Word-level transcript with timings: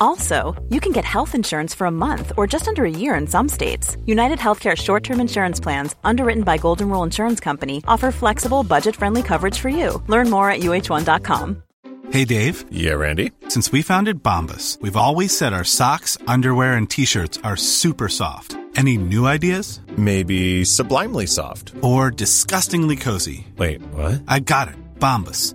Also, 0.00 0.54
you 0.70 0.80
can 0.80 0.92
get 0.92 1.04
health 1.04 1.34
insurance 1.34 1.74
for 1.74 1.86
a 1.86 1.90
month 1.90 2.32
or 2.36 2.46
just 2.46 2.68
under 2.68 2.84
a 2.84 2.90
year 2.90 3.14
in 3.14 3.26
some 3.26 3.48
states. 3.48 3.96
United 4.06 4.38
Healthcare 4.38 4.76
short 4.76 5.02
term 5.02 5.20
insurance 5.20 5.60
plans, 5.60 5.94
underwritten 6.04 6.44
by 6.44 6.56
Golden 6.58 6.88
Rule 6.88 7.02
Insurance 7.02 7.40
Company, 7.40 7.82
offer 7.88 8.10
flexible, 8.10 8.62
budget 8.62 8.96
friendly 8.96 9.22
coverage 9.22 9.58
for 9.58 9.68
you. 9.68 10.02
Learn 10.06 10.30
more 10.30 10.50
at 10.50 10.60
uh1.com. 10.60 11.62
Hey, 12.10 12.24
Dave. 12.24 12.64
Yeah, 12.70 12.94
Randy. 12.94 13.32
Since 13.48 13.72
we 13.72 13.82
founded 13.82 14.22
Bombas, 14.22 14.80
we've 14.80 14.96
always 14.96 15.36
said 15.36 15.52
our 15.52 15.64
socks, 15.64 16.16
underwear, 16.26 16.74
and 16.76 16.88
t 16.88 17.04
shirts 17.04 17.38
are 17.42 17.56
super 17.56 18.08
soft. 18.08 18.56
Any 18.76 18.96
new 18.98 19.26
ideas? 19.26 19.80
Maybe 19.96 20.64
sublimely 20.64 21.26
soft. 21.26 21.72
Or 21.80 22.10
disgustingly 22.10 22.96
cozy. 22.96 23.46
Wait, 23.56 23.80
what? 23.92 24.22
I 24.28 24.40
got 24.40 24.68
it. 24.68 24.74
Bombas. 24.98 25.54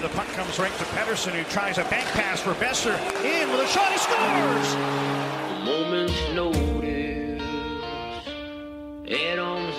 the 0.00 0.08
puck 0.10 0.26
comes 0.28 0.58
right 0.58 0.72
to 0.78 0.84
Pettersson, 0.84 1.32
who 1.32 1.44
tries 1.50 1.76
a 1.76 1.84
bank 1.84 2.06
pass 2.08 2.40
for 2.40 2.54
Boeser. 2.54 2.96
In 3.22 3.50
with 3.50 3.60
a 3.60 3.66
shot, 3.66 3.92
he 3.92 3.98
scores! 3.98 4.74
Moment's 5.64 6.34
notice 6.34 7.42
at 9.10 9.38
arm's 9.38 9.78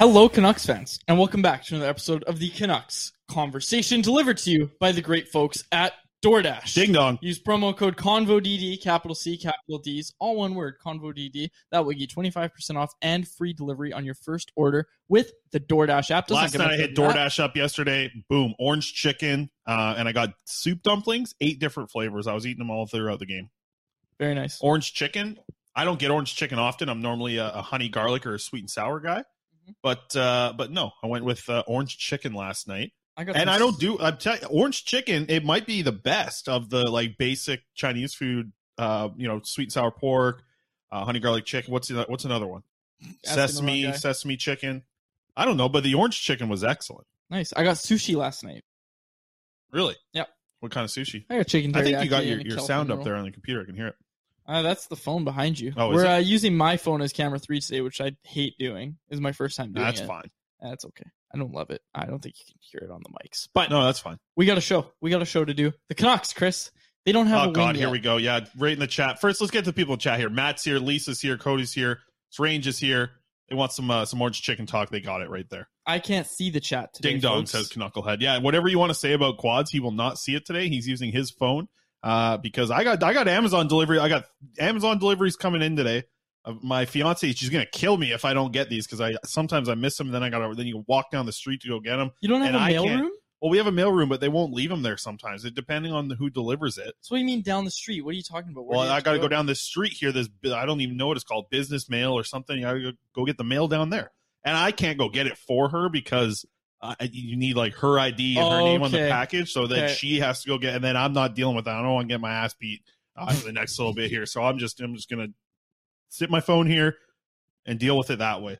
Hello, 0.00 0.30
Canucks 0.30 0.64
fans, 0.64 0.98
and 1.08 1.18
welcome 1.18 1.42
back 1.42 1.62
to 1.62 1.74
another 1.74 1.90
episode 1.90 2.24
of 2.24 2.38
the 2.38 2.48
Canucks 2.48 3.12
Conversation 3.30 4.00
delivered 4.00 4.38
to 4.38 4.50
you 4.50 4.70
by 4.80 4.92
the 4.92 5.02
great 5.02 5.28
folks 5.28 5.62
at 5.72 5.92
DoorDash. 6.24 6.72
Ding 6.72 6.92
dong. 6.92 7.18
Use 7.20 7.38
promo 7.38 7.76
code 7.76 7.98
CONVODD, 7.98 8.80
capital 8.82 9.14
C, 9.14 9.36
capital 9.36 9.78
D's, 9.78 10.14
all 10.18 10.36
one 10.36 10.54
word, 10.54 10.76
CONVODD. 10.82 11.50
That 11.70 11.84
will 11.84 11.92
get 11.92 12.00
you 12.00 12.08
25% 12.08 12.76
off 12.76 12.94
and 13.02 13.28
free 13.28 13.52
delivery 13.52 13.92
on 13.92 14.06
your 14.06 14.14
first 14.14 14.50
order 14.56 14.88
with 15.10 15.32
the 15.52 15.60
DoorDash 15.60 16.10
app. 16.10 16.28
Doesn't 16.28 16.44
Last 16.44 16.54
night 16.54 16.70
I 16.70 16.76
hit 16.78 16.96
better 16.96 17.08
than 17.08 17.16
that. 17.16 17.32
DoorDash 17.32 17.44
up 17.44 17.54
yesterday. 17.54 18.10
Boom, 18.30 18.54
orange 18.58 18.94
chicken, 18.94 19.50
uh, 19.66 19.96
and 19.98 20.08
I 20.08 20.12
got 20.12 20.30
soup 20.46 20.82
dumplings, 20.82 21.34
eight 21.42 21.58
different 21.58 21.90
flavors. 21.90 22.26
I 22.26 22.32
was 22.32 22.46
eating 22.46 22.60
them 22.60 22.70
all 22.70 22.86
throughout 22.86 23.18
the 23.18 23.26
game. 23.26 23.50
Very 24.18 24.34
nice. 24.34 24.62
Orange 24.62 24.94
chicken. 24.94 25.38
I 25.76 25.84
don't 25.84 25.98
get 25.98 26.10
orange 26.10 26.36
chicken 26.36 26.58
often. 26.58 26.88
I'm 26.88 27.02
normally 27.02 27.36
a, 27.36 27.50
a 27.50 27.60
honey 27.60 27.90
garlic 27.90 28.24
or 28.24 28.32
a 28.32 28.38
sweet 28.38 28.60
and 28.60 28.70
sour 28.70 28.98
guy. 28.98 29.24
But 29.82 30.14
uh, 30.16 30.52
but 30.56 30.70
no, 30.70 30.92
I 31.02 31.06
went 31.06 31.24
with 31.24 31.48
uh, 31.48 31.62
orange 31.66 31.98
chicken 31.98 32.34
last 32.34 32.68
night. 32.68 32.92
I 33.16 33.24
got 33.24 33.36
And 33.36 33.48
some- 33.48 33.54
I 33.54 33.58
don't 33.58 33.78
do. 33.78 33.98
I'm 33.98 34.16
you, 34.24 34.32
orange 34.48 34.84
chicken. 34.84 35.26
It 35.28 35.44
might 35.44 35.66
be 35.66 35.82
the 35.82 35.92
best 35.92 36.48
of 36.48 36.70
the 36.70 36.90
like 36.90 37.18
basic 37.18 37.62
Chinese 37.74 38.14
food. 38.14 38.52
Uh, 38.78 39.10
you 39.16 39.28
know, 39.28 39.40
sweet 39.44 39.64
and 39.64 39.72
sour 39.72 39.90
pork, 39.90 40.42
uh, 40.90 41.04
honey 41.04 41.20
garlic 41.20 41.44
chicken. 41.44 41.70
What's 41.72 41.88
the, 41.88 42.04
what's 42.08 42.24
another 42.24 42.46
one? 42.46 42.62
Asking 43.26 43.46
Sesame 43.46 43.92
sesame 43.92 44.36
chicken. 44.36 44.84
I 45.36 45.44
don't 45.44 45.56
know, 45.56 45.68
but 45.68 45.82
the 45.84 45.94
orange 45.94 46.20
chicken 46.20 46.48
was 46.48 46.64
excellent. 46.64 47.06
Nice. 47.28 47.52
I 47.54 47.62
got 47.62 47.76
sushi 47.76 48.16
last 48.16 48.42
night. 48.42 48.64
Really? 49.70 49.96
Yep. 50.14 50.28
What 50.60 50.72
kind 50.72 50.84
of 50.84 50.90
sushi? 50.90 51.24
I 51.30 51.38
got 51.38 51.46
chicken 51.46 51.74
I 51.74 51.82
think 51.82 52.02
you 52.02 52.10
got 52.10 52.26
your, 52.26 52.40
your 52.40 52.58
sound 52.58 52.90
up 52.90 53.04
there 53.04 53.14
on 53.16 53.24
the 53.24 53.30
computer. 53.30 53.62
I 53.62 53.64
can 53.64 53.74
hear 53.74 53.88
it. 53.88 53.94
Uh, 54.50 54.62
that's 54.62 54.88
the 54.88 54.96
phone 54.96 55.22
behind 55.22 55.60
you. 55.60 55.72
Oh, 55.76 55.90
We're 55.90 56.04
uh, 56.06 56.16
using 56.18 56.56
my 56.56 56.76
phone 56.76 57.02
as 57.02 57.12
camera 57.12 57.38
three 57.38 57.60
today, 57.60 57.82
which 57.82 58.00
I 58.00 58.12
hate 58.24 58.54
doing. 58.58 58.96
Is 59.08 59.20
my 59.20 59.30
first 59.30 59.56
time 59.56 59.72
doing 59.72 59.86
That's 59.86 60.00
it. 60.00 60.06
fine. 60.08 60.28
That's 60.60 60.84
okay. 60.86 61.04
I 61.32 61.38
don't 61.38 61.52
love 61.52 61.70
it. 61.70 61.82
I 61.94 62.06
don't 62.06 62.20
think 62.20 62.34
you 62.38 62.44
can 62.46 62.56
hear 62.60 62.88
it 62.88 62.92
on 62.92 63.00
the 63.04 63.10
mics. 63.10 63.46
But 63.54 63.70
No, 63.70 63.84
that's 63.84 64.00
fine. 64.00 64.18
we 64.34 64.46
got 64.46 64.58
a 64.58 64.60
show. 64.60 64.90
We 65.00 65.10
got 65.10 65.22
a 65.22 65.26
show 65.26 65.44
to 65.44 65.54
do. 65.54 65.72
The 65.88 65.94
Canucks, 65.94 66.32
Chris. 66.32 66.72
They 67.06 67.12
don't 67.12 67.28
have 67.28 67.48
Oh 67.48 67.52
God, 67.52 67.76
here 67.76 67.86
yet. 67.86 67.92
we 67.92 68.00
go. 68.00 68.16
Yeah, 68.16 68.40
right 68.58 68.72
in 68.72 68.80
the 68.80 68.86
chat. 68.88 69.20
First, 69.20 69.40
let's 69.40 69.52
get 69.52 69.64
to 69.64 69.70
the 69.70 69.72
people 69.74 69.94
in 69.94 70.00
chat 70.00 70.18
here. 70.18 70.28
Matt's 70.28 70.64
here, 70.64 70.78
Lisa's 70.78 71.20
here, 71.20 71.38
Cody's 71.38 71.72
here, 71.72 72.00
Range 72.38 72.66
is 72.66 72.78
here. 72.78 73.12
They 73.48 73.54
want 73.56 73.72
some 73.72 73.90
uh, 73.90 74.04
some 74.04 74.20
orange 74.20 74.42
chicken 74.42 74.66
talk. 74.66 74.90
They 74.90 75.00
got 75.00 75.22
it 75.22 75.30
right 75.30 75.48
there. 75.48 75.68
I 75.86 75.98
can't 76.00 76.26
see 76.26 76.50
the 76.50 76.60
chat 76.60 76.92
today. 76.92 77.12
Ding 77.12 77.20
dong 77.20 77.46
says 77.46 77.68
Knucklehead. 77.70 78.18
Yeah, 78.20 78.38
whatever 78.38 78.68
you 78.68 78.78
want 78.78 78.90
to 78.90 78.94
say 78.98 79.12
about 79.12 79.38
quads, 79.38 79.70
he 79.70 79.80
will 79.80 79.90
not 79.92 80.18
see 80.18 80.34
it 80.34 80.44
today. 80.44 80.68
He's 80.68 80.86
using 80.86 81.10
his 81.12 81.30
phone 81.30 81.68
uh, 82.02 82.36
because 82.38 82.70
I 82.70 82.84
got 82.84 83.02
I 83.02 83.12
got 83.12 83.28
Amazon 83.28 83.68
delivery. 83.68 83.98
I 83.98 84.08
got 84.08 84.24
Amazon 84.58 84.98
deliveries 84.98 85.36
coming 85.36 85.62
in 85.62 85.76
today. 85.76 86.04
Uh, 86.44 86.54
my 86.62 86.86
fiance, 86.86 87.32
she's 87.32 87.50
gonna 87.50 87.66
kill 87.66 87.96
me 87.96 88.12
if 88.12 88.24
I 88.24 88.34
don't 88.34 88.52
get 88.52 88.70
these 88.70 88.86
because 88.86 89.00
I 89.00 89.14
sometimes 89.24 89.68
I 89.68 89.74
miss 89.74 89.96
them. 89.96 90.10
Then 90.10 90.22
I 90.22 90.30
gotta 90.30 90.54
then 90.54 90.66
you 90.66 90.84
walk 90.86 91.10
down 91.10 91.26
the 91.26 91.32
street 91.32 91.62
to 91.62 91.68
go 91.68 91.80
get 91.80 91.96
them. 91.96 92.12
You 92.20 92.28
don't 92.28 92.40
have 92.40 92.54
and 92.54 92.56
a 92.56 92.60
I 92.60 92.70
mail 92.70 92.88
room? 92.88 93.10
Well, 93.40 93.50
we 93.50 93.56
have 93.56 93.66
a 93.66 93.72
mail 93.72 93.90
room, 93.90 94.10
but 94.10 94.20
they 94.20 94.28
won't 94.28 94.52
leave 94.52 94.68
them 94.68 94.82
there 94.82 94.98
sometimes, 94.98 95.46
it, 95.46 95.54
depending 95.54 95.92
on 95.92 96.10
who 96.10 96.28
delivers 96.28 96.76
it. 96.76 96.94
So 97.00 97.14
what 97.14 97.18
do 97.18 97.20
you 97.20 97.26
mean 97.26 97.40
down 97.40 97.64
the 97.64 97.70
street? 97.70 98.02
What 98.02 98.10
are 98.10 98.16
you 98.16 98.22
talking 98.22 98.50
about? 98.50 98.66
Where 98.66 98.78
Well, 98.78 98.88
I 98.88 99.00
got 99.00 99.12
to 99.12 99.16
to 99.16 99.22
go 99.22 99.28
down 99.28 99.46
this 99.46 99.62
street 99.62 99.94
here. 99.94 100.12
This 100.12 100.28
I 100.54 100.66
don't 100.66 100.82
even 100.82 100.98
know 100.98 101.06
what 101.06 101.16
it's 101.16 101.24
called, 101.24 101.48
business 101.48 101.88
mail 101.88 102.12
or 102.12 102.22
something. 102.22 102.64
I 102.64 102.72
got 102.74 102.80
to 102.80 102.92
go 103.14 103.24
get 103.24 103.38
the 103.38 103.44
mail 103.44 103.66
down 103.66 103.88
there, 103.88 104.12
and 104.44 104.56
I 104.56 104.72
can't 104.72 104.98
go 104.98 105.08
get 105.08 105.26
it 105.26 105.38
for 105.38 105.70
her 105.70 105.88
because 105.88 106.44
uh, 106.82 106.94
you 107.10 107.36
need 107.36 107.56
like 107.56 107.74
her 107.74 107.98
ID 107.98 108.38
and 108.38 108.48
her 108.48 108.62
name 108.62 108.82
on 108.82 108.90
the 108.90 108.98
package, 108.98 109.52
so 109.52 109.66
that 109.66 109.76
Okay. 109.84 109.92
she 109.94 110.20
has 110.20 110.42
to 110.42 110.48
go 110.48 110.58
get. 110.58 110.74
And 110.74 110.82
then 110.84 110.96
I'm 110.96 111.12
not 111.12 111.34
dealing 111.34 111.56
with 111.56 111.66
that. 111.66 111.74
I 111.76 111.82
don't 111.82 111.92
want 111.94 112.08
to 112.08 112.14
get 112.14 112.20
my 112.20 112.32
ass 112.32 112.54
beat 112.58 112.82
uh, 113.16 113.32
for 113.34 113.44
the 113.46 113.52
next 113.52 113.78
little 113.78 113.92
bit 113.94 114.10
here. 114.10 114.24
So 114.26 114.42
I'm 114.42 114.58
just 114.58 114.80
I'm 114.80 114.94
just 114.94 115.10
gonna 115.10 115.28
sit 116.08 116.30
my 116.30 116.40
phone 116.40 116.66
here 116.66 116.96
and 117.66 117.78
deal 117.78 117.98
with 117.98 118.10
it 118.10 118.20
that 118.20 118.40
way. 118.42 118.58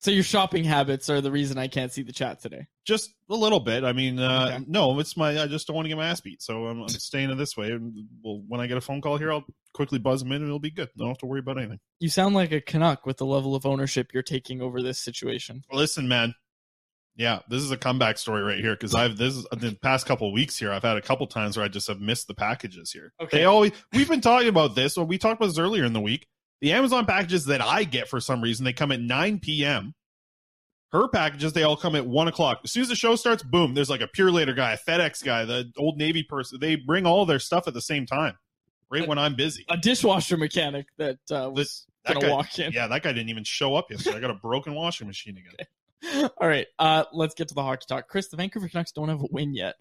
So 0.00 0.10
your 0.10 0.22
shopping 0.22 0.62
habits 0.62 1.08
are 1.08 1.20
the 1.20 1.32
reason 1.32 1.56
I 1.58 1.66
can't 1.68 1.90
see 1.90 2.02
the 2.02 2.12
chat 2.12 2.40
today. 2.40 2.66
Just 2.84 3.10
a 3.30 3.34
little 3.34 3.58
bit. 3.58 3.82
I 3.82 3.92
mean, 3.92 4.18
uh, 4.20 4.50
Okay. 4.52 4.64
no, 4.68 5.00
it's 5.00 5.16
my. 5.16 5.40
I 5.42 5.46
just 5.46 5.66
don't 5.66 5.74
want 5.74 5.86
to 5.86 5.88
get 5.88 5.96
my 5.96 6.06
ass 6.06 6.20
beat, 6.20 6.42
so 6.42 6.66
I'm, 6.66 6.82
I'm 6.82 6.88
staying 6.90 7.30
in 7.30 7.38
this 7.38 7.56
way. 7.56 7.72
And 7.72 8.06
well, 8.22 8.42
when 8.46 8.60
I 8.60 8.66
get 8.66 8.76
a 8.76 8.80
phone 8.82 9.00
call 9.00 9.16
here, 9.16 9.32
I'll 9.32 9.46
quickly 9.72 9.98
buzz 9.98 10.20
them 10.22 10.30
in, 10.32 10.36
and 10.42 10.46
it'll 10.46 10.58
be 10.60 10.70
good. 10.70 10.88
I 10.88 10.98
don't 10.98 11.08
have 11.08 11.18
to 11.18 11.26
worry 11.26 11.40
about 11.40 11.58
anything. 11.58 11.80
You 11.98 12.10
sound 12.10 12.34
like 12.34 12.52
a 12.52 12.60
Canuck 12.60 13.06
with 13.06 13.16
the 13.16 13.26
level 13.26 13.54
of 13.56 13.64
ownership 13.66 14.12
you're 14.12 14.22
taking 14.22 14.60
over 14.60 14.82
this 14.82 15.00
situation. 15.00 15.62
Listen, 15.72 16.06
man. 16.06 16.34
Yeah, 17.16 17.40
this 17.48 17.62
is 17.62 17.70
a 17.70 17.78
comeback 17.78 18.18
story 18.18 18.42
right 18.42 18.58
here 18.58 18.74
because 18.74 18.94
I've 18.94 19.16
this 19.16 19.34
is 19.34 19.46
the 19.50 19.76
past 19.82 20.06
couple 20.06 20.30
weeks 20.32 20.58
here. 20.58 20.70
I've 20.70 20.82
had 20.82 20.98
a 20.98 21.02
couple 21.02 21.26
times 21.26 21.56
where 21.56 21.64
I 21.64 21.68
just 21.68 21.88
have 21.88 21.98
missed 21.98 22.28
the 22.28 22.34
packages 22.34 22.92
here. 22.92 23.12
Okay. 23.20 23.38
They 23.38 23.44
always 23.44 23.72
we've 23.94 24.08
been 24.08 24.20
talking 24.20 24.48
about 24.48 24.74
this. 24.74 24.96
Well, 24.98 25.06
we 25.06 25.16
talked 25.16 25.40
about 25.40 25.46
this 25.48 25.58
earlier 25.58 25.84
in 25.84 25.94
the 25.94 26.00
week. 26.00 26.26
The 26.60 26.72
Amazon 26.74 27.06
packages 27.06 27.46
that 27.46 27.62
I 27.62 27.84
get 27.84 28.08
for 28.08 28.20
some 28.20 28.42
reason 28.42 28.64
they 28.64 28.72
come 28.74 28.92
at 28.92 29.00
9 29.00 29.40
p.m. 29.40 29.94
Her 30.92 31.08
packages 31.08 31.52
they 31.54 31.62
all 31.62 31.76
come 31.76 31.94
at 31.96 32.06
one 32.06 32.28
o'clock. 32.28 32.60
As 32.64 32.72
soon 32.72 32.82
as 32.82 32.88
the 32.88 32.94
show 32.94 33.16
starts, 33.16 33.42
boom, 33.42 33.72
there's 33.74 33.90
like 33.90 34.02
a 34.02 34.08
Purolator 34.08 34.54
guy, 34.54 34.72
a 34.72 34.78
FedEx 34.78 35.24
guy, 35.24 35.44
the 35.46 35.70
Old 35.78 35.96
Navy 35.98 36.22
person. 36.22 36.58
They 36.60 36.76
bring 36.76 37.06
all 37.06 37.24
their 37.26 37.38
stuff 37.38 37.66
at 37.66 37.74
the 37.74 37.80
same 37.80 38.04
time, 38.06 38.34
right 38.90 39.06
when 39.08 39.18
I'm 39.18 39.34
busy. 39.34 39.64
A 39.68 39.76
dishwasher 39.76 40.36
mechanic 40.36 40.86
that 40.98 41.18
uh, 41.30 41.50
was 41.50 41.86
That 42.04 42.14
to 42.14 42.20
guy- 42.20 42.30
walk 42.30 42.58
in. 42.58 42.72
Yeah, 42.72 42.86
that 42.88 43.02
guy 43.02 43.12
didn't 43.12 43.30
even 43.30 43.44
show 43.44 43.74
up 43.74 43.90
yesterday. 43.90 44.18
I 44.18 44.20
got 44.20 44.30
a 44.30 44.34
broken 44.34 44.74
washing 44.74 45.06
machine 45.06 45.36
again. 45.38 45.66
All 46.14 46.48
right, 46.48 46.66
uh, 46.78 47.04
let's 47.12 47.34
get 47.34 47.48
to 47.48 47.54
the 47.54 47.62
hockey 47.62 47.86
talk. 47.88 48.08
Chris, 48.08 48.28
the 48.28 48.36
Vancouver 48.36 48.68
Canucks 48.68 48.92
don't 48.92 49.08
have 49.08 49.22
a 49.22 49.28
win 49.30 49.54
yet. 49.54 49.76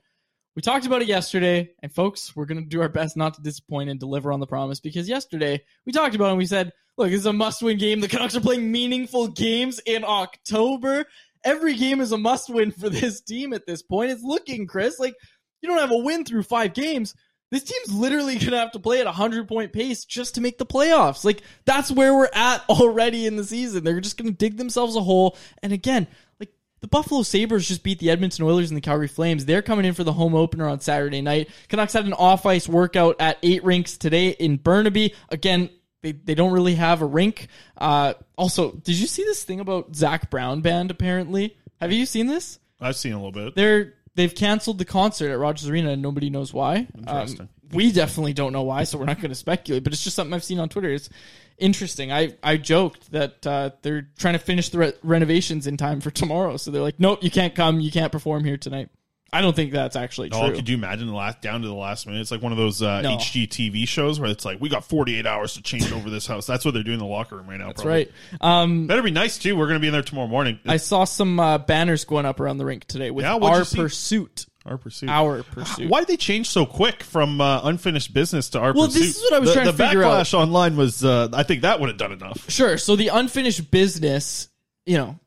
We 0.56 0.62
talked 0.62 0.86
about 0.86 1.02
it 1.02 1.10
yesterday, 1.10 1.72
and 1.84 1.94
folks, 1.94 2.34
we're 2.36 2.46
going 2.46 2.64
to 2.64 2.70
do 2.70 2.82
our 2.82 2.88
best 2.88 3.18
not 3.18 3.34
to 3.34 3.42
disappoint 3.42 3.90
and 3.90 4.00
deliver 4.00 4.32
on 4.32 4.40
the 4.40 4.48
promise 4.48 4.80
because 4.80 5.10
yesterday 5.10 5.62
we 5.86 5.92
talked 5.92 6.16
about 6.16 6.28
it 6.28 6.30
and 6.30 6.38
we 6.38 6.46
said, 6.46 6.72
look, 6.98 7.10
this 7.10 7.20
is 7.20 7.26
a 7.26 7.34
must 7.34 7.62
win 7.62 7.78
game. 7.78 8.00
The 8.00 8.08
Canucks 8.08 8.38
are 8.38 8.42
playing 8.42 8.72
meaningful 8.72 9.28
games 9.28 9.82
in 9.86 10.06
October. 10.06 11.06
Every 11.44 11.76
game 11.76 12.00
is 12.00 12.14
a 12.14 12.18
must 12.18 12.50
win 12.50 12.72
for 12.72 12.90
this 12.90 13.20
team 13.22 13.52
at 13.52 13.66
this 13.66 13.82
point. 13.82 14.12
It's 14.12 14.24
looking, 14.24 14.66
Chris, 14.66 14.98
like 14.98 15.16
you 15.62 15.68
don't 15.68 15.80
have 15.80 15.92
a 15.92 15.98
win 15.98 16.24
through 16.24 16.44
five 16.44 16.74
games. 16.74 17.14
This 17.56 17.64
team's 17.64 17.94
literally 17.94 18.34
going 18.40 18.52
to 18.52 18.58
have 18.58 18.74
to 18.74 18.80
play 18.80 19.00
at 19.00 19.06
a 19.06 19.16
100 19.16 19.48
point 19.48 19.72
pace 19.72 20.04
just 20.04 20.36
to 20.36 20.42
make 20.42 20.58
the 20.58 20.66
playoffs. 20.66 21.24
Like, 21.24 21.42
that's 21.64 21.90
where 21.90 22.14
we're 22.14 22.30
at 22.34 22.64
already 22.70 23.26
in 23.26 23.38
the 23.38 23.46
season. 23.46 23.86
They're 23.86 24.02
just 24.02 24.18
going 24.18 24.30
to 24.30 24.38
dig 24.38 24.58
themselves 24.58 24.98
a 24.98 25.02
hole. 25.02 25.38
And 25.64 25.72
again, 25.72 26.08
like, 26.38 26.52
the 26.82 26.88
Buffalo 26.88 27.24
Sabres 27.24 27.66
just 27.66 27.82
beat 27.82 28.00
the 28.00 28.12
Edmonton 28.12 28.44
Oilers 28.44 28.70
and 28.72 28.76
the 28.76 28.82
Calgary 28.82 29.08
Flames. 29.08 29.46
They're 29.46 29.62
coming 29.62 29.86
in 29.86 29.94
for 29.94 30.04
the 30.04 30.12
home 30.12 30.36
opener 30.36 30.68
on 30.68 30.82
Saturday 30.82 31.22
night. 31.22 31.50
Canucks 31.70 31.94
had 31.94 32.06
an 32.06 32.12
off 32.12 32.46
ice 32.46 32.68
workout 32.68 33.16
at 33.22 33.38
eight 33.42 33.64
rinks 33.64 33.96
today 33.96 34.32
in 34.32 34.58
Burnaby. 34.58 35.14
Again, 35.30 35.70
they, 36.02 36.12
they 36.12 36.36
don't 36.36 36.52
really 36.52 36.76
have 36.76 37.02
a 37.02 37.06
rink. 37.06 37.48
Uh, 37.78 38.16
also, 38.38 38.74
did 38.74 39.00
you 39.00 39.08
see 39.08 39.24
this 39.24 39.46
thing 39.46 39.62
about 39.62 39.96
Zac 39.96 40.30
Brown 40.30 40.60
band 40.60 40.92
apparently? 40.92 41.56
Have 41.80 41.94
you 41.94 42.06
seen 42.06 42.28
this? 42.28 42.60
I've 42.82 42.98
seen 42.98 43.14
a 43.14 43.16
little 43.16 43.32
bit. 43.32 43.56
They're 43.56 43.94
they've 44.16 44.34
canceled 44.34 44.78
the 44.78 44.86
concert 44.86 45.32
at 45.32 45.40
Rogers 45.40 45.70
Arena 45.70 45.92
and 45.92 46.02
nobody 46.02 46.30
knows 46.30 46.54
why. 46.54 46.88
Interesting. 46.98 47.42
Um, 47.42 47.50
we 47.72 47.92
definitely 47.92 48.34
don't 48.34 48.54
know 48.54 48.64
why, 48.64 48.84
so 48.84 48.98
we're 48.98 49.06
not 49.06 49.20
going 49.20 49.30
to 49.30 49.36
speculate. 49.36 49.84
But 49.84 49.94
it's 49.94 50.04
just 50.04 50.16
something 50.16 50.34
I've 50.34 50.44
seen 50.44 50.60
on 50.60 50.70
Twitter. 50.70 50.90
It's 50.90 51.10
interesting. 51.58 52.12
I 52.12 52.36
I 52.44 52.58
joked 52.58 53.12
that 53.12 53.46
uh, 53.46 53.72
they're 53.82 54.08
trying 54.18 54.34
to 54.34 54.40
finish 54.40 54.70
the 54.70 54.78
re- 54.78 54.94
renovations 55.04 55.68
in 55.68 55.78
time 55.78 56.02
for 56.02 56.12
tomorrow, 56.12 56.58
so 56.58 56.72
they're 56.72 56.82
like, 56.82 57.00
nope, 57.00 57.24
you 57.24 57.32
can't 57.32 57.56
come, 57.56 57.80
you 57.80 57.92
can't 57.92 58.12
perform 58.12 58.44
here 58.44 58.58
tonight. 58.58 58.90
I 59.36 59.42
don't 59.42 59.56
think 59.56 59.72
that's 59.74 59.96
actually 59.96 60.30
Oh, 60.32 60.48
true. 60.48 60.56
could 60.56 60.70
you 60.70 60.76
imagine 60.78 61.08
the 61.08 61.14
last 61.14 61.42
down 61.42 61.62
to 61.62 61.68
the 61.68 61.74
last 61.74 62.08
minute? 62.08 62.22
It's 62.22 62.32
like 62.32 62.42
one 62.42 62.52
of 62.52 62.58
those 62.58 62.82
uh, 62.82 63.02
No. 63.02 63.18
HGTV 63.18 63.88
shows 63.88 64.20
where 64.20 64.30
it's 64.30 64.46
like 64.46 64.62
we 64.62 64.70
got 64.70 64.86
48 64.86 65.26
hours 65.26 65.54
to 65.56 65.62
change 65.62 65.92
over 65.92 66.10
this 66.10 66.26
house. 66.26 66.46
That's 66.48 66.64
what 66.64 66.74
they're 66.74 66.84
doing 66.84 66.96
in 67.00 67.06
the 67.06 67.06
locker 67.06 67.36
room 67.36 67.48
right 67.48 67.60
now. 67.60 67.68
That's 67.68 67.82
probably. 67.82 68.12
right. 68.42 68.42
Um, 68.62 68.88
Better 68.88 69.04
be 69.04 69.12
nice 69.12 69.38
too. 69.38 69.56
We're 69.56 69.68
going 69.68 69.76
to 69.76 69.82
be 69.82 69.88
in 69.88 69.94
there 69.94 70.02
tomorrow 70.02 70.28
morning. 70.28 70.60
I 70.66 70.78
saw 70.78 71.04
some 71.04 71.40
uh, 71.40 71.58
banners 71.58 72.06
going 72.06 72.26
up 72.26 72.40
around 72.40 72.58
the 72.58 72.66
rink 72.66 72.86
today 72.86 73.12
with 73.12 73.26
Yeah, 73.26 73.36
our 73.36 73.66
pursuit. 73.66 74.46
Our 74.66 74.78
pursuit. 74.80 75.10
Our 75.10 75.44
pursuit. 75.44 75.90
Why 75.92 76.00
did 76.00 76.08
they 76.08 76.18
change 76.18 76.50
so 76.50 76.66
quick 76.66 77.04
from 77.04 77.40
uh, 77.40 77.62
unfinished 77.66 78.14
business 78.14 78.50
to 78.52 78.60
our 78.60 78.74
Well, 78.74 78.86
pursuit? 78.88 79.00
Well, 79.02 79.08
this 79.08 79.18
is 79.18 79.22
what 79.24 79.34
I 79.34 79.40
was 79.40 79.50
the, 79.50 79.54
trying 79.54 79.66
to 79.68 79.74
figure 79.74 80.04
out. 80.04 80.10
The 80.18 80.24
backlash 80.24 80.34
online 80.34 80.76
was. 80.76 81.06
Uh, 81.06 81.28
I 81.34 81.44
think 81.44 81.62
that 81.62 81.80
would 81.80 81.90
have 81.90 81.98
done 82.00 82.12
enough. 82.14 82.50
Sure. 82.50 82.78
So 82.80 82.96
the 82.96 83.10
unfinished 83.10 83.70
business, 83.70 84.48
you 84.88 84.98
know, 84.98 85.20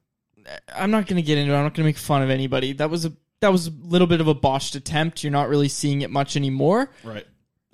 I'm 0.75 0.91
not 0.91 1.07
going 1.07 1.17
to 1.17 1.23
get 1.23 1.39
into 1.39 1.53
it. 1.53 1.57
I'm 1.57 1.63
not 1.63 1.75
going 1.75 1.85
to 1.85 1.89
make 1.89 1.99
fun 1.99 2.23
of 2.23 2.31
anybody. 2.31 2.73
That 2.73 2.91
was 2.91 3.05
a 3.05 3.13
that 3.41 3.53
was 3.53 3.69
a 3.69 3.73
little 3.83 4.07
bit 4.07 4.21
of 4.21 4.29
a 4.29 4.35
botched 4.35 4.75
attempt. 4.75 5.23
You're 5.23 5.33
not 5.33 5.49
really 5.49 5.69
seeing 5.69 6.03
it 6.03 6.11
much 6.11 6.37
anymore. 6.37 6.91
Right. 7.05 7.27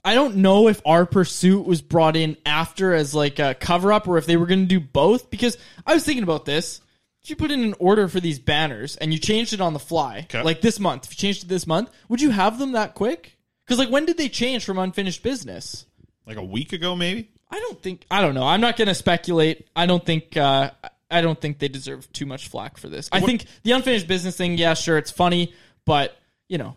I 0.04 0.14
don't 0.14 0.36
know 0.36 0.68
if 0.68 0.82
our 0.84 1.06
pursuit 1.06 1.66
was 1.66 1.80
brought 1.80 2.14
in 2.16 2.36
after 2.44 2.92
as 2.92 3.14
like 3.14 3.38
a 3.38 3.54
cover 3.54 3.90
up 3.92 4.06
or 4.06 4.18
if 4.18 4.26
they 4.26 4.36
were 4.36 4.46
going 4.46 4.60
to 4.60 4.66
do 4.66 4.80
both 4.80 5.30
because 5.30 5.56
I 5.86 5.94
was 5.94 6.04
thinking 6.04 6.22
about 6.24 6.44
this. 6.44 6.80
If 7.22 7.30
you 7.30 7.36
put 7.36 7.50
in 7.50 7.64
an 7.64 7.74
order 7.78 8.06
for 8.06 8.20
these 8.20 8.38
banners 8.38 8.96
and 8.96 9.10
you 9.10 9.18
changed 9.18 9.54
it 9.54 9.60
on 9.62 9.72
the 9.72 9.78
fly, 9.78 10.18
Okay. 10.24 10.42
like 10.42 10.60
this 10.60 10.78
month, 10.78 11.06
if 11.06 11.12
you 11.12 11.16
changed 11.16 11.44
it 11.44 11.48
this 11.48 11.66
month, 11.66 11.88
would 12.10 12.20
you 12.20 12.28
have 12.28 12.58
them 12.58 12.72
that 12.72 12.94
quick? 12.94 13.38
Because 13.64 13.78
like 13.78 13.88
when 13.88 14.04
did 14.04 14.18
they 14.18 14.28
change 14.28 14.62
from 14.66 14.78
unfinished 14.78 15.22
business? 15.22 15.86
Like 16.26 16.36
a 16.36 16.44
week 16.44 16.74
ago, 16.74 16.94
maybe. 16.94 17.30
I 17.50 17.58
don't 17.60 17.80
think 17.82 18.04
I 18.10 18.20
don't 18.20 18.34
know. 18.34 18.46
I'm 18.46 18.60
not 18.60 18.76
going 18.76 18.88
to 18.88 18.94
speculate. 18.94 19.68
I 19.74 19.86
don't 19.86 20.04
think 20.04 20.36
uh, 20.36 20.72
I 21.14 21.20
don't 21.20 21.40
think 21.40 21.58
they 21.58 21.68
deserve 21.68 22.10
too 22.12 22.26
much 22.26 22.48
flack 22.48 22.76
for 22.76 22.88
this. 22.88 23.08
I 23.12 23.20
What- 23.20 23.26
think 23.26 23.46
the 23.62 23.72
unfinished 23.72 24.06
business 24.08 24.36
thing, 24.36 24.58
yeah, 24.58 24.74
sure, 24.74 24.98
it's 24.98 25.10
funny, 25.10 25.52
but 25.86 26.16
you 26.48 26.58
know, 26.58 26.76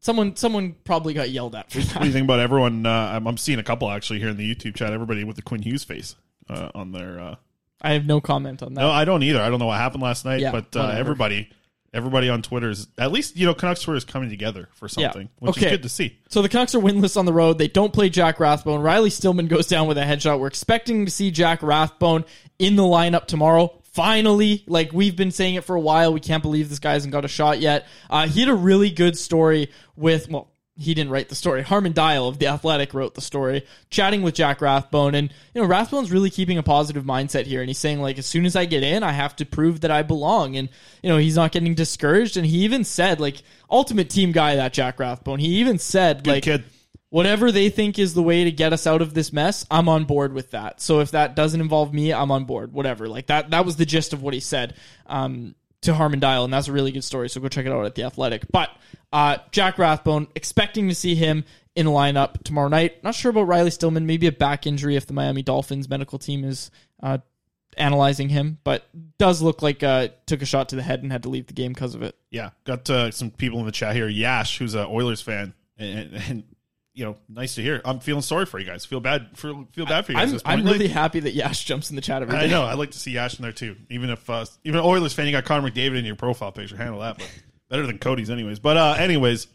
someone 0.00 0.36
someone 0.36 0.74
probably 0.84 1.14
got 1.14 1.30
yelled 1.30 1.54
at 1.54 1.70
for 1.70 1.80
What 1.80 2.00
do 2.00 2.06
you 2.06 2.12
think 2.12 2.24
about 2.24 2.40
everyone? 2.40 2.84
Uh, 2.84 2.90
I'm, 2.90 3.26
I'm 3.26 3.36
seeing 3.36 3.58
a 3.58 3.62
couple 3.62 3.90
actually 3.90 4.18
here 4.18 4.28
in 4.28 4.36
the 4.36 4.54
YouTube 4.54 4.74
chat. 4.74 4.92
Everybody 4.92 5.24
with 5.24 5.36
the 5.36 5.42
Quinn 5.42 5.62
Hughes 5.62 5.84
face 5.84 6.16
uh, 6.48 6.70
on 6.74 6.92
their. 6.92 7.20
Uh, 7.20 7.34
I 7.82 7.92
have 7.92 8.04
no 8.04 8.20
comment 8.20 8.62
on 8.62 8.74
that. 8.74 8.80
no, 8.82 8.90
I 8.90 9.04
don't 9.06 9.22
either. 9.22 9.40
I 9.40 9.48
don't 9.48 9.58
know 9.58 9.66
what 9.66 9.78
happened 9.78 10.02
last 10.02 10.24
night, 10.26 10.40
Yeah, 10.40 10.50
but 10.52 10.76
uh, 10.76 10.88
everybody, 10.88 11.48
everybody 11.92 12.28
on 12.28 12.42
Twitter 12.42 12.70
is 12.70 12.88
at 12.98 13.12
least 13.12 13.36
you 13.36 13.46
know 13.46 13.54
Canucks 13.54 13.82
Twitter 13.82 13.96
is 13.96 14.04
coming 14.04 14.30
together 14.30 14.68
for 14.74 14.88
something, 14.88 15.28
which 15.38 15.56
is 15.58 15.62
good 15.70 15.82
to 15.82 15.88
see. 15.88 16.18
So 16.28 16.42
the 16.42 16.48
Canucks 16.48 16.74
are 16.74 16.80
winless 16.80 17.16
on 17.16 17.26
the 17.26 17.32
road. 17.32 17.58
They 17.58 17.68
don't 17.68 17.92
play 17.92 18.08
Jack 18.08 18.40
Rathbone. 18.40 18.80
Riley 18.80 19.10
Stillman 19.10 19.48
goes 19.48 19.66
down 19.66 19.88
with 19.88 19.98
a 19.98 20.02
headshot. 20.02 20.38
We're 20.38 20.46
expecting 20.46 21.04
to 21.06 21.10
see 21.10 21.30
Jack 21.30 21.62
Rathbone 21.62 22.24
in 22.58 22.76
the 22.76 22.82
lineup 22.82 23.26
tomorrow. 23.26 23.76
Finally, 23.92 24.62
like 24.68 24.92
we've 24.92 25.16
been 25.16 25.32
saying 25.32 25.56
it 25.56 25.64
for 25.64 25.74
a 25.74 25.80
while, 25.80 26.12
we 26.12 26.20
can't 26.20 26.42
believe 26.42 26.68
this 26.68 26.78
guy 26.78 26.92
hasn't 26.92 27.12
got 27.12 27.24
a 27.24 27.28
shot 27.28 27.58
yet. 27.58 27.86
Uh, 28.08 28.28
he 28.28 28.40
had 28.40 28.48
a 28.48 28.54
really 28.54 28.90
good 28.90 29.18
story 29.18 29.68
with, 29.96 30.28
well, 30.30 30.52
he 30.80 30.94
didn't 30.94 31.10
write 31.10 31.28
the 31.28 31.34
story. 31.34 31.62
Harman 31.62 31.92
Dayal 31.92 32.28
of 32.28 32.38
The 32.38 32.46
Athletic 32.46 32.94
wrote 32.94 33.14
the 33.14 33.20
story, 33.20 33.66
chatting 33.90 34.22
with 34.22 34.34
Jack 34.34 34.60
Rathbone. 34.60 35.14
And, 35.14 35.32
you 35.54 35.60
know, 35.60 35.68
Rathbone's 35.68 36.10
really 36.10 36.30
keeping 36.30 36.56
a 36.56 36.62
positive 36.62 37.04
mindset 37.04 37.44
here. 37.44 37.60
And 37.60 37.68
he's 37.68 37.78
saying, 37.78 38.00
like, 38.00 38.18
as 38.18 38.26
soon 38.26 38.46
as 38.46 38.56
I 38.56 38.64
get 38.64 38.82
in, 38.82 39.02
I 39.02 39.12
have 39.12 39.36
to 39.36 39.44
prove 39.44 39.82
that 39.82 39.90
I 39.90 40.02
belong. 40.02 40.56
And, 40.56 40.70
you 41.02 41.10
know, 41.10 41.18
he's 41.18 41.36
not 41.36 41.52
getting 41.52 41.74
discouraged. 41.74 42.36
And 42.38 42.46
he 42.46 42.58
even 42.64 42.84
said, 42.84 43.20
like, 43.20 43.42
ultimate 43.70 44.08
team 44.08 44.32
guy, 44.32 44.56
that 44.56 44.72
Jack 44.72 44.98
Rathbone. 44.98 45.38
He 45.38 45.56
even 45.56 45.78
said, 45.78 46.24
Good 46.24 46.30
like, 46.30 46.42
kid. 46.44 46.64
whatever 47.10 47.52
they 47.52 47.68
think 47.68 47.98
is 47.98 48.14
the 48.14 48.22
way 48.22 48.44
to 48.44 48.50
get 48.50 48.72
us 48.72 48.86
out 48.86 49.02
of 49.02 49.12
this 49.12 49.32
mess, 49.32 49.66
I'm 49.70 49.88
on 49.88 50.04
board 50.04 50.32
with 50.32 50.52
that. 50.52 50.80
So 50.80 51.00
if 51.00 51.10
that 51.10 51.36
doesn't 51.36 51.60
involve 51.60 51.92
me, 51.92 52.12
I'm 52.12 52.30
on 52.30 52.44
board. 52.44 52.72
Whatever. 52.72 53.06
Like 53.06 53.26
that 53.26 53.50
that 53.50 53.66
was 53.66 53.76
the 53.76 53.86
gist 53.86 54.12
of 54.12 54.22
what 54.22 54.32
he 54.34 54.40
said 54.40 54.74
um, 55.06 55.54
to 55.82 55.94
Harman 55.94 56.20
Dayal, 56.20 56.44
and 56.44 56.52
that's 56.52 56.68
a 56.68 56.72
really 56.72 56.92
good 56.92 57.04
story. 57.04 57.28
So 57.28 57.40
go 57.40 57.48
check 57.48 57.66
it 57.66 57.72
out 57.72 57.84
at 57.86 57.94
the 57.94 58.04
Athletic. 58.04 58.44
But 58.50 58.70
uh, 59.12 59.38
Jack 59.50 59.78
Rathbone, 59.78 60.28
expecting 60.34 60.88
to 60.88 60.94
see 60.94 61.14
him 61.14 61.44
in 61.74 61.86
lineup 61.86 62.42
tomorrow 62.42 62.68
night. 62.68 63.02
Not 63.02 63.14
sure 63.14 63.30
about 63.30 63.42
Riley 63.44 63.70
Stillman. 63.70 64.06
Maybe 64.06 64.26
a 64.26 64.32
back 64.32 64.66
injury 64.66 64.96
if 64.96 65.06
the 65.06 65.12
Miami 65.12 65.42
Dolphins 65.42 65.88
medical 65.88 66.18
team 66.18 66.44
is. 66.44 66.70
Uh, 67.02 67.18
analyzing 67.76 68.28
him 68.28 68.58
but 68.64 68.88
does 69.16 69.40
look 69.40 69.62
like 69.62 69.84
uh 69.84 70.08
took 70.26 70.42
a 70.42 70.44
shot 70.44 70.70
to 70.70 70.76
the 70.76 70.82
head 70.82 71.04
and 71.04 71.12
had 71.12 71.22
to 71.22 71.28
leave 71.28 71.46
the 71.46 71.52
game 71.52 71.72
because 71.72 71.94
of 71.94 72.02
it 72.02 72.16
Yeah, 72.28 72.50
got 72.64 72.90
uh, 72.90 73.12
some 73.12 73.30
people 73.30 73.60
in 73.60 73.66
the 73.66 73.72
chat 73.72 73.94
here. 73.94 74.08
Yash, 74.08 74.58
who's 74.58 74.74
a 74.74 74.86
Oilers 74.86 75.22
fan, 75.22 75.54
and, 75.78 76.14
and 76.28 76.44
you 77.00 77.06
know, 77.06 77.16
nice 77.30 77.54
to 77.54 77.62
hear. 77.62 77.80
I'm 77.82 77.98
feeling 77.98 78.20
sorry 78.20 78.44
for 78.44 78.58
you 78.58 78.66
guys. 78.66 78.84
Feel 78.84 79.00
bad 79.00 79.28
for 79.34 79.54
feel 79.72 79.86
bad 79.86 80.04
for 80.04 80.12
you 80.12 80.18
guys. 80.18 80.34
I'm. 80.44 80.60
I'm 80.60 80.66
really 80.66 80.86
happy 80.86 81.18
that 81.20 81.32
Yash 81.32 81.64
jumps 81.64 81.88
in 81.88 81.96
the 81.96 82.02
chat 82.02 82.20
every 82.20 82.36
day 82.36 82.44
I 82.44 82.46
know. 82.46 82.64
I'd 82.64 82.78
like 82.78 82.90
to 82.90 82.98
see 82.98 83.12
Yash 83.12 83.38
in 83.38 83.42
there 83.42 83.52
too. 83.52 83.74
Even 83.88 84.10
if 84.10 84.28
uh, 84.28 84.44
even 84.64 84.80
Oilers 84.80 85.14
fan, 85.14 85.24
you 85.24 85.32
got 85.32 85.46
Connor 85.46 85.70
McDavid 85.70 85.96
in 85.98 86.04
your 86.04 86.14
profile 86.14 86.52
picture. 86.52 86.76
Handle 86.76 87.00
that, 87.00 87.16
but 87.16 87.32
better 87.70 87.86
than 87.86 87.96
Cody's 87.98 88.28
anyways. 88.28 88.58
But 88.58 88.76
uh, 88.76 88.96
anyways, 88.98 89.46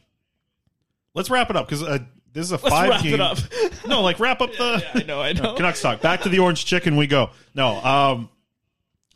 let's 1.14 1.30
wrap 1.30 1.52
it 1.52 1.56
up 1.56 1.68
because 1.68 1.84
uh, 1.84 2.00
this 2.34 2.46
is 2.48 2.52
a 2.52 2.56
Let's 2.56 2.70
five 2.70 2.90
wrap 2.90 3.04
game. 3.04 3.14
it 3.14 3.22
up. 3.22 3.38
no, 3.88 4.02
like 4.02 4.20
wrap 4.20 4.42
up 4.42 4.52
the. 4.54 4.84
I 4.96 5.04
know, 5.04 5.22
I 5.22 5.34
know. 5.34 5.54
Canucks 5.54 5.82
talk. 5.84 6.02
Back 6.02 6.22
to 6.22 6.30
the 6.30 6.40
orange 6.40 6.66
chicken 6.66 6.98
we 6.98 7.06
go. 7.06 7.30
No, 7.54 7.75
um, 7.75 8.30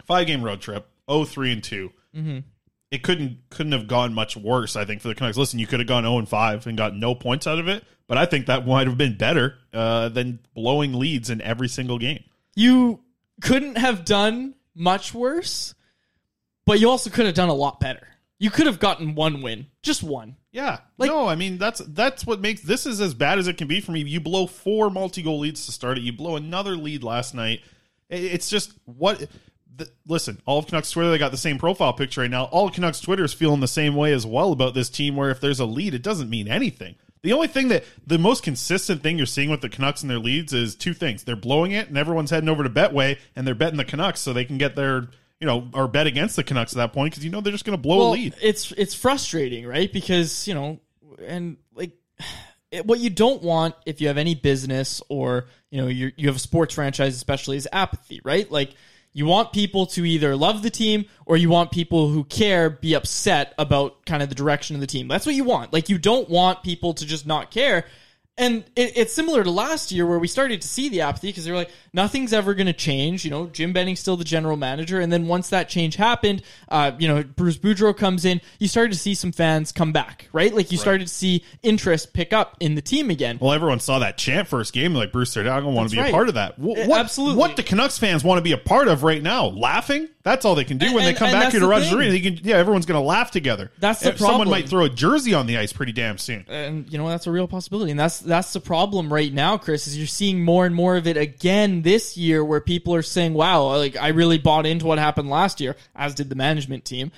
five 0.05 0.27
game 0.27 0.43
road 0.43 0.61
trip. 0.61 0.85
Oh, 1.07 1.25
three 1.25 1.51
and 1.51 1.63
2 1.63 1.91
Mhm. 2.15 2.43
It 2.91 3.03
couldn't 3.03 3.37
couldn't 3.49 3.73
have 3.73 3.87
gone 3.87 4.13
much 4.13 4.35
worse. 4.35 4.75
I 4.75 4.85
think 4.85 5.01
for 5.01 5.09
the 5.09 5.15
Canucks. 5.15 5.37
Listen, 5.37 5.59
you 5.59 5.67
could 5.67 5.79
have 5.79 5.87
gone 5.87 6.03
zero 6.03 6.17
and 6.17 6.27
five 6.27 6.65
and 6.65 6.77
got 6.77 6.95
no 6.95 7.13
points 7.13 7.45
out 7.45 7.59
of 7.59 7.67
it, 7.67 7.83
but 8.07 8.17
I 8.17 8.25
think 8.25 8.47
that 8.47 8.65
might 8.65 8.87
have 8.87 8.97
been 8.97 9.17
better 9.17 9.55
uh, 9.73 10.09
than 10.09 10.39
blowing 10.55 10.93
leads 10.93 11.29
in 11.29 11.41
every 11.41 11.67
single 11.67 11.99
game. 11.99 12.23
You 12.55 13.01
couldn't 13.41 13.77
have 13.77 14.05
done 14.05 14.55
much 14.73 15.13
worse, 15.13 15.75
but 16.65 16.79
you 16.79 16.89
also 16.89 17.09
could 17.09 17.27
have 17.27 17.35
done 17.35 17.49
a 17.49 17.53
lot 17.53 17.79
better. 17.79 18.07
You 18.39 18.49
could 18.49 18.65
have 18.65 18.79
gotten 18.79 19.15
one 19.15 19.41
win, 19.41 19.67
just 19.83 20.01
one. 20.01 20.37
Yeah. 20.51 20.79
no, 20.97 21.27
I 21.27 21.35
mean 21.35 21.57
that's 21.57 21.79
that's 21.79 22.25
what 22.25 22.41
makes 22.41 22.61
this 22.61 22.85
is 22.85 23.01
as 23.01 23.13
bad 23.13 23.37
as 23.37 23.47
it 23.47 23.57
can 23.57 23.67
be 23.67 23.81
for 23.81 23.91
me. 23.91 24.01
You 24.01 24.19
blow 24.19 24.47
four 24.47 24.89
multi-goal 24.89 25.39
leads 25.39 25.67
to 25.67 25.71
start 25.71 25.97
it. 25.97 26.03
You 26.03 26.13
blow 26.13 26.37
another 26.37 26.75
lead 26.75 27.03
last 27.03 27.35
night. 27.35 27.61
It's 28.09 28.49
just 28.49 28.73
what. 28.85 29.27
Listen, 30.07 30.41
all 30.45 30.59
of 30.59 30.67
Canucks 30.67 30.91
Twitter 30.91 31.09
they 31.11 31.17
got 31.17 31.31
the 31.31 31.37
same 31.37 31.57
profile 31.57 31.93
picture 31.93 32.21
right 32.21 32.29
now. 32.29 32.45
All 32.45 32.67
of 32.67 32.73
Canucks 32.73 32.99
Twitter 32.99 33.23
is 33.23 33.33
feeling 33.33 33.59
the 33.59 33.67
same 33.67 33.95
way 33.95 34.13
as 34.13 34.25
well 34.25 34.51
about 34.51 34.73
this 34.73 34.89
team. 34.89 35.15
Where 35.15 35.29
if 35.29 35.41
there's 35.41 35.59
a 35.59 35.65
lead, 35.65 35.93
it 35.93 36.03
doesn't 36.03 36.29
mean 36.29 36.47
anything. 36.47 36.95
The 37.21 37.33
only 37.33 37.47
thing 37.47 37.67
that 37.69 37.83
the 38.07 38.17
most 38.17 38.43
consistent 38.43 39.03
thing 39.03 39.17
you're 39.17 39.25
seeing 39.25 39.49
with 39.49 39.61
the 39.61 39.69
Canucks 39.69 40.01
and 40.01 40.09
their 40.09 40.19
leads 40.19 40.53
is 40.53 40.75
two 40.75 40.93
things: 40.93 41.23
they're 41.23 41.35
blowing 41.35 41.71
it, 41.71 41.89
and 41.89 41.97
everyone's 41.97 42.29
heading 42.29 42.49
over 42.49 42.63
to 42.63 42.69
Betway 42.69 43.17
and 43.35 43.45
they're 43.45 43.55
betting 43.55 43.77
the 43.77 43.85
Canucks 43.85 44.21
so 44.21 44.31
they 44.31 44.45
can 44.45 44.57
get 44.57 44.75
their 44.75 45.07
you 45.39 45.47
know 45.47 45.69
or 45.73 45.87
bet 45.87 46.07
against 46.07 46.35
the 46.35 46.43
Canucks 46.43 46.73
at 46.73 46.77
that 46.77 46.93
point 46.93 47.13
because 47.13 47.25
you 47.25 47.31
know 47.31 47.41
they're 47.41 47.51
just 47.51 47.65
going 47.65 47.77
to 47.77 47.81
blow 47.81 48.09
a 48.09 48.11
lead. 48.11 48.35
It's 48.41 48.71
it's 48.71 48.93
frustrating, 48.93 49.65
right? 49.65 49.91
Because 49.91 50.47
you 50.47 50.53
know, 50.53 50.79
and 51.25 51.57
like 51.73 51.91
it, 52.71 52.85
what 52.85 52.99
you 52.99 53.09
don't 53.09 53.41
want 53.41 53.75
if 53.85 54.01
you 54.01 54.07
have 54.07 54.17
any 54.17 54.35
business 54.35 55.01
or 55.09 55.47
you 55.71 55.81
know 55.81 55.87
you 55.87 56.11
you 56.15 56.27
have 56.27 56.35
a 56.35 56.39
sports 56.39 56.75
franchise, 56.75 57.15
especially, 57.15 57.57
is 57.57 57.67
apathy, 57.71 58.21
right? 58.23 58.49
Like 58.51 58.73
you 59.13 59.25
want 59.25 59.53
people 59.53 59.85
to 59.87 60.05
either 60.05 60.35
love 60.35 60.61
the 60.61 60.69
team 60.69 61.05
or 61.25 61.35
you 61.35 61.49
want 61.49 61.71
people 61.71 62.09
who 62.09 62.23
care 62.23 62.69
be 62.69 62.93
upset 62.93 63.53
about 63.57 64.05
kind 64.05 64.21
of 64.21 64.29
the 64.29 64.35
direction 64.35 64.75
of 64.75 64.81
the 64.81 64.87
team. 64.87 65.07
That's 65.07 65.25
what 65.25 65.35
you 65.35 65.43
want. 65.43 65.73
Like 65.73 65.89
you 65.89 65.97
don't 65.97 66.29
want 66.29 66.63
people 66.63 66.93
to 66.93 67.05
just 67.05 67.25
not 67.25 67.51
care. 67.51 67.85
And 68.39 68.63
it, 68.75 68.93
it's 68.97 69.13
similar 69.13 69.43
to 69.43 69.51
last 69.51 69.91
year 69.91 70.05
where 70.05 70.17
we 70.17 70.27
started 70.27 70.61
to 70.61 70.67
see 70.67 70.89
the 70.89 71.01
apathy 71.01 71.27
because 71.27 71.45
they 71.45 71.51
were 71.51 71.57
like, 71.57 71.69
nothing's 71.93 72.31
ever 72.33 72.53
going 72.53 72.67
to 72.67 72.73
change. 72.73 73.25
You 73.25 73.31
know, 73.31 73.47
Jim 73.47 73.73
Benning's 73.73 73.99
still 73.99 74.15
the 74.17 74.23
general 74.23 74.55
manager. 74.57 74.99
And 74.99 75.11
then 75.11 75.27
once 75.27 75.49
that 75.49 75.67
change 75.69 75.95
happened, 75.97 76.41
uh, 76.69 76.93
you 76.97 77.07
know, 77.07 77.21
Bruce 77.23 77.57
Boudreau 77.57 77.95
comes 77.95 78.25
in, 78.25 78.39
you 78.57 78.67
started 78.67 78.93
to 78.93 78.97
see 78.99 79.13
some 79.13 79.31
fans 79.33 79.71
come 79.71 79.91
back, 79.91 80.29
right? 80.33 80.53
Like 80.55 80.71
you 80.71 80.77
started 80.77 81.07
to 81.07 81.13
see 81.13 81.43
interest 81.63 82.13
pick 82.13 82.31
up 82.33 82.55
in 82.61 82.75
the 82.75 82.81
team 82.81 83.09
again. 83.09 83.37
Well, 83.41 83.51
everyone 83.51 83.79
saw 83.81 83.99
that 83.99 84.17
chant 84.17 84.47
first 84.47 84.71
game. 84.73 84.93
Like 84.95 85.11
Bruce 85.11 85.31
said, 85.33 85.45
I 85.45 85.59
don't 85.59 85.75
want 85.75 85.89
to 85.89 85.95
be 85.95 86.01
right. 86.01 86.09
a 86.09 86.13
part 86.13 86.29
of 86.29 86.35
that. 86.35 86.55
Wh- 86.55 86.87
What, 86.87 86.91
absolutely. 87.01 87.37
What 87.37 87.57
the 87.57 87.63
Canucks 87.63 87.97
fans 87.99 88.23
want 88.23 88.37
to 88.37 88.41
be 88.43 88.53
a 88.53 88.57
part 88.57 88.87
of 88.87 89.03
right 89.03 89.21
now? 89.21 89.47
Laughing? 89.47 90.07
That's 90.23 90.45
all 90.45 90.55
they 90.55 90.63
can 90.63 90.77
do 90.77 90.93
when 90.93 91.03
And- 91.05 91.15
they 91.15 91.19
come 91.19 91.29
and 91.29 91.39
back 91.39 91.51
here 91.51 91.59
to 91.59 91.67
Rogers. 91.67 91.91
Arena. 91.91 92.11
They 92.11 92.19
can, 92.21 92.39
yeah, 92.43 92.55
everyone's 92.55 92.85
going 92.85 92.99
to 93.01 93.05
laugh 93.05 93.31
together. 93.31 93.71
That's 93.79 93.99
the 93.99 94.09
If 94.09 94.19
Someone 94.19 94.49
might 94.49 94.69
throw 94.69 94.85
a 94.85 94.89
jersey 94.89 95.33
on 95.33 95.45
the 95.47 95.57
ice 95.57 95.73
pretty 95.73 95.91
damn 95.91 96.17
soon. 96.17 96.45
and 96.47 96.89
you 96.91 96.97
know 96.97 97.07
that's 97.09 97.27
a 97.27 97.31
real 97.31 97.47
possibility 97.47 97.91
and 97.91 97.99
that's 97.99 98.19
that's 98.29 98.53
the 98.53 98.59
problem 98.61 99.11
right 99.11 99.33
now 99.33 99.57
chris 99.57 99.87
is 99.87 99.97
you're 99.97 100.07
seeing 100.07 100.43
more 100.43 100.65
and 100.65 100.75
more 100.75 100.95
of 100.95 101.07
it 101.07 101.17
again 101.17 101.81
this 101.81 102.15
year 102.15 102.43
where 102.45 102.61
people 102.61 102.93
are 102.95 103.01
saying 103.01 103.33
wow 103.33 103.65
like 103.75 103.97
i 103.97 104.09
really 104.09 104.37
bought 104.37 104.65
into 104.65 104.85
what 104.85 104.99
happened 104.99 105.29
last 105.29 105.59
year 105.59 105.75
as 105.95 106.15
did 106.15 106.29
the 106.29 106.35
management 106.35 106.85
team. 106.85 107.11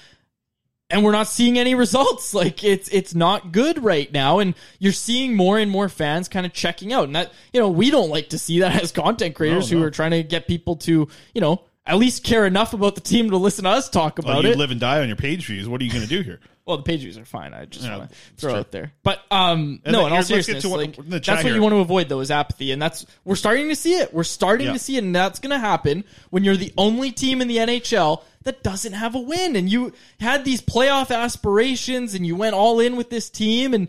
And 0.89 1.05
we're 1.05 1.13
not 1.13 1.27
seeing 1.29 1.57
any 1.57 1.73
results. 1.73 2.33
Like 2.41 2.63
it's 2.63 2.89
it's 2.89 3.15
not 3.15 3.51
good 3.51 3.83
right 3.83 4.11
now. 4.11 4.39
And 4.39 4.55
you're 4.79 4.91
seeing 4.91 5.35
more 5.35 5.57
and 5.57 5.71
more 5.71 5.87
fans 5.87 6.27
kind 6.27 6.45
of 6.45 6.53
checking 6.53 6.91
out. 6.91 7.05
And 7.05 7.15
that 7.15 7.31
you 7.53 7.59
know 7.59 7.69
we 7.69 7.91
don't 7.91 8.09
like 8.09 8.29
to 8.29 8.39
see 8.39 8.59
that 8.59 8.75
as 8.83 8.91
content 8.91 9.35
creators 9.35 9.71
No, 9.71 9.77
who 9.77 9.83
are 9.85 9.91
trying 9.91 10.11
to 10.11 10.23
get 10.23 10.47
people 10.47 10.75
to 10.77 11.07
you 11.33 11.41
know 11.41 11.63
at 11.85 11.97
least 11.97 12.23
care 12.23 12.45
enough 12.45 12.73
about 12.73 12.95
the 12.95 13.01
team 13.01 13.31
to 13.31 13.37
listen 13.37 13.63
to 13.63 13.69
us 13.71 13.89
talk 13.89 14.19
about 14.19 14.35
Well, 14.35 14.43
you 14.45 14.51
it 14.51 14.57
live 14.57 14.71
and 14.71 14.79
die 14.79 15.01
on 15.01 15.07
your 15.07 15.15
page 15.17 15.45
views. 15.47 15.67
What 15.67 15.81
are 15.81 15.83
you 15.83 15.91
going 15.91 16.03
to 16.03 16.09
do 16.09 16.21
here? 16.21 16.39
well, 16.65 16.77
the 16.77 16.83
page 16.83 17.01
views 17.01 17.17
are 17.17 17.25
fine. 17.25 17.53
I 17.55 17.65
just 17.65 17.83
Yeah, 17.85 17.97
want 17.97 18.11
to 18.11 18.15
throw 18.37 18.51
true. 18.51 18.57
it 18.57 18.59
out 18.59 18.71
there. 18.71 18.93
But 19.03 19.19
um, 19.31 19.81
And 19.83 19.93
no, 19.93 20.05
in 20.05 20.05
all 20.05 20.09
here, 20.09 20.15
let's 20.17 20.27
get 20.29 20.61
seriousness, 20.61 20.65
what- 20.71 20.77
like, 20.79 20.95
that's 21.23 21.27
what 21.27 21.43
here. 21.45 21.55
you 21.55 21.61
want 21.61 21.73
to 21.73 21.79
avoid, 21.79 22.07
though, 22.07 22.19
is 22.19 22.29
apathy, 22.29 22.71
and 22.71 22.79
that's 22.81 23.05
we're 23.25 23.35
starting 23.35 23.67
to 23.69 23.75
see 23.75 23.93
it. 23.95 24.13
We're 24.13 24.23
starting 24.23 24.67
Yeah. 24.67 24.73
to 24.73 24.79
see 24.79 24.95
it, 24.97 25.03
and 25.03 25.15
that's 25.15 25.39
going 25.39 25.51
to 25.51 25.59
happen 25.59 26.03
when 26.29 26.43
you're 26.43 26.55
the 26.57 26.71
only 26.77 27.11
team 27.11 27.41
in 27.41 27.47
the 27.47 27.57
NHL 27.57 28.23
that 28.43 28.61
doesn't 28.63 28.93
have 28.93 29.15
a 29.15 29.19
win, 29.19 29.55
and 29.55 29.67
you 29.69 29.91
had 30.19 30.45
these 30.45 30.61
playoff 30.61 31.09
aspirations, 31.15 32.13
and 32.13 32.25
you 32.25 32.35
went 32.35 32.53
all 32.55 32.79
in 32.79 32.95
with 32.95 33.09
this 33.09 33.29
team, 33.29 33.73
and 33.73 33.87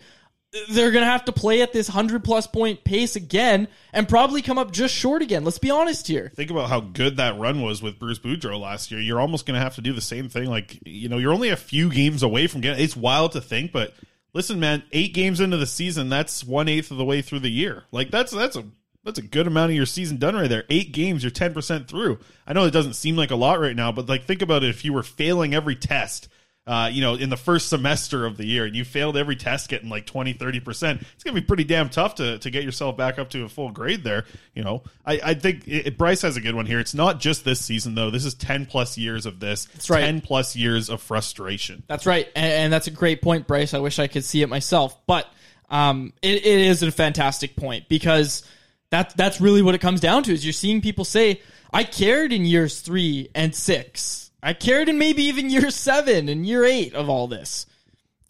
they're 0.69 0.91
going 0.91 1.05
to 1.05 1.11
have 1.11 1.25
to 1.25 1.33
play 1.33 1.63
at 1.63 1.73
this 1.73 1.89
hundred 1.89 2.25
plus 2.25 2.47
point 2.47 2.85
pace 2.85 3.17
again, 3.17 3.69
and 3.93 4.09
probably 4.09 4.43
come 4.43 4.59
up 4.59 4.71
just 4.71 4.95
short 4.95 5.23
again. 5.23 5.45
Let's 5.45 5.59
be 5.59 5.71
honest 5.71 6.07
here. 6.07 6.31
Think 6.35 6.51
about 6.51 6.69
how 6.69 6.81
good 6.81 7.17
that 7.17 7.39
run 7.39 7.63
was 7.63 7.83
with 7.83 7.99
Bruce 7.99 8.19
Boudreau 8.19 8.61
last 8.61 8.91
year. 8.91 9.01
You're 9.01 9.21
almost 9.21 9.47
going 9.47 9.55
to 9.55 9.63
have 9.63 9.77
to 9.77 9.81
do 9.81 9.93
the 9.93 10.01
same 10.01 10.29
thing. 10.29 10.51
Like, 10.51 10.79
you 10.85 11.09
know, 11.09 11.19
you're 11.19 11.33
only 11.33 11.49
a 11.49 11.57
few 11.57 11.91
games 11.91 12.23
away 12.23 12.47
from 12.47 12.61
getting. 12.61 12.85
It's 12.85 12.97
wild 12.97 13.33
to 13.33 13.41
think, 13.41 13.73
but 13.73 13.95
listen, 14.35 14.61
man, 14.61 14.83
eight 14.93 15.15
games 15.15 15.41
into 15.41 15.57
the 15.57 15.67
season, 15.67 16.11
that's 16.11 16.45
one 16.45 16.69
eighth 16.69 16.91
of 16.91 16.99
the 16.99 17.05
way 17.05 17.23
through 17.23 17.41
the 17.41 17.51
year. 17.51 17.85
Like, 17.91 18.11
that's 18.11 18.33
that's 18.33 18.57
a 18.57 18.65
that's 19.05 19.19
a 19.19 19.23
good 19.23 19.47
amount 19.47 19.71
of 19.71 19.77
your 19.77 19.87
season 19.87 20.19
done 20.19 20.35
right 20.35 20.51
there. 20.51 20.65
Eight 20.69 20.93
games, 20.93 21.25
you're 21.25 21.31
ten 21.31 21.55
percent 21.55 21.89
through. 21.89 22.19
I 22.47 22.53
know 22.53 22.67
it 22.67 22.73
doesn't 22.73 22.93
seem 22.93 23.17
like 23.17 23.31
a 23.31 23.37
lot 23.37 23.59
right 23.59 23.75
now, 23.75 23.91
but 23.91 24.09
like, 24.09 24.25
think 24.25 24.43
about 24.43 24.65
it. 24.65 24.71
If 24.71 24.85
you 24.85 24.93
were 24.93 25.03
failing 25.03 25.55
every 25.55 25.77
test. 25.77 26.29
Uh, 26.65 26.89
you 26.93 27.01
know, 27.01 27.17
in 27.17 27.29
the 27.29 27.37
first 27.37 27.69
semester 27.69 28.25
of 28.25 28.37
the 28.37 28.45
year, 28.45 28.65
and 28.65 28.77
you 28.77 28.85
failed 28.85 29.17
every 29.17 29.35
test 29.35 29.69
getting 29.69 29.89
like 29.89 30.07
20, 30.07 30.35
30%, 30.35 31.03
it's 31.03 31.25
going 31.25 31.35
to 31.35 31.41
be 31.41 31.45
pretty 31.45 31.65
damn 31.65 31.89
tough 31.89 32.15
to, 32.15 32.39
to 32.39 32.51
get 32.51 32.63
yourself 32.63 32.97
back 32.97 33.19
up 33.19 33.31
to 33.31 33.43
a 33.43 33.49
full 33.49 33.73
grade 33.73 34.05
there. 34.05 34.25
You 34.55 34.63
know, 34.63 34.85
I, 35.05 35.21
I 35.25 35.35
think 35.35 35.67
it, 35.67 35.99
Bryce 35.99 36.23
has 36.23 36.37
a 36.37 36.41
good 36.41 36.55
one 36.55 36.67
here. 36.67 36.79
It's 36.79 36.95
not 36.95 37.19
just 37.19 37.45
this 37.45 37.61
season, 37.61 37.97
though. 37.97 38.11
This 38.11 38.25
is 38.25 38.35
10 38.35 38.67
plus 38.67 38.97
years 38.97 39.27
of 39.27 39.41
this. 39.41 39.65
That's 39.65 39.91
right. 39.91 40.03
10 40.03 40.21
plus 40.21 40.55
years 40.55 40.89
of 40.89 41.03
frustration. 41.03 41.83
That's 41.89 42.07
right, 42.07 42.29
and, 42.37 42.53
and 42.53 42.73
that's 42.73 42.87
a 42.87 42.93
great 42.93 43.23
point, 43.23 43.49
Bryce. 43.49 43.75
I 43.75 43.81
wish 43.81 43.99
I 43.99 44.07
could 44.07 44.25
see 44.25 44.43
it 44.43 44.49
myself, 44.49 44.97
but 45.09 45.27
um, 45.69 46.13
it, 46.23 46.47
it 46.47 46.61
is 46.61 46.85
a 46.85 46.93
fantastic 46.93 47.57
point 47.57 47.89
because 47.89 48.45
that 48.91 49.17
that's 49.17 49.41
really 49.41 49.63
what 49.63 49.75
it 49.75 49.81
comes 49.81 50.01
down 50.01 50.23
to. 50.25 50.33
Is 50.33 50.45
you're 50.45 50.53
seeing 50.53 50.81
people 50.81 51.05
say, 51.05 51.41
"I 51.73 51.83
cared 51.83 52.33
in 52.33 52.45
years 52.45 52.83
three 52.83 53.31
and 53.35 53.53
six. 53.55 54.22
I 54.43 54.55
cared 54.55 54.89
in 54.89 54.99
maybe 54.99 55.25
even 55.25 55.51
year 55.51 55.71
seven 55.71 56.29
and 56.29 56.47
year 56.47 56.65
eight 56.65 56.95
of 56.95 57.09
all 57.09 57.29
this." 57.29 57.67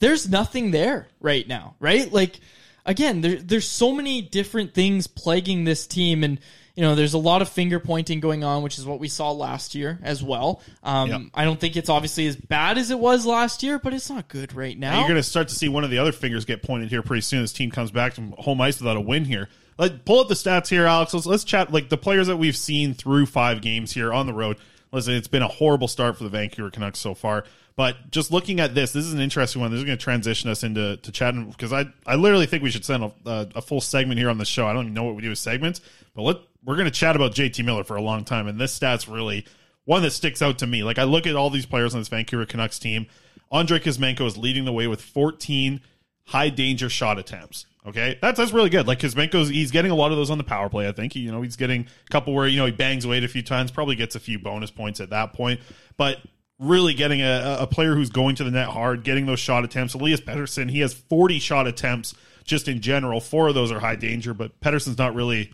There's 0.01 0.29
nothing 0.29 0.73
there 0.73 1.07
right 1.21 1.47
now, 1.47 1.77
right? 1.79 2.13
Like 2.13 2.41
again, 2.85 3.21
there, 3.21 3.37
there's 3.37 3.69
so 3.69 3.93
many 3.93 4.23
different 4.23 4.75
things 4.75 5.07
plaguing 5.07 5.65
this 5.65 5.87
team, 5.87 6.25
and 6.25 6.41
you 6.75 6.83
know, 6.83 6.95
there's 6.95 7.15
a 7.15 7.19
lot 7.19 7.43
of 7.43 7.49
finger 7.49 7.79
pointing 7.79 8.21
going 8.21 8.45
on, 8.45 8.63
which 8.63 8.79
is 8.79 8.87
what 8.87 8.99
we 8.99 9.07
saw 9.07 9.31
last 9.31 9.75
year 9.75 9.99
as 10.03 10.23
well. 10.23 10.63
Um, 10.83 11.11
Yep. 11.11 11.21
I 11.35 11.45
don't 11.45 11.61
think 11.61 11.77
it's 11.77 11.91
obviously 11.91 12.27
as 12.27 12.35
bad 12.35 12.79
as 12.79 12.91
it 12.91 12.99
was 12.99 13.27
last 13.27 13.63
year, 13.63 13.79
but 13.79 13.93
it's 13.93 14.09
not 14.09 14.29
good 14.29 14.55
right 14.55 14.79
Now, 14.79 14.99
you're 14.99 15.09
going 15.09 15.17
to 15.17 15.23
start 15.23 15.49
to 15.49 15.55
see 15.55 15.69
one 15.69 15.85
of 15.85 15.91
the 15.91 15.99
other 15.99 16.13
fingers 16.13 16.47
get 16.47 16.63
pointed 16.63 16.89
here 16.89 17.03
pretty 17.03 17.21
soon. 17.21 17.43
This 17.43 17.53
team 17.53 17.71
comes 17.71 17.91
back 17.91 18.15
from 18.15 18.33
home 18.39 18.61
ice 18.61 18.81
without 18.81 18.97
a 18.97 19.01
win 19.01 19.27
here. 19.27 19.49
Let 19.79 20.05
pull 20.05 20.21
up 20.21 20.29
the 20.29 20.35
stats 20.35 20.69
here, 20.69 20.87
Alex. 20.87 21.13
Let's, 21.13 21.27
let's 21.27 21.45
chat 21.45 21.73
like 21.73 21.91
the 21.91 21.99
players 21.99 22.27
that 22.29 22.39
we've 22.39 22.57
seen 22.57 22.95
through 22.95 23.27
five 23.27 23.61
games 23.61 23.93
here 23.93 24.13
on 24.13 24.27
the 24.27 24.33
road. 24.33 24.57
Listen, 24.93 25.15
it's 25.15 25.29
been 25.29 25.43
a 25.43 25.49
horrible 25.49 25.89
start 25.89 26.17
for 26.17 26.25
the 26.25 26.31
Vancouver 26.31 26.71
Canucks 26.71 26.99
so 26.99 27.15
far. 27.15 27.45
But 27.75 28.11
just 28.11 28.31
looking 28.31 28.61
at 28.61 28.75
this, 28.75 28.93
this 28.93 29.07
is 29.07 29.15
an 29.15 29.21
interesting 29.21 29.63
one. 29.63 29.71
This 29.71 29.79
is 29.79 29.85
going 29.85 29.97
to 29.97 30.03
transition 30.03 30.51
us 30.51 30.63
into 30.63 30.99
to 30.99 31.13
chatting 31.13 31.51
because 31.51 31.73
I 31.73 31.87
I 32.07 32.17
literally 32.17 32.47
think 32.47 32.63
we 32.63 32.71
should 32.71 32.85
send 32.85 33.03
a, 33.03 33.13
a, 33.25 33.49
a 33.57 33.63
full 33.63 33.81
segment 33.81 34.19
here 34.19 34.29
on 34.29 34.39
the 34.39 34.45
show. 34.45 34.67
I 34.67 34.75
don't 34.75 34.85
even 34.85 34.95
know 34.95 35.05
what 35.05 35.15
we 35.15 35.23
do 35.23 35.31
with 35.31 35.39
segments, 35.39 35.81
but 36.15 36.23
let 36.23 36.37
we're 36.65 36.77
going 36.77 36.87
to 36.87 36.91
chat 36.91 37.17
about 37.17 37.33
JT 37.33 37.65
Miller 37.65 37.85
for 37.85 37.97
a 37.97 38.03
long 38.03 38.25
time, 38.25 38.47
and 38.47 38.61
this 38.61 38.73
stat's 38.73 39.09
really 39.09 39.47
one 39.85 40.03
that 40.03 40.11
sticks 40.11 40.43
out 40.43 40.59
to 40.59 40.67
me. 40.67 40.85
Like 40.85 40.99
I 40.99 41.05
look 41.05 41.27
at 41.27 41.35
all 41.35 41.49
these 41.49 41.67
players 41.67 41.95
on 41.95 42.01
this 42.01 42.09
Vancouver 42.09 42.45
Canucks 42.45 42.79
team. 42.79 43.07
Andrei 43.51 43.81
Kuzmenko 43.81 44.27
is 44.27 44.37
leading 44.37 44.65
the 44.65 44.73
way 44.73 44.87
with 44.87 45.01
14 45.01 45.81
high 46.27 46.51
danger 46.51 46.89
shot 46.89 47.19
attempts. 47.19 47.67
Okay, 47.85 48.17
that's 48.23 48.39
that's 48.39 48.53
really 48.53 48.71
good. 48.71 48.87
Like 48.87 49.01
Kuzmenko's, 49.01 49.49
he's 49.49 49.73
getting 49.73 49.91
a 49.91 49.97
lot 49.97 50.13
of 50.13 50.17
those 50.17 50.31
on 50.31 50.39
the 50.39 50.45
power 50.45 50.69
play. 50.69 50.87
I 50.89 50.93
think 50.93 51.17
you 51.17 51.33
know 51.33 51.43
he's 51.43 51.57
getting 51.57 51.83
a 51.83 52.11
couple 52.11 52.33
where 52.33 52.47
you 52.47 52.57
know 52.57 52.67
he 52.67 52.73
bangs 52.73 53.05
away 53.05 53.23
a 53.23 53.29
few 53.29 53.43
times. 53.43 53.73
Probably 53.73 53.97
gets 53.97 54.15
a 54.15 54.21
few 54.21 54.39
bonus 54.39 54.71
points 54.71 55.01
at 55.01 55.11
that 55.11 55.33
point, 55.33 55.61
but 55.97 56.19
really 56.61 56.95
getting 56.95 57.23
a, 57.23 57.57
a 57.61 57.67
player 57.67 57.95
who's 57.95 58.11
going 58.11 58.37
to 58.37 58.45
the 58.45 58.51
net 58.53 58.69
hard, 58.69 59.03
getting 59.03 59.27
those 59.27 59.41
shot 59.41 59.65
attempts. 59.65 59.95
Elias 59.95 60.21
Pettersson, 60.21 60.71
he 60.71 60.79
has 60.79 60.95
40 60.95 61.41
shot 61.41 61.67
attempts 61.67 62.15
just 62.45 62.69
in 62.69 62.81
general. 62.81 63.21
Four 63.21 63.49
of 63.49 63.55
those 63.55 63.73
are 63.73 63.81
high 63.81 63.97
danger, 63.97 64.33
but 64.33 64.61
Pettersson's 64.61 64.99
not 64.99 65.15
really 65.15 65.53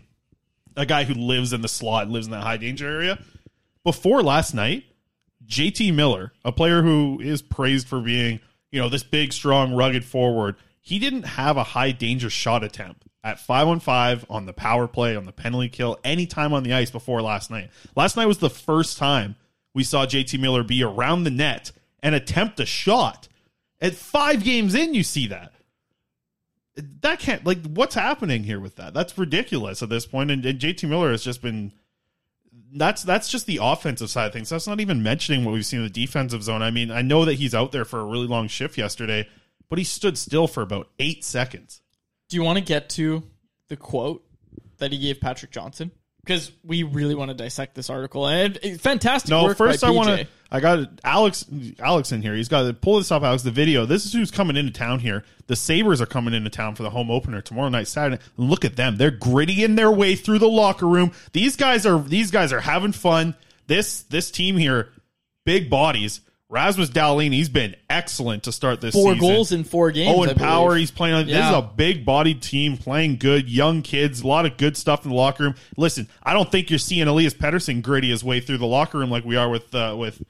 a 0.75 0.85
guy 0.85 1.05
who 1.05 1.15
lives 1.15 1.51
in 1.51 1.61
the 1.61 1.67
slot, 1.67 2.09
lives 2.09 2.27
in 2.27 2.31
that 2.31 2.43
high 2.43 2.57
danger 2.57 2.87
area. 2.87 3.19
Before 3.83 4.21
last 4.21 4.53
night, 4.53 4.83
JT 5.47 5.93
Miller, 5.95 6.31
a 6.45 6.51
player 6.51 6.83
who 6.83 7.19
is 7.19 7.41
praised 7.41 7.87
for 7.87 8.01
being, 8.01 8.39
you 8.71 8.79
know, 8.79 8.89
this 8.89 9.03
big, 9.03 9.33
strong, 9.33 9.73
rugged 9.73 10.05
forward, 10.05 10.57
he 10.89 10.97
didn't 10.97 11.23
have 11.23 11.55
a 11.55 11.63
high 11.63 11.91
danger 11.91 12.31
shot 12.31 12.63
attempt 12.63 13.05
at 13.23 13.39
five 13.39 13.67
on 13.67 13.79
five 13.79 14.25
on 14.27 14.47
the 14.47 14.53
power 14.53 14.87
play, 14.87 15.15
on 15.15 15.25
the 15.25 15.31
penalty 15.31 15.69
kill, 15.69 15.99
any 16.03 16.25
time 16.25 16.51
on 16.51 16.63
the 16.63 16.73
ice 16.73 16.89
before 16.89 17.21
last 17.21 17.51
night. 17.51 17.69
Last 17.95 18.17
night 18.17 18.25
was 18.25 18.39
the 18.39 18.49
first 18.49 18.97
time 18.97 19.35
we 19.75 19.83
saw 19.83 20.07
JT 20.07 20.39
Miller 20.39 20.63
be 20.63 20.83
around 20.83 21.25
the 21.25 21.29
net 21.29 21.71
and 22.01 22.15
attempt 22.15 22.59
a 22.59 22.65
shot. 22.65 23.27
At 23.79 23.93
five 23.93 24.43
games 24.43 24.73
in, 24.73 24.95
you 24.95 25.03
see 25.03 25.27
that. 25.27 25.53
that 27.01 27.19
can't 27.19 27.45
like 27.45 27.63
what's 27.67 27.93
happening 27.93 28.43
here 28.43 28.59
with 28.59 28.77
that? 28.77 28.95
That's 28.95 29.15
ridiculous 29.15 29.83
at 29.83 29.89
this 29.89 30.07
point. 30.07 30.31
And, 30.31 30.43
and 30.43 30.59
JT 30.59 30.89
Miller 30.89 31.11
has 31.11 31.23
just 31.23 31.43
been 31.43 31.71
that's 32.73 33.03
that's 33.03 33.27
just 33.27 33.45
the 33.45 33.59
offensive 33.61 34.09
side 34.09 34.25
of 34.25 34.33
things. 34.33 34.49
That's 34.49 34.67
not 34.67 34.79
even 34.79 35.03
mentioning 35.03 35.45
what 35.45 35.53
we've 35.53 35.65
seen 35.67 35.81
in 35.81 35.85
the 35.85 35.91
defensive 35.91 36.41
zone. 36.41 36.63
I 36.63 36.71
mean, 36.71 36.89
I 36.89 37.03
know 37.03 37.25
that 37.25 37.35
he's 37.35 37.53
out 37.53 37.71
there 37.71 37.85
for 37.85 37.99
a 37.99 38.05
really 38.05 38.27
long 38.27 38.47
shift 38.47 38.75
yesterday, 38.75 39.27
but 39.69 39.77
he 39.77 39.85
stood 39.85 40.17
still 40.17 40.47
for 40.47 40.61
about 40.61 40.89
eight 40.99 41.23
seconds. 41.23 41.81
Do 42.29 42.37
you 42.37 42.43
want 42.43 42.57
to 42.57 42.63
get 42.63 42.89
to 42.91 43.23
the 43.69 43.77
quote 43.77 44.23
that 44.77 44.91
he 44.91 44.97
gave 44.97 45.19
Patrick 45.19 45.51
Johnston? 45.51 45.91
Because 46.23 46.51
we 46.63 46.83
really 46.83 47.15
want 47.15 47.29
to 47.29 47.35
dissect 47.35 47.75
this 47.75 47.89
article. 47.89 48.27
And 48.27 48.59
fantastic 48.79 49.29
No, 49.29 49.53
first 49.53 49.83
I 49.83 49.89
want 49.89 50.09
to. 50.09 50.27
I 50.51 50.59
got 50.59 50.99
Alex. 51.03 51.45
Alex 51.79 52.11
in 52.11 52.21
here. 52.21 52.35
He's 52.35 52.49
got 52.49 52.63
to 52.63 52.73
pull 52.73 52.97
this 52.97 53.11
up. 53.11 53.23
Alex, 53.23 53.43
the 53.43 53.51
video. 53.51 53.85
This 53.85 54.05
is 54.05 54.13
who's 54.13 54.29
coming 54.29 54.57
into 54.57 54.71
town 54.71 54.99
here. 54.99 55.23
The 55.47 55.55
Sabres 55.55 56.01
are 56.01 56.05
coming 56.05 56.33
into 56.33 56.49
town 56.49 56.75
for 56.75 56.83
the 56.83 56.89
home 56.89 57.09
opener 57.09 57.41
tomorrow 57.41 57.69
night, 57.69 57.87
Saturday. 57.87 58.21
Look 58.37 58.65
at 58.65 58.75
them. 58.75 58.97
They're 58.97 59.11
grittying 59.11 59.75
their 59.75 59.91
way 59.91 60.15
through 60.15 60.39
the 60.39 60.49
locker 60.49 60.87
room. 60.87 61.13
These 61.33 61.55
guys 61.55 61.85
are. 61.85 61.99
These 61.99 62.31
guys 62.31 62.51
are 62.51 62.59
having 62.59 62.91
fun. 62.91 63.35
This 63.67 64.01
this 64.03 64.29
team 64.29 64.57
here, 64.57 64.89
big 65.45 65.69
bodies. 65.69 66.21
Rasmus 66.51 66.89
Dahlin, 66.89 67.31
he's 67.31 67.47
been 67.49 67.75
excellent 67.91 68.43
to 68.43 68.51
start 68.51 68.81
this 68.81 68.93
Four 68.95 69.13
season. 69.13 69.19
goals 69.29 69.51
in 69.51 69.63
four 69.63 69.91
games. 69.91 70.09
Owen 70.17 70.29
I 70.29 70.33
believe. 70.33 70.47
Power, 70.49 70.75
he's 70.75 70.89
playing 70.89 71.15
on. 71.15 71.25
This 71.27 71.35
Yeah. 71.35 71.51
is 71.51 71.55
a 71.57 71.61
big 71.61 72.03
bodied 72.05 72.41
team 72.41 72.75
playing 72.75 73.17
good, 73.17 73.47
young 73.49 73.83
kids, 73.83 74.21
a 74.21 74.27
lot 74.27 74.47
of 74.47 74.57
good 74.57 74.75
stuff 74.75 75.05
in 75.05 75.11
the 75.11 75.15
locker 75.15 75.43
room. 75.43 75.55
Listen, 75.77 76.07
I 76.23 76.33
don't 76.33 76.51
think 76.51 76.71
you're 76.71 76.79
seeing 76.79 77.07
Elias 77.07 77.35
Pettersson 77.35 77.83
gritty 77.83 78.09
his 78.09 78.23
way 78.23 78.39
through 78.39 78.57
the 78.57 78.65
locker 78.65 78.97
room 78.97 79.11
like 79.11 79.25
we 79.25 79.35
are 79.35 79.47
with 79.47 79.73
uh, 79.75 79.95
with 79.97 80.23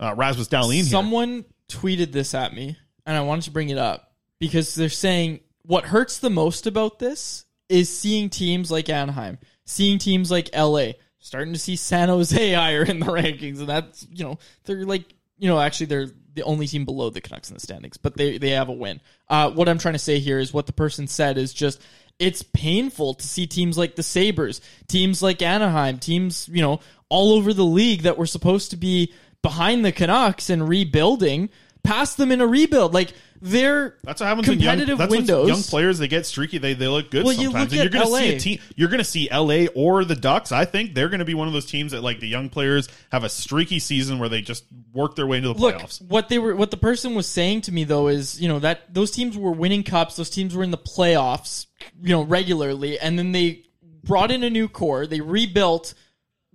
uh, 0.00 0.14
Rasmus 0.14 0.48
Dahlin 0.48 0.74
here. 0.76 0.84
Someone 0.84 1.44
tweeted 1.68 2.10
this 2.12 2.32
at 2.32 2.54
me, 2.54 2.76
and 3.04 3.14
I 3.14 3.20
wanted 3.20 3.44
to 3.44 3.50
bring 3.50 3.68
it 3.68 3.78
up 3.78 4.12
because 4.38 4.74
they're 4.74 4.88
saying 4.88 5.40
what 5.62 5.84
hurts 5.84 6.18
the 6.18 6.30
most 6.30 6.66
about 6.66 6.98
this 7.00 7.44
is 7.68 7.94
seeing 7.94 8.30
teams 8.30 8.70
like 8.70 8.88
Anaheim, 8.88 9.36
seeing 9.66 9.98
teams 9.98 10.30
like 10.30 10.48
LA, 10.56 10.92
starting 11.18 11.52
to 11.52 11.58
see 11.58 11.76
San 11.76 12.08
Jose 12.08 12.52
higher 12.54 12.82
in 12.82 12.98
the 13.00 13.06
rankings, 13.06 13.58
and 13.58 13.68
that's 13.68 14.06
you 14.10 14.24
know 14.24 14.38
they're 14.64 14.86
like 14.86 15.04
you 15.38 15.48
know 15.48 15.60
actually 15.60 15.86
they're 15.86 16.08
the 16.34 16.42
only 16.42 16.66
team 16.66 16.84
below 16.84 17.10
the 17.10 17.20
Canucks 17.20 17.50
in 17.50 17.54
the 17.54 17.60
standings, 17.60 17.96
but 17.96 18.16
they 18.16 18.38
they 18.38 18.50
have 18.50 18.68
a 18.68 18.72
win. 18.72 19.00
Uh, 19.28 19.50
what 19.50 19.68
I'm 19.68 19.78
trying 19.78 19.94
to 19.94 19.98
say 19.98 20.18
here 20.18 20.38
is 20.38 20.52
what 20.52 20.66
the 20.66 20.72
person 20.72 21.06
said 21.06 21.38
is 21.38 21.52
just 21.52 21.80
it's 22.18 22.42
painful 22.42 23.14
to 23.14 23.26
see 23.26 23.46
teams 23.46 23.76
like 23.76 23.96
the 23.96 24.02
Sabres, 24.02 24.60
teams 24.88 25.22
like 25.22 25.42
Anaheim, 25.42 25.98
teams, 25.98 26.48
you 26.48 26.62
know, 26.62 26.80
all 27.08 27.32
over 27.32 27.52
the 27.52 27.64
league 27.64 28.02
that 28.02 28.18
were 28.18 28.26
supposed 28.26 28.70
to 28.70 28.76
be 28.76 29.12
behind 29.42 29.84
the 29.84 29.92
Canucks 29.92 30.50
and 30.50 30.68
rebuilding, 30.68 31.50
pass 31.86 32.14
them 32.16 32.32
in 32.32 32.40
a 32.40 32.46
rebuild. 32.46 32.92
Like 32.92 33.12
they're 33.40 33.96
That's 34.02 34.20
what 34.20 34.26
happens 34.28 34.48
when 34.48 34.58
young, 34.58 34.72
competitive 34.72 34.98
that's 34.98 35.10
windows. 35.10 35.48
young 35.48 35.62
players 35.62 35.98
they 35.98 36.08
get 36.08 36.24
streaky. 36.26 36.58
They 36.58 36.72
they 36.74 36.88
look 36.88 37.10
good 37.10 37.24
Well, 37.24 37.34
you 37.34 37.50
sometimes. 37.50 37.74
you're 37.74 37.84
at 37.84 37.92
going 37.92 38.06
to 38.06 38.16
see 38.16 38.34
a 38.34 38.40
team. 38.40 38.58
You're 38.76 38.88
going 38.88 38.98
to 38.98 39.04
see 39.04 39.28
LA 39.30 39.66
or 39.74 40.04
the 40.04 40.14
Ducks. 40.16 40.52
I 40.52 40.64
think 40.64 40.94
they're 40.94 41.08
going 41.10 41.18
to 41.20 41.24
be 41.26 41.34
one 41.34 41.46
of 41.46 41.52
those 41.54 41.66
teams 41.66 41.92
that 41.92 42.02
like 42.02 42.18
the 42.20 42.28
young 42.28 42.48
players 42.48 42.88
have 43.12 43.24
a 43.24 43.28
streaky 43.28 43.78
season 43.78 44.18
where 44.18 44.28
they 44.28 44.40
just 44.40 44.64
work 44.92 45.16
their 45.16 45.26
way 45.26 45.36
into 45.36 45.52
the 45.52 45.58
Look, 45.60 45.76
playoffs. 45.76 46.02
what 46.02 46.28
they 46.28 46.38
were, 46.38 46.56
what 46.56 46.70
the 46.70 46.76
person 46.78 47.14
was 47.14 47.26
saying 47.28 47.60
to 47.62 47.72
me 47.72 47.84
though 47.84 48.08
is, 48.08 48.40
you 48.40 48.48
know, 48.48 48.58
that 48.60 48.92
those 48.92 49.10
teams 49.10 49.36
were 49.36 49.52
winning 49.52 49.82
cups, 49.82 50.16
those 50.16 50.30
teams 50.30 50.54
were 50.56 50.64
in 50.64 50.70
the 50.70 50.78
playoffs, 50.78 51.66
you 52.02 52.10
know, 52.10 52.22
regularly, 52.22 52.98
and 52.98 53.18
then 53.18 53.32
they 53.32 53.64
brought 54.02 54.30
in 54.30 54.42
a 54.44 54.50
new 54.50 54.68
core, 54.68 55.06
they 55.06 55.20
rebuilt, 55.20 55.92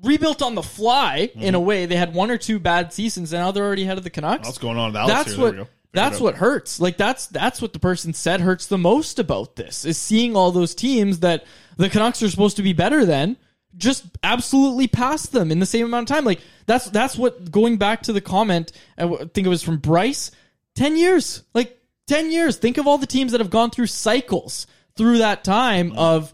rebuilt 0.04 0.42
on 0.42 0.56
the 0.56 0.64
fly 0.64 1.30
in 1.36 1.56
a 1.56 1.60
way. 1.60 1.86
They 1.86 1.96
had 1.96 2.14
one 2.14 2.32
or 2.32 2.38
two 2.38 2.60
bad 2.60 2.94
seasons, 2.94 3.34
and 3.34 3.42
now 3.42 3.52
they're 3.52 3.64
already 3.66 3.84
ahead 3.84 3.98
of 3.98 4.04
the 4.04 4.10
Canucks. 4.10 4.48
What's 4.48 4.58
going 4.58 4.78
on 4.78 4.92
with 4.92 4.98
Alex 4.98 5.14
That's 5.14 5.36
here? 5.36 5.60
What. 5.60 5.68
That's 5.94 6.22
what 6.22 6.36
hurts. 6.36 6.80
Like 6.80 6.96
that's 6.96 7.28
that's 7.28 7.62
what 7.62 7.74
the 7.74 7.80
person 7.80 8.14
said 8.14 8.40
hurts 8.40 8.68
the 8.68 8.78
most 8.78 9.20
about 9.20 9.58
this 9.58 9.84
is 9.84 9.98
seeing 9.98 10.38
all 10.38 10.54
those 10.54 10.74
teams 10.74 11.20
that 11.20 11.44
the 11.76 11.90
Canucks 11.90 12.24
are 12.24 12.30
supposed 12.30 12.56
to 12.56 12.64
be 12.64 12.72
better 12.72 13.04
than 13.06 13.36
just 13.76 14.06
absolutely 14.24 14.88
pass 14.88 15.26
them 15.28 15.52
in 15.52 15.60
the 15.60 15.66
same 15.66 15.86
amount 15.86 16.10
of 16.10 16.16
time. 16.16 16.24
Like 16.24 16.40
that's 16.66 16.90
that's 16.90 17.18
what 17.18 17.52
going 17.52 17.76
back 17.76 18.04
to 18.04 18.14
the 18.14 18.22
comment. 18.22 18.72
I 18.98 19.06
think 19.08 19.46
it 19.46 19.50
was 19.50 19.64
from 19.64 19.80
Bryce. 19.80 20.32
Ten 20.76 20.96
years, 20.96 21.44
like 21.54 21.78
ten 22.08 22.32
years. 22.32 22.56
Think 22.56 22.78
of 22.78 22.88
all 22.88 22.98
the 22.98 23.06
teams 23.06 23.34
that 23.34 23.42
have 23.42 23.50
gone 23.50 23.70
through 23.70 23.88
cycles 23.88 24.68
through 24.96 25.18
that 25.18 25.44
time 25.44 25.90
Mm-hmm. 25.90 26.00
of 26.00 26.34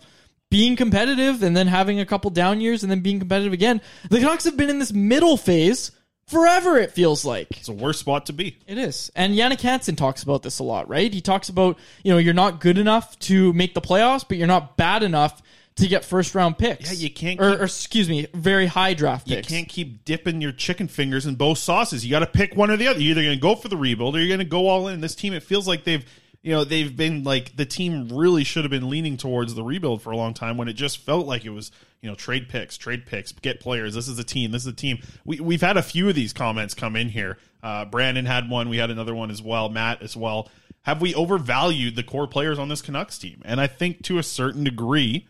being 0.49 0.75
competitive 0.75 1.43
and 1.43 1.55
then 1.55 1.67
having 1.67 1.99
a 1.99 2.05
couple 2.05 2.29
down 2.31 2.61
years 2.61 2.83
and 2.83 2.91
then 2.91 3.01
being 3.01 3.19
competitive 3.19 3.53
again. 3.53 3.81
The 4.09 4.19
Canucks 4.19 4.45
have 4.45 4.57
been 4.57 4.69
in 4.69 4.79
this 4.79 4.93
middle 4.93 5.37
phase 5.37 5.91
forever. 6.27 6.77
It 6.77 6.91
feels 6.91 7.25
like. 7.25 7.47
It's 7.51 7.67
a 7.69 7.73
worse 7.73 7.99
spot 7.99 8.27
to 8.27 8.33
be. 8.33 8.57
It 8.67 8.77
is. 8.77 9.11
And 9.15 9.33
Jannik 9.35 9.61
Hansen 9.61 9.95
talks 9.95 10.23
about 10.23 10.43
this 10.43 10.59
a 10.59 10.63
lot, 10.63 10.87
right? 10.89 11.13
He 11.13 11.21
talks 11.21 11.49
about, 11.49 11.77
you 12.03 12.11
know, 12.11 12.17
you're 12.17 12.33
not 12.33 12.59
good 12.61 12.77
enough 12.77 13.17
to 13.19 13.51
make 13.53 13.73
the 13.73 13.81
playoffs, 13.81 14.25
but 14.27 14.37
you're 14.37 14.47
not 14.47 14.77
bad 14.77 15.03
enough 15.03 15.41
to 15.75 15.87
get 15.87 16.03
first 16.03 16.33
round 16.33 16.57
picks. 16.57 16.91
Yeah, 16.91 17.07
you 17.07 17.13
can't 17.13 17.39
Or, 17.39 17.51
keep- 17.51 17.59
or 17.59 17.63
excuse 17.65 18.09
me, 18.09 18.25
very 18.33 18.65
high 18.65 18.93
draft 18.95 19.27
You 19.29 19.41
can't 19.43 19.69
keep 19.69 20.05
dipping 20.05 20.41
your 20.41 20.51
chicken 20.51 20.87
fingers 20.87 21.27
in 21.27 21.35
both 21.35 21.59
sauces. 21.59 22.03
You 22.03 22.09
got 22.09 22.19
to 22.19 22.25
pick 22.25 22.55
one 22.55 22.71
or 22.71 22.77
the 22.77 22.87
other. 22.87 22.99
You're 22.99 23.11
either 23.11 23.21
going 23.21 23.35
to 23.37 23.41
go 23.41 23.53
for 23.53 23.67
the 23.67 23.77
rebuild 23.77 24.15
or 24.15 24.19
you're 24.19 24.27
going 24.29 24.39
to 24.39 24.45
go 24.45 24.67
all 24.69 24.87
in. 24.87 25.01
This 25.01 25.13
team, 25.13 25.33
it 25.33 25.43
feels 25.43 25.67
like 25.67 25.83
they've, 25.83 26.03
you 26.47 26.53
know, 26.53 26.63
they've 26.63 26.95
been 26.95 27.25
like 27.25 27.57
the 27.57 27.65
team 27.65 28.07
really 28.07 28.45
should 28.45 28.63
have 28.63 28.71
been 28.71 28.89
leaning 28.89 29.17
towards 29.17 29.53
the 29.53 29.63
rebuild 29.63 30.01
for 30.01 30.11
a 30.11 30.15
long 30.15 30.33
time 30.33 30.55
when 30.55 30.69
it 30.69 30.77
just 30.77 30.99
felt 30.99 31.27
like 31.27 31.43
it 31.43 31.49
was, 31.49 31.71
you 32.01 32.09
know, 32.09 32.15
trade 32.15 32.47
picks, 32.47 32.77
trade 32.77 33.05
picks, 33.05 33.33
get 33.33 33.59
players. 33.59 33.93
This 33.93 34.07
is 34.07 34.17
a 34.17 34.23
team. 34.23 34.51
This 34.51 34.61
is 34.61 34.69
a 34.69 34.73
team. 34.73 34.99
We 35.25 35.41
we've 35.41 35.59
had 35.59 35.75
a 35.75 35.83
few 35.83 36.07
of 36.07 36.15
these 36.15 36.31
comments 36.31 36.73
come 36.73 36.95
in 36.95 37.09
here. 37.09 37.37
Uh, 37.61 37.83
Brandon 37.83 38.25
had 38.25 38.49
one. 38.49 38.69
We 38.69 38.77
had 38.77 38.89
another 38.89 39.13
one 39.13 39.29
as 39.29 39.41
well. 39.41 39.67
Matt 39.67 40.01
as 40.01 40.15
well. 40.15 40.49
Have 40.83 41.01
we 41.01 41.13
overvalued 41.13 41.97
the 41.97 42.03
core 42.03 42.27
players 42.27 42.57
on 42.57 42.69
this 42.69 42.81
Canucks 42.81 43.17
team? 43.17 43.41
And 43.43 43.59
I 43.59 43.67
think 43.67 44.03
to 44.03 44.17
a 44.17 44.23
certain 44.23 44.63
degree, 44.63 45.27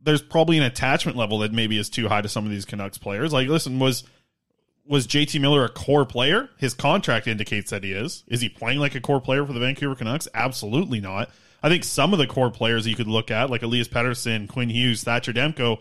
there's 0.00 0.22
probably 0.22 0.58
an 0.58 0.62
attachment 0.62 1.18
level 1.18 1.40
that 1.40 1.52
maybe 1.52 1.76
is 1.76 1.90
too 1.90 2.06
high 2.06 2.20
to 2.20 2.28
some 2.28 2.44
of 2.44 2.52
these 2.52 2.64
Canucks 2.64 2.98
players. 2.98 3.32
Like, 3.32 3.48
listen, 3.48 3.80
was 3.80 4.04
was 4.86 5.06
JT 5.06 5.40
Miller 5.40 5.64
a 5.64 5.68
core 5.68 6.04
player? 6.04 6.50
His 6.58 6.74
contract 6.74 7.26
indicates 7.26 7.70
that 7.70 7.84
he 7.84 7.92
is. 7.92 8.24
Is 8.28 8.40
he 8.40 8.48
playing 8.48 8.78
like 8.78 8.94
a 8.94 9.00
core 9.00 9.20
player 9.20 9.46
for 9.46 9.52
the 9.52 9.60
Vancouver 9.60 9.94
Canucks? 9.94 10.28
Absolutely 10.34 11.00
not. 11.00 11.30
I 11.62 11.68
think 11.68 11.84
some 11.84 12.12
of 12.12 12.18
the 12.18 12.26
core 12.26 12.50
players 12.50 12.86
you 12.86 12.94
could 12.94 13.08
look 13.08 13.30
at, 13.30 13.48
like 13.48 13.62
Elias 13.62 13.88
Pettersson, 13.88 14.48
Quinn 14.48 14.68
Hughes, 14.68 15.02
Thatcher 15.02 15.32
Demko, 15.32 15.80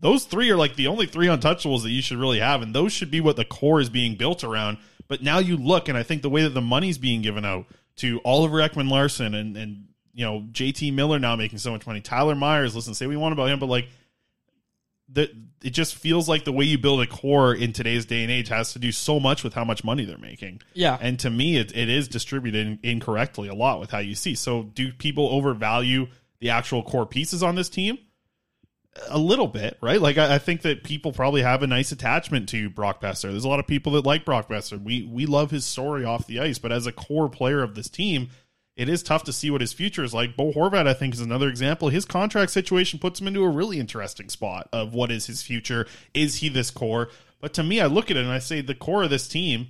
those 0.00 0.24
three 0.24 0.50
are 0.50 0.56
like 0.56 0.76
the 0.76 0.88
only 0.88 1.06
three 1.06 1.26
untouchables 1.26 1.82
that 1.82 1.90
you 1.90 2.02
should 2.02 2.18
really 2.18 2.40
have, 2.40 2.62
and 2.62 2.74
those 2.74 2.92
should 2.92 3.10
be 3.10 3.20
what 3.20 3.36
the 3.36 3.44
core 3.44 3.80
is 3.80 3.90
being 3.90 4.16
built 4.16 4.42
around. 4.42 4.78
But 5.08 5.22
now 5.22 5.38
you 5.38 5.56
look, 5.56 5.88
and 5.88 5.96
I 5.96 6.02
think 6.02 6.22
the 6.22 6.30
way 6.30 6.42
that 6.42 6.50
the 6.50 6.60
money's 6.60 6.98
being 6.98 7.22
given 7.22 7.44
out 7.44 7.66
to 7.96 8.20
Oliver 8.24 8.58
Ekman-Larsson 8.58 9.34
and 9.34 9.56
and 9.56 9.88
you 10.14 10.24
know 10.24 10.46
JT 10.52 10.92
Miller 10.94 11.18
now 11.18 11.36
making 11.36 11.58
so 11.58 11.70
much 11.70 11.86
money, 11.86 12.00
Tyler 12.00 12.34
Myers. 12.34 12.74
Listen, 12.74 12.94
say 12.94 13.06
we 13.06 13.16
want 13.16 13.32
about 13.32 13.50
him, 13.50 13.58
but 13.58 13.66
like 13.66 13.88
that, 15.12 15.30
it 15.62 15.70
just 15.70 15.94
feels 15.94 16.28
like 16.28 16.44
the 16.44 16.52
way 16.52 16.64
you 16.64 16.78
build 16.78 17.00
a 17.02 17.06
core 17.06 17.54
in 17.54 17.72
today's 17.72 18.06
day 18.06 18.22
and 18.22 18.30
age 18.30 18.48
has 18.48 18.72
to 18.72 18.78
do 18.78 18.92
so 18.92 19.20
much 19.20 19.44
with 19.44 19.54
how 19.54 19.64
much 19.64 19.84
money 19.84 20.04
they're 20.04 20.18
making. 20.18 20.62
Yeah. 20.74 20.96
and 21.00 21.18
to 21.20 21.30
me, 21.30 21.56
it, 21.56 21.76
it 21.76 21.88
is 21.88 22.08
distributed 22.08 22.78
incorrectly 22.82 23.48
a 23.48 23.54
lot 23.54 23.80
with 23.80 23.90
how 23.90 23.98
you 23.98 24.14
see. 24.14 24.34
So, 24.34 24.64
do 24.64 24.92
people 24.92 25.28
overvalue 25.28 26.08
the 26.40 26.50
actual 26.50 26.82
core 26.82 27.06
pieces 27.06 27.42
on 27.42 27.54
this 27.54 27.68
team? 27.68 27.98
a 29.08 29.18
little 29.18 29.46
bit, 29.46 29.78
right? 29.80 30.00
Like 30.00 30.18
I, 30.18 30.34
I 30.34 30.38
think 30.38 30.62
that 30.62 30.84
people 30.84 31.12
probably 31.12 31.42
have 31.42 31.62
a 31.62 31.66
nice 31.66 31.92
attachment 31.92 32.48
to 32.50 32.68
Brock 32.68 33.00
Boeser. 33.00 33.30
There's 33.30 33.44
a 33.44 33.48
lot 33.48 33.60
of 33.60 33.66
people 33.66 33.92
that 33.92 34.04
like 34.04 34.24
Brock 34.24 34.48
Boeser. 34.48 34.82
We 34.82 35.04
we 35.04 35.26
love 35.26 35.50
his 35.50 35.64
story 35.64 36.04
off 36.04 36.26
the 36.26 36.40
ice, 36.40 36.58
but 36.58 36.72
as 36.72 36.86
a 36.86 36.92
core 36.92 37.28
player 37.28 37.62
of 37.62 37.74
this 37.74 37.88
team, 37.88 38.30
it 38.76 38.88
is 38.88 39.02
tough 39.02 39.24
to 39.24 39.32
see 39.32 39.50
what 39.50 39.60
his 39.60 39.72
future 39.72 40.04
is 40.04 40.14
like. 40.14 40.36
Bo 40.36 40.52
Horvat, 40.52 40.86
I 40.86 40.94
think, 40.94 41.14
is 41.14 41.20
another 41.20 41.48
example. 41.48 41.88
His 41.88 42.04
contract 42.04 42.50
situation 42.52 42.98
puts 42.98 43.20
him 43.20 43.26
into 43.26 43.44
a 43.44 43.48
really 43.48 43.78
interesting 43.78 44.28
spot 44.28 44.68
of 44.72 44.94
what 44.94 45.10
is 45.10 45.26
his 45.26 45.42
future. 45.42 45.86
Is 46.14 46.36
he 46.36 46.48
this 46.48 46.70
core? 46.70 47.08
But 47.40 47.52
to 47.54 47.62
me, 47.62 47.80
I 47.80 47.86
look 47.86 48.10
at 48.10 48.16
it 48.16 48.24
and 48.24 48.32
I 48.32 48.38
say 48.38 48.60
the 48.60 48.74
core 48.74 49.02
of 49.02 49.10
this 49.10 49.28
team. 49.28 49.68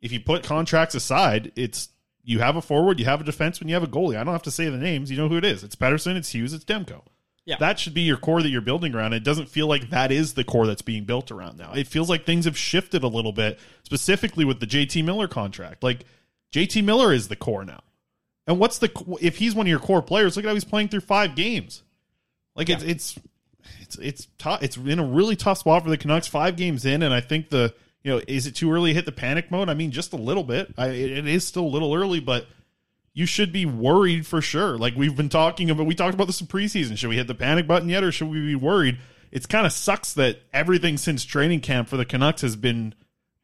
If 0.00 0.12
you 0.12 0.20
put 0.20 0.42
contracts 0.42 0.94
aside, 0.94 1.52
it's 1.56 1.90
you 2.22 2.40
have 2.40 2.56
a 2.56 2.62
forward, 2.62 2.98
you 2.98 3.06
have 3.06 3.20
a 3.20 3.24
defenseman, 3.24 3.68
you 3.68 3.74
have 3.74 3.82
a 3.82 3.88
goalie. 3.88 4.16
I 4.16 4.24
don't 4.24 4.34
have 4.34 4.42
to 4.44 4.50
say 4.50 4.68
the 4.68 4.76
names. 4.76 5.10
You 5.10 5.16
know 5.16 5.28
who 5.28 5.36
it 5.36 5.44
is. 5.44 5.62
It's 5.64 5.76
Pettersson, 5.76 6.16
it's 6.16 6.30
Hughes, 6.30 6.52
it's 6.52 6.64
Demko. 6.64 7.02
Yeah. 7.46 7.56
That 7.58 7.78
should 7.78 7.94
be 7.94 8.02
your 8.02 8.16
core 8.16 8.42
that 8.42 8.48
you're 8.48 8.60
building 8.60 8.94
around. 8.94 9.12
It 9.12 9.24
doesn't 9.24 9.48
feel 9.48 9.66
like 9.66 9.90
that 9.90 10.12
is 10.12 10.34
the 10.34 10.44
core 10.44 10.66
that's 10.66 10.82
being 10.82 11.04
built 11.04 11.30
around 11.30 11.58
now. 11.58 11.72
It 11.72 11.88
feels 11.88 12.08
like 12.08 12.24
things 12.24 12.44
have 12.44 12.56
shifted 12.56 13.02
a 13.02 13.08
little 13.08 13.32
bit, 13.32 13.58
specifically 13.82 14.44
with 14.44 14.60
the 14.60 14.66
JT 14.66 15.04
Miller 15.04 15.26
contract. 15.26 15.82
Like 15.82 16.04
JT 16.52 16.84
Miller 16.84 17.12
is 17.12 17.28
the 17.28 17.36
core 17.36 17.64
now. 17.64 17.80
And 18.50 18.58
what's 18.58 18.78
the 18.78 18.90
if 19.20 19.38
he's 19.38 19.54
one 19.54 19.66
of 19.66 19.70
your 19.70 19.78
core 19.78 20.02
players? 20.02 20.34
Look 20.34 20.44
at 20.44 20.48
how 20.48 20.54
he's 20.54 20.64
playing 20.64 20.88
through 20.88 21.02
five 21.02 21.36
games. 21.36 21.84
Like 22.56 22.68
it's 22.68 22.82
it's 22.82 23.18
it's 23.80 23.96
it's 23.98 24.26
tough. 24.38 24.60
It's 24.60 24.76
in 24.76 24.98
a 24.98 25.04
really 25.04 25.36
tough 25.36 25.58
spot 25.58 25.84
for 25.84 25.88
the 25.88 25.96
Canucks. 25.96 26.26
Five 26.26 26.56
games 26.56 26.84
in, 26.84 27.04
and 27.04 27.14
I 27.14 27.20
think 27.20 27.50
the 27.50 27.72
you 28.02 28.10
know 28.10 28.20
is 28.26 28.48
it 28.48 28.56
too 28.56 28.72
early 28.72 28.90
to 28.90 28.94
hit 28.94 29.06
the 29.06 29.12
panic 29.12 29.52
mode? 29.52 29.68
I 29.68 29.74
mean, 29.74 29.92
just 29.92 30.12
a 30.14 30.16
little 30.16 30.42
bit. 30.42 30.74
I, 30.76 30.88
it 30.88 31.12
it 31.12 31.28
is 31.28 31.46
still 31.46 31.62
a 31.62 31.68
little 31.68 31.94
early, 31.94 32.18
but 32.18 32.48
you 33.12 33.24
should 33.24 33.52
be 33.52 33.66
worried 33.66 34.26
for 34.26 34.42
sure. 34.42 34.76
Like 34.76 34.96
we've 34.96 35.16
been 35.16 35.28
talking 35.28 35.70
about, 35.70 35.86
we 35.86 35.94
talked 35.94 36.14
about 36.14 36.26
this 36.26 36.40
in 36.40 36.48
preseason. 36.48 36.98
Should 36.98 37.10
we 37.10 37.18
hit 37.18 37.28
the 37.28 37.36
panic 37.36 37.68
button 37.68 37.88
yet, 37.88 38.02
or 38.02 38.10
should 38.10 38.30
we 38.30 38.44
be 38.44 38.56
worried? 38.56 38.98
It's 39.30 39.46
kind 39.46 39.64
of 39.64 39.72
sucks 39.72 40.12
that 40.14 40.40
everything 40.52 40.96
since 40.96 41.24
training 41.24 41.60
camp 41.60 41.86
for 41.86 41.96
the 41.96 42.04
Canucks 42.04 42.42
has 42.42 42.56
been 42.56 42.96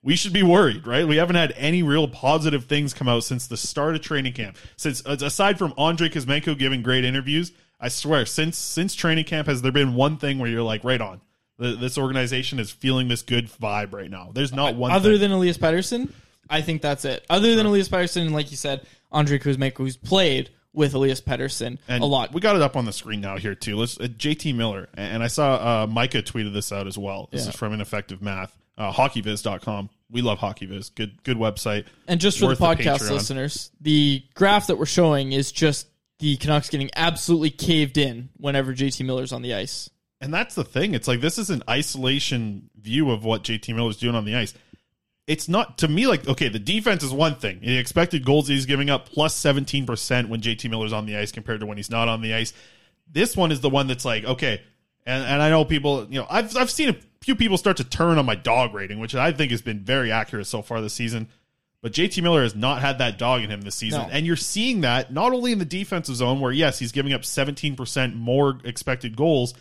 we 0.07 0.17
should 0.17 0.33
be 0.33 0.43
worried, 0.43 0.87
right? 0.87 1.07
We 1.07 1.17
haven't 1.17 1.37
had 1.37 1.53
any 1.57 1.83
real 1.83 2.09
positive 2.09 2.65
things 2.65 2.95
come 2.95 3.09
out 3.09 3.25
since 3.25 3.47
the 3.49 3.57
start 3.59 3.95
of 3.97 4.01
training 4.01 4.33
camp. 4.33 4.57
Since 4.77 5.05
aside 5.05 5.59
from 5.59 5.75
Andrei 5.77 6.09
Kuzmenko 6.09 6.57
giving 6.57 6.83
great 6.83 7.05
interviews, 7.05 7.53
I 7.81 7.89
swear, 7.89 8.25
since 8.25 8.57
since 8.57 8.95
training 8.95 9.25
camp, 9.25 9.49
has 9.49 9.61
there 9.63 9.73
been 9.73 9.95
one 9.95 10.17
thing 10.17 10.39
where 10.39 10.49
you're 10.49 10.63
like, 10.63 10.85
right 10.85 11.01
on? 11.01 11.21
This 11.59 11.99
organization 11.99 12.59
is 12.59 12.71
feeling 12.71 13.09
this 13.09 13.23
good 13.23 13.51
vibe 13.51 13.93
right 13.93 14.11
now. 14.11 14.31
There's 14.33 14.53
not 14.53 14.77
one 14.77 14.93
Other 14.93 15.13
thing. 15.13 15.21
than 15.23 15.31
Elias 15.33 15.59
Pettersson, 15.59 16.11
I 16.49 16.61
think 16.63 16.83
that's 16.83 17.05
it. 17.05 17.25
Other 17.29 17.57
than 17.57 17.67
Elias 17.67 17.89
Pettersson, 17.89 18.23
and 18.23 18.33
like 18.33 18.51
you 18.51 18.57
said, 18.57 18.87
Andrei 19.13 19.39
Kuzmenko, 19.39 19.79
who's 19.79 19.97
played 19.97 20.51
with 20.73 20.95
Elias 20.95 21.21
Pettersson 21.23 21.79
and 21.89 22.03
a 22.03 22.07
lot. 22.07 22.33
We 22.35 22.41
got 22.43 22.55
it 22.57 22.63
up 22.63 22.77
on 22.77 22.85
the 22.85 22.93
screen 22.93 23.23
now 23.23 23.39
here 23.39 23.55
too. 23.55 23.77
Let's 23.77 23.99
uh, 23.99 24.05
JT 24.05 24.55
Miller 24.55 24.89
and 24.95 25.23
I 25.23 25.27
saw 25.29 25.55
uh, 25.83 25.87
Micah 25.87 26.23
tweeted 26.23 26.53
this 26.53 26.71
out 26.71 26.87
as 26.87 26.97
well. 26.99 27.29
This 27.33 27.45
Yeah. 27.45 27.49
is 27.51 27.57
from 27.57 27.73
Ineffective 27.73 28.21
Math, 28.21 28.55
uh, 28.77 28.93
hockeyviz.com. 28.93 29.89
We 30.11 30.23
love 30.23 30.39
Hockey 30.39 30.67
hockeyviz. 30.67 30.95
Good 30.95 31.23
good 31.25 31.37
website. 31.37 31.87
And 32.07 32.21
just 32.21 32.39
for 32.39 32.47
Worth 32.47 32.59
the 32.59 32.65
podcast 32.65 33.01
Patreon. 33.01 33.11
listeners, 33.11 33.71
the 33.81 34.23
graph 34.35 34.69
that 34.69 34.79
we're 34.79 34.87
showing 34.87 35.33
is 35.33 35.51
just 35.51 35.89
the 36.19 36.37
Canucks 36.37 36.71
getting 36.71 36.91
absolutely 36.97 37.51
caved 37.51 37.99
in 37.99 38.31
whenever 38.37 38.73
JT 38.73 39.05
Miller's 39.05 39.33
on 39.33 39.43
the 39.43 39.55
ice. 39.55 39.91
And 40.21 40.33
that's 40.33 40.55
the 40.55 40.65
thing. 40.65 40.95
It's 40.95 41.09
like 41.09 41.21
this 41.21 41.39
is 41.39 41.51
an 41.51 41.63
isolation 41.69 42.71
view 42.81 43.11
of 43.11 43.25
what 43.25 43.43
JT 43.43 43.75
Miller's 43.75 43.99
doing 43.99 44.15
on 44.15 44.25
the 44.25 44.37
ice. 44.37 44.55
It's 45.27 45.49
not 45.49 45.79
to 45.79 45.89
me 45.89 46.07
like 46.07 46.27
okay, 46.29 46.49
the 46.49 46.61
defense 46.61 47.03
is 47.03 47.13
one 47.13 47.35
thing. 47.35 47.61
The 47.61 47.77
expected 47.77 48.25
goals 48.25 48.47
he's 48.47 48.67
giving 48.67 48.89
up 48.89 49.07
plus 49.07 49.35
seventeen 49.35 49.87
percent 49.87 50.29
when 50.29 50.41
JT 50.41 50.71
Miller's 50.71 50.93
on 50.93 51.07
the 51.07 51.17
ice 51.17 51.33
compared 51.33 51.61
to 51.61 51.67
when 51.67 51.77
he's 51.77 51.91
not 51.91 52.09
on 52.09 52.23
the 52.23 52.35
ice. 52.35 52.53
This 53.11 53.37
one 53.37 53.51
is 53.51 53.61
the 53.61 53.71
one 53.71 53.89
that's 53.89 54.05
like 54.05 54.25
okay, 54.25 54.63
and 55.07 55.25
and 55.25 55.41
I 55.43 55.49
know 55.51 55.65
people. 55.65 56.07
You 56.11 56.21
know, 56.21 56.27
I've 56.29 56.57
I've 56.57 56.71
seen 56.71 56.89
a 56.91 56.97
few 57.23 57.35
people 57.37 57.57
start 57.57 57.79
to 57.79 57.85
turn 57.85 58.19
on 58.19 58.27
my 58.27 58.35
dog 58.35 58.75
rating, 58.75 58.99
which 58.99 59.15
I 59.15 59.33
think 59.33 59.51
has 59.53 59.63
been 59.63 59.81
very 59.81 60.13
accurate 60.13 60.47
so 60.47 60.63
far 60.63 60.81
this 60.81 60.93
season. 60.95 61.29
But 61.83 61.93
JT 61.93 62.21
Miller 62.23 62.43
has 62.43 62.57
not 62.57 62.81
had 62.81 62.99
that 62.99 63.17
dog 63.19 63.43
in 63.43 63.51
him 63.51 63.61
this 63.61 63.77
season. 63.77 64.03
No. 64.03 64.09
And 64.11 64.27
you're 64.27 64.35
seeing 64.35 64.81
that 64.81 65.13
not 65.13 65.33
only 65.33 65.53
in 65.53 65.59
the 65.61 65.65
defensive 65.65 66.17
zone, 66.17 66.41
where 66.41 66.51
yes, 66.51 66.79
he's 66.79 66.91
giving 66.91 67.13
up 67.13 67.21
17% 67.23 68.15
more 68.17 68.59
expected 68.65 69.17
goals, 69.17 69.55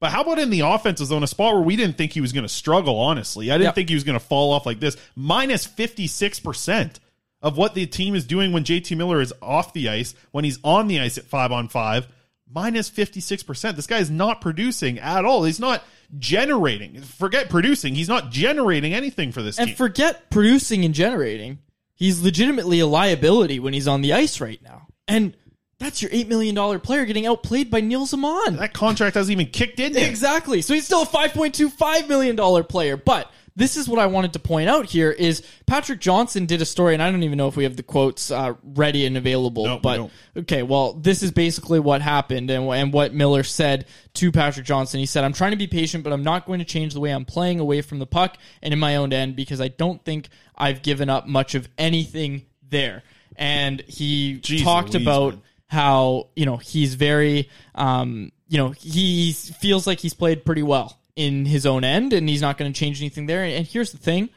but 0.00 0.10
how 0.10 0.22
about 0.22 0.38
in 0.40 0.50
the 0.50 0.60
offensive 0.60 1.06
zone, 1.06 1.22
a 1.22 1.26
spot 1.28 1.54
where 1.54 1.62
we 1.62 1.76
didn't 1.76 1.96
think 1.96 2.12
he 2.12 2.20
was 2.20 2.32
going 2.32 2.42
to 2.44 2.48
struggle, 2.48 2.98
honestly? 2.98 3.50
I 3.52 3.54
didn't 3.54 3.66
Yep. 3.68 3.74
think 3.76 3.88
he 3.90 3.94
was 3.94 4.02
going 4.04 4.18
to 4.18 4.24
fall 4.24 4.52
off 4.52 4.66
like 4.66 4.80
this. 4.80 4.96
Minus 5.14 5.66
56% 5.68 6.96
of 7.42 7.56
what 7.56 7.74
the 7.74 7.86
team 7.86 8.14
is 8.14 8.24
doing 8.24 8.52
when 8.52 8.64
JT 8.64 8.96
Miller 8.96 9.20
is 9.20 9.32
off 9.40 9.72
the 9.72 9.88
ice, 9.88 10.14
when 10.32 10.44
he's 10.44 10.58
on 10.64 10.88
the 10.88 11.00
ice 11.00 11.18
at 11.18 11.24
five 11.24 11.52
on 11.52 11.68
five, 11.68 12.08
minus 12.52 12.90
56%. 12.90 13.76
This 13.76 13.86
guy 13.86 13.98
is 13.98 14.10
not 14.10 14.40
producing 14.40 14.98
at 14.98 15.24
all. 15.24 15.44
He's 15.44 15.60
not 15.60 15.82
generating. 16.18 17.00
Forget 17.02 17.48
producing. 17.50 17.94
He's 17.94 18.08
not 18.08 18.30
generating 18.30 18.94
anything 18.94 19.32
for 19.32 19.42
this 19.42 19.58
And 19.58 19.68
team. 19.68 19.76
forget 19.76 20.30
producing 20.30 20.84
and 20.84 20.94
generating. 20.94 21.58
He's 21.94 22.20
legitimately 22.22 22.80
a 22.80 22.86
liability 22.86 23.58
when 23.58 23.74
he's 23.74 23.88
on 23.88 24.00
the 24.02 24.12
ice 24.12 24.40
right 24.40 24.62
now. 24.62 24.86
And 25.06 25.36
that's 25.78 26.00
your 26.02 26.10
$8 26.10 26.28
million 26.28 26.80
player 26.80 27.04
getting 27.04 27.26
outplayed 27.26 27.70
by 27.70 27.80
Nils 27.80 28.12
Åman. 28.12 28.58
that 28.58 28.72
contract 28.72 29.14
hasn't 29.16 29.32
even 29.32 29.50
kicked 29.52 29.80
in 29.80 29.94
yet. 29.94 30.08
Exactly. 30.08 30.62
So 30.62 30.74
he's 30.74 30.84
still 30.84 31.02
a 31.02 31.06
$5.25 31.06 32.08
million 32.08 32.36
player. 32.64 32.96
But 32.96 33.30
this 33.58 33.76
is 33.76 33.88
what 33.88 33.98
I 33.98 34.06
wanted 34.06 34.34
to 34.34 34.38
point 34.38 34.70
out 34.70 34.86
here 34.86 35.10
is 35.10 35.42
Patrick 35.66 35.98
Johnston 35.98 36.46
did 36.46 36.62
a 36.62 36.64
story, 36.64 36.94
and 36.94 37.02
I 37.02 37.10
don't 37.10 37.24
even 37.24 37.36
know 37.36 37.48
if 37.48 37.56
we 37.56 37.64
have 37.64 37.74
the 37.74 37.82
quotes 37.82 38.30
uh, 38.30 38.54
ready 38.62 39.04
and 39.04 39.16
available. 39.16 39.64
No, 39.66 39.74
we 39.74 39.80
but 39.80 40.10
okay, 40.36 40.62
well, 40.62 40.92
this 40.92 41.24
is 41.24 41.32
basically 41.32 41.80
what 41.80 42.00
happened 42.00 42.50
and, 42.52 42.72
and 42.72 42.92
what 42.92 43.12
Miller 43.12 43.42
said 43.42 43.86
to 44.14 44.30
Patrick 44.30 44.64
Johnston. 44.64 45.00
He 45.00 45.06
said, 45.06 45.24
I'm 45.24 45.32
trying 45.32 45.50
to 45.50 45.56
be 45.56 45.66
patient, 45.66 46.04
but 46.04 46.12
I'm 46.12 46.22
not 46.22 46.46
going 46.46 46.60
to 46.60 46.64
change 46.64 46.94
the 46.94 47.00
way 47.00 47.10
I'm 47.10 47.24
playing 47.24 47.58
away 47.58 47.82
from 47.82 47.98
the 47.98 48.06
puck 48.06 48.38
and 48.62 48.72
in 48.72 48.78
my 48.78 48.94
own 48.94 49.12
end 49.12 49.34
because 49.34 49.60
I 49.60 49.66
don't 49.66 50.04
think 50.04 50.28
I've 50.56 50.80
given 50.80 51.10
up 51.10 51.26
much 51.26 51.56
of 51.56 51.68
anything 51.76 52.46
there. 52.62 53.02
And 53.34 53.80
he 53.88 54.38
Jeez 54.38 54.62
talked 54.62 54.94
Louise, 54.94 55.02
about 55.02 55.32
man. 55.32 55.42
how 55.66 56.28
you 56.36 56.46
know 56.46 56.58
he's 56.58 56.94
very 56.94 57.50
um 57.74 58.30
you 58.48 58.58
know 58.58 58.70
he 58.70 59.32
feels 59.32 59.84
like 59.86 59.98
he's 59.98 60.14
played 60.14 60.44
pretty 60.44 60.62
well 60.62 60.98
in 61.18 61.44
his 61.44 61.66
own 61.66 61.82
end 61.82 62.12
and 62.12 62.28
he's 62.28 62.40
not 62.40 62.56
going 62.56 62.72
to 62.72 62.78
change 62.78 63.00
anything 63.00 63.26
there 63.26 63.42
and 63.42 63.66
here's 63.66 63.90
the 63.90 63.98
thing 63.98 64.28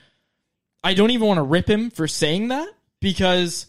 i 0.83 0.95
don't 0.95 1.11
even 1.11 1.27
want 1.27 1.37
to 1.37 1.43
rip 1.43 1.69
him 1.69 1.91
for 1.91 2.07
saying 2.07 2.47
that 2.47 2.67
because 2.99 3.67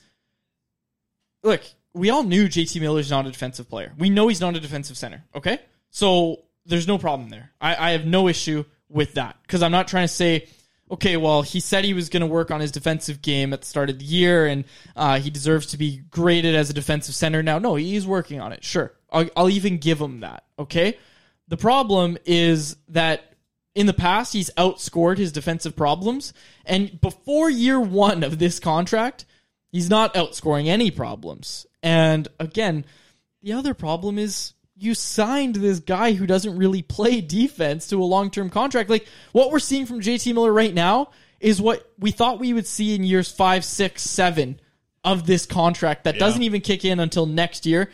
look 1.43 1.63
we 1.93 2.09
all 2.09 2.23
knew 2.23 2.49
jt 2.49 2.81
miller's 2.81 3.11
not 3.11 3.27
a 3.27 3.31
defensive 3.31 3.69
player 3.69 3.93
we 3.99 4.09
know 4.09 4.29
he's 4.29 4.41
not 4.41 4.57
a 4.57 4.61
defensive 4.61 4.97
center 4.97 5.23
okay 5.35 5.59
so 5.91 6.39
there's 6.65 6.89
no 6.89 6.97
problem 6.97 7.29
there 7.29 7.51
i, 7.61 7.89
I 7.89 7.91
have 7.91 8.07
no 8.07 8.29
issue 8.29 8.65
with 8.89 9.13
that 9.15 9.37
because 9.43 9.63
i'm 9.63 9.73
not 9.73 9.89
trying 9.89 10.05
to 10.05 10.13
say 10.13 10.49
okay, 10.91 11.17
well, 11.17 11.41
he 11.41 11.59
said 11.59 11.87
he 11.87 11.95
was 11.95 12.11
going 12.11 12.21
to 12.21 12.27
work 12.27 12.51
on 12.51 12.61
his 12.61 12.71
defensive 12.71 13.23
game 13.23 13.55
at 13.55 13.63
the 13.63 13.67
start 13.67 13.89
of 13.89 13.99
the 13.99 14.05
year, 14.05 14.47
and 14.47 14.65
uh, 14.95 15.19
he 15.19 15.31
deserves 15.31 15.69
to 15.69 15.79
be 15.79 16.03
graded 16.11 16.55
as 16.55 16.69
a 16.69 16.75
defensive 16.75 17.15
center 17.15 17.43
now. 17.43 17.59
No, 17.59 17.77
he's 17.77 18.07
working 18.07 18.43
on 18.43 18.53
it. 18.53 18.63
Sure, 18.63 18.93
I'll, 19.11 19.27
I'll 19.35 19.49
even 19.49 19.79
give 19.79 19.99
him 19.99 20.21
that. 20.21 20.45
Okay, 20.59 20.99
the 21.53 21.59
problem 21.59 22.17
is 22.25 22.77
that 22.89 23.35
in 23.75 23.85
the 23.85 23.93
past 23.93 24.33
he's 24.33 24.49
outscored 24.57 25.19
his 25.19 25.33
defensive 25.33 25.77
problems, 25.77 26.33
and 26.65 26.99
before 26.99 27.51
year 27.51 27.79
one 27.79 28.23
of 28.25 28.39
this 28.39 28.59
contract, 28.59 29.27
he's 29.71 29.91
not 29.91 30.15
outscoring 30.15 30.69
any 30.69 30.91
problems. 30.91 31.67
And 31.83 32.27
again, 32.41 32.87
the 33.43 33.53
other 33.53 33.75
problem 33.75 34.19
is 34.19 34.55
you 34.79 34.95
signed 34.95 35.57
this 35.57 35.81
guy 35.81 36.13
who 36.13 36.27
doesn't 36.27 36.57
really 36.57 36.81
play 36.81 37.21
defense 37.21 37.87
to 37.89 38.03
a 38.03 38.05
long 38.05 38.31
term 38.31 38.49
contract. 38.49 38.89
Like 38.89 39.07
what 39.33 39.51
we're 39.51 39.59
seeing 39.59 39.85
from 39.85 40.01
JT 40.01 40.33
Miller 40.33 40.55
right 40.55 40.73
now 40.73 41.11
is 41.39 41.61
what 41.61 41.87
we 41.99 42.13
thought 42.13 42.41
we 42.41 42.55
would 42.55 42.67
see 42.67 42.95
in 42.95 43.05
years 43.05 43.31
five, 43.31 43.63
six, 43.63 44.01
seven 44.01 44.59
of 45.05 45.27
this 45.27 45.45
contract 45.45 46.05
that 46.05 46.19
doesn't 46.19 46.45
even 46.45 46.63
kick 46.63 46.87
in 46.87 46.99
until 46.99 47.27
next 47.27 47.67
year. 47.67 47.91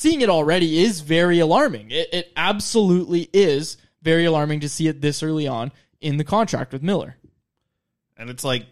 Seeing 0.00 0.22
it 0.22 0.30
already 0.30 0.82
is 0.82 1.02
very 1.02 1.40
alarming. 1.40 1.90
It, 1.90 2.08
it 2.14 2.32
absolutely 2.34 3.28
is 3.34 3.76
very 4.00 4.24
alarming 4.24 4.60
to 4.60 4.68
see 4.70 4.88
it 4.88 5.02
this 5.02 5.22
early 5.22 5.46
on 5.46 5.72
in 6.00 6.16
the 6.16 6.24
contract 6.24 6.72
with 6.72 6.82
Miller. 6.82 7.16
And 8.16 8.30
it's 8.30 8.42
like 8.42 8.64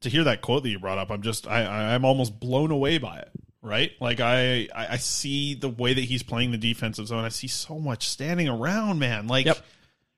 to 0.00 0.08
hear 0.08 0.24
that 0.24 0.40
quote 0.40 0.64
that 0.64 0.70
you 0.70 0.80
brought 0.80 0.98
up, 0.98 1.12
I'm 1.12 1.22
just 1.22 1.46
I, 1.46 1.94
I'm 1.94 2.04
almost 2.04 2.40
blown 2.40 2.72
away 2.72 2.98
by 2.98 3.18
it. 3.18 3.30
Right? 3.62 3.92
Like 4.00 4.18
I, 4.18 4.66
I 4.74 4.88
I 4.94 4.96
see 4.96 5.54
the 5.54 5.68
way 5.68 5.94
that 5.94 6.00
he's 6.00 6.24
playing 6.24 6.50
the 6.50 6.58
defensive 6.58 7.06
zone. 7.06 7.24
I 7.24 7.28
see 7.28 7.46
so 7.46 7.78
much 7.78 8.08
standing 8.08 8.48
around, 8.48 8.98
man. 8.98 9.28
Like 9.28 9.46
Yep. 9.46 9.58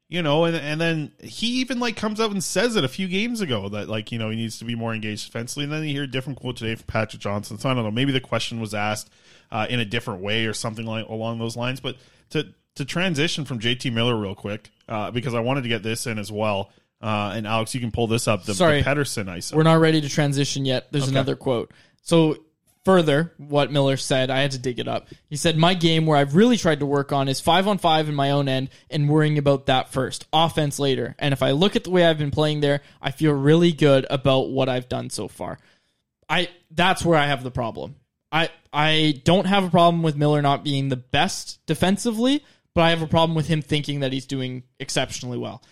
you 0.09 0.23
know, 0.23 0.47
and 0.47 0.57
and 0.57 0.81
then 0.81 1.13
he 1.23 1.61
even 1.61 1.79
like 1.79 1.95
comes 1.95 2.21
out 2.21 2.31
and 2.31 2.43
says 2.43 2.75
it 2.77 2.85
a 2.85 2.89
few 2.89 3.07
games 3.07 3.43
ago 3.43 3.69
that 3.69 3.91
like, 3.91 4.11
you 4.11 4.19
know, 4.19 4.31
he 4.31 4.37
needs 4.37 4.59
to 4.61 4.65
be 4.65 4.75
more 4.75 4.95
engaged 4.95 5.27
defensively. 5.27 5.65
And 5.65 5.73
then 5.75 5.83
you 5.85 5.91
hear 5.91 6.05
a 6.05 6.11
different 6.11 6.41
quote 6.41 6.57
today 6.57 6.75
from 6.75 6.87
Patrick 6.87 7.21
Johnston. 7.21 7.59
So 7.59 7.69
I 7.69 7.75
don't 7.75 7.85
know, 7.85 7.91
maybe 7.91 8.13
the 8.13 8.21
question 8.21 8.61
was 8.61 8.73
asked 8.73 9.11
uh, 9.51 9.67
in 9.69 9.81
a 9.81 9.85
different 9.85 10.21
way 10.23 10.47
or 10.47 10.53
something 10.53 10.87
like 10.87 11.07
along 11.09 11.39
those 11.39 11.57
lines. 11.57 11.81
But 11.81 11.97
to 12.31 12.49
to 12.77 12.85
transition 12.85 13.45
from 13.45 13.61
JT 13.61 13.93
Miller 13.93 14.17
real 14.17 14.35
quick, 14.35 14.71
uh, 14.89 15.11
because 15.11 15.35
I 15.35 15.41
wanted 15.41 15.63
to 15.63 15.69
get 15.69 15.83
this 15.83 16.07
in 16.07 16.19
as 16.19 16.33
well. 16.33 16.71
Uh, 17.01 17.33
and 17.37 17.47
Alex, 17.47 17.75
you 17.75 17.81
can 17.81 17.91
pull 17.93 18.07
this 18.07 18.27
up. 18.27 18.45
The, 18.45 18.55
Sorry. 18.55 18.81
the 18.83 18.89
Pettersson 18.89 19.29
ice. 19.29 19.53
We're 19.53 19.63
not 19.63 19.79
ready 19.79 20.01
to 20.01 20.09
transition 20.09 20.65
yet. 20.65 20.91
There's 20.91 21.05
Okay. 21.05 21.13
another 21.13 21.37
quote. 21.37 21.71
So 22.03 22.39
further, 22.85 23.33
what 23.37 23.71
Miller 23.71 23.97
said, 23.99 24.31
I 24.31 24.41
had 24.41 24.53
to 24.53 24.59
dig 24.59 24.79
it 24.79 24.89
up. 24.89 25.09
He 25.29 25.37
said, 25.37 25.57
"My 25.59 25.75
game 25.75 26.07
where 26.07 26.17
I've 26.17 26.35
really 26.35 26.57
tried 26.57 26.81
to 26.81 26.87
work 26.87 27.13
on 27.13 27.29
is 27.29 27.41
five 27.41 27.69
on 27.69 27.77
five 27.79 28.09
in 28.09 28.15
my 28.15 28.31
own 28.31 28.49
end 28.49 28.71
and 28.91 29.09
worrying 29.09 29.37
about 29.39 29.67
that 29.67 29.93
first, 29.93 30.27
offense 30.33 30.79
later. 30.79 31.15
And 31.19 31.33
if 31.33 31.43
I 31.43 31.51
look 31.51 31.77
at 31.77 31.85
the 31.85 31.91
way 31.91 32.05
I've 32.07 32.19
been 32.19 32.31
playing 32.31 32.61
there, 32.61 32.81
I 33.03 33.11
feel 33.11 33.33
really 33.33 33.73
good 33.73 34.07
about 34.09 34.49
what 34.51 34.69
I've 34.71 34.89
done 34.89 35.11
so 35.11 35.29
far. 35.29 35.59
I 36.29 36.49
that's 36.71 37.05
where 37.05 37.19
I 37.19 37.27
have 37.27 37.43
the 37.45 37.51
problem. 37.51 37.97
I 38.35 38.51
I 38.73 39.21
don't 39.25 39.47
have 39.47 39.65
a 39.65 39.71
problem 39.71 40.03
with 40.03 40.17
Miller 40.17 40.43
not 40.43 40.65
being 40.65 40.89
the 40.89 40.97
best 40.97 41.65
defensively, 41.67 42.45
but 42.75 42.83
I 42.83 42.91
have 42.91 43.01
a 43.01 43.07
problem 43.07 43.37
with 43.37 43.47
him 43.47 43.63
thinking 43.63 44.01
that 44.01 44.13
he's 44.13 44.27
doing 44.27 44.65
exceptionally 44.81 45.39
well. 45.39 45.63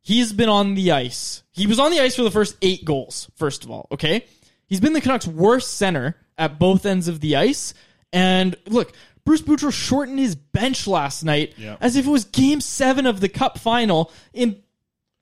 He's 0.00 0.32
been 0.32 0.48
on 0.48 0.74
the 0.74 0.92
ice. 0.92 1.42
He 1.50 1.66
was 1.66 1.80
on 1.80 1.90
the 1.90 2.00
ice 2.00 2.14
for 2.14 2.22
the 2.22 2.30
first 2.30 2.56
eight 2.62 2.84
goals, 2.84 3.30
first 3.34 3.64
of 3.64 3.70
all, 3.70 3.88
okay? 3.90 4.24
He's 4.66 4.80
been 4.80 4.92
the 4.92 5.00
Canucks' 5.00 5.26
worst 5.26 5.74
center 5.74 6.16
at 6.38 6.58
both 6.58 6.86
ends 6.86 7.08
of 7.08 7.20
the 7.20 7.36
ice. 7.36 7.74
And 8.12 8.56
look, 8.66 8.92
Bruce 9.24 9.42
Boudreau 9.42 9.72
shortened 9.72 10.18
his 10.18 10.34
bench 10.34 10.86
last 10.86 11.24
night 11.24 11.54
as 11.80 11.96
if 11.96 12.06
it 12.06 12.10
was 12.10 12.24
game 12.24 12.60
seven 12.60 13.06
of 13.06 13.20
the 13.20 13.28
Cup 13.28 13.58
final 13.58 14.12
in 14.32 14.62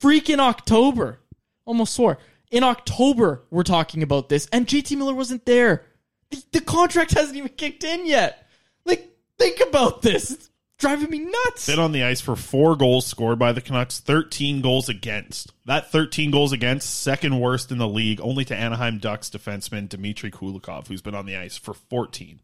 freaking 0.01 0.39
October. 0.39 1.19
Almost 1.65 1.93
swore. 1.93 2.17
In 2.51 2.63
October, 2.63 3.43
we're 3.49 3.63
talking 3.63 4.03
about 4.03 4.29
this, 4.29 4.47
and 4.51 4.67
JT 4.67 4.97
Miller 4.97 5.13
wasn't 5.15 5.45
there. 5.45 5.85
The, 6.31 6.43
the 6.53 6.61
contract 6.61 7.11
hasn't 7.11 7.37
even 7.37 7.49
kicked 7.49 7.83
in 7.83 8.05
yet. 8.05 8.47
Like, 8.85 9.07
think 9.37 9.59
about 9.59 10.01
this. 10.01 10.31
It's 10.31 10.49
driving 10.77 11.09
me 11.09 11.19
nuts. 11.19 11.67
Been 11.67 11.79
on 11.79 11.91
the 11.91 12.03
ice 12.03 12.21
for 12.21 12.35
four 12.35 12.75
goals 12.75 13.05
scored 13.05 13.37
by 13.37 13.51
the 13.51 13.61
Canucks, 13.61 13.99
13 13.99 14.61
goals 14.61 14.89
against. 14.89 15.51
That 15.65 15.91
13 15.91 16.31
goals 16.31 16.51
against, 16.51 17.01
second 17.01 17.39
worst 17.39 17.71
in 17.71 17.77
the 17.77 17.87
league, 17.87 18.19
only 18.21 18.43
to 18.45 18.55
Anaheim 18.55 18.97
Ducks 18.97 19.29
defenseman 19.29 19.87
Dmitry 19.87 20.31
Kulikov, 20.31 20.87
who's 20.87 21.01
been 21.01 21.15
on 21.15 21.25
the 21.25 21.37
ice 21.37 21.57
for 21.57 21.73
14. 21.73 22.39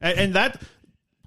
And, 0.00 0.18
and 0.18 0.34
that. 0.34 0.62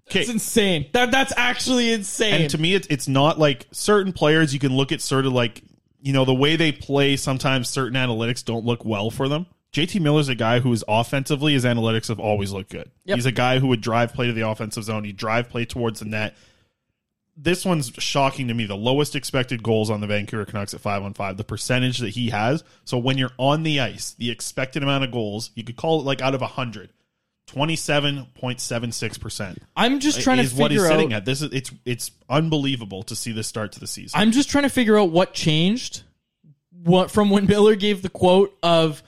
Okay. 0.10 0.21
It's 0.21 0.30
insane. 0.30 0.88
That 0.93 1.12
that's 1.12 1.32
actually 1.38 1.93
insane. 1.93 2.41
And 2.41 2.49
to 2.49 2.58
me, 2.58 2.73
it's 2.73 2.88
it's 2.89 3.08
not 3.08 3.39
like 3.39 3.67
certain 3.71 4.12
players 4.12 4.54
you 4.54 4.60
can 4.60 4.75
look 4.75 4.91
at 4.91 4.99
sort 4.99 5.25
of 5.25 5.32
like 5.32 5.62
you 6.01 6.13
know, 6.13 6.25
the 6.25 6.34
way 6.34 6.56
they 6.56 6.71
play, 6.71 7.15
sometimes 7.15 7.69
certain 7.69 7.93
analytics 7.93 8.43
don't 8.43 8.65
look 8.65 8.84
well 8.84 9.12
for 9.12 9.27
them. 9.27 9.45
JT 9.74 10.02
Miller's 10.02 10.28
a 10.28 10.36
guy 10.36 10.60
who 10.60 10.74
is 10.74 10.84
offensively, 10.88 11.54
his 11.54 11.64
analytics 11.64 12.10
have 12.10 12.20
always 12.20 12.52
looked 12.52 12.70
good. 12.72 12.92
Yep. 13.06 13.16
He's 13.16 13.26
a 13.26 13.32
guy 13.32 13.58
who 13.60 13.68
would 13.68 13.80
drive 13.82 14.14
play 14.14 14.28
to 14.28 14.34
the 14.34 14.48
offensive 14.48 14.84
zone. 14.84 15.06
He'd 15.06 15.16
drive 15.18 15.50
play 15.50 15.64
towards 15.66 16.02
the 16.02 16.06
net. 16.08 16.36
This 17.38 17.64
one's 17.64 17.90
shocking 17.98 18.50
to 18.50 18.54
me. 18.54 18.66
The 18.66 18.76
lowest 18.76 19.16
expected 19.16 19.64
goals 19.64 19.90
on 19.90 20.02
the 20.02 20.08
Vancouver 20.08 20.44
Canucks 20.46 20.74
at 20.74 20.82
five 20.82 21.02
on 21.04 21.14
five, 21.14 21.38
the 21.38 21.46
percentage 21.46 22.00
that 22.00 22.10
he 22.10 22.32
has. 22.32 22.66
So 22.84 22.98
when 22.98 23.18
you're 23.18 23.32
on 23.38 23.64
the 23.64 23.80
ice, 23.80 24.14
the 24.20 24.30
expected 24.30 24.84
amount 24.84 25.06
of 25.06 25.12
goals, 25.12 25.52
you 25.56 25.64
could 25.64 25.78
call 25.78 26.02
it 26.02 26.06
like 26.06 26.22
out 26.22 26.36
of 26.36 26.42
100, 26.42 26.90
27.76%. 27.48 29.58
I'm 29.76 30.00
just 30.00 30.22
trying 30.22 30.38
to 30.38 30.44
is 30.44 30.54
what 30.54 30.72
he's 30.72 30.80
figure 30.82 30.92
sitting 30.92 31.14
out- 31.14 31.18
at. 31.18 31.26
This 31.26 31.42
is 31.42 31.52
it's 31.54 31.72
it's 31.86 32.12
unbelievable 32.30 33.04
to 33.04 33.16
see 33.16 33.32
this 33.32 33.48
start 33.48 33.72
to 33.74 33.80
the 33.80 33.88
season. 33.88 34.20
I'm 34.20 34.32
just 34.32 34.50
trying 34.50 34.64
to 34.64 34.70
figure 34.70 34.98
out 34.98 35.12
what 35.12 35.34
changed 35.34 36.04
what 36.84 37.12
from 37.12 37.30
when 37.30 37.46
Miller 37.48 37.76
gave 37.76 38.02
the 38.02 38.10
quote 38.10 38.58
of 38.64 39.04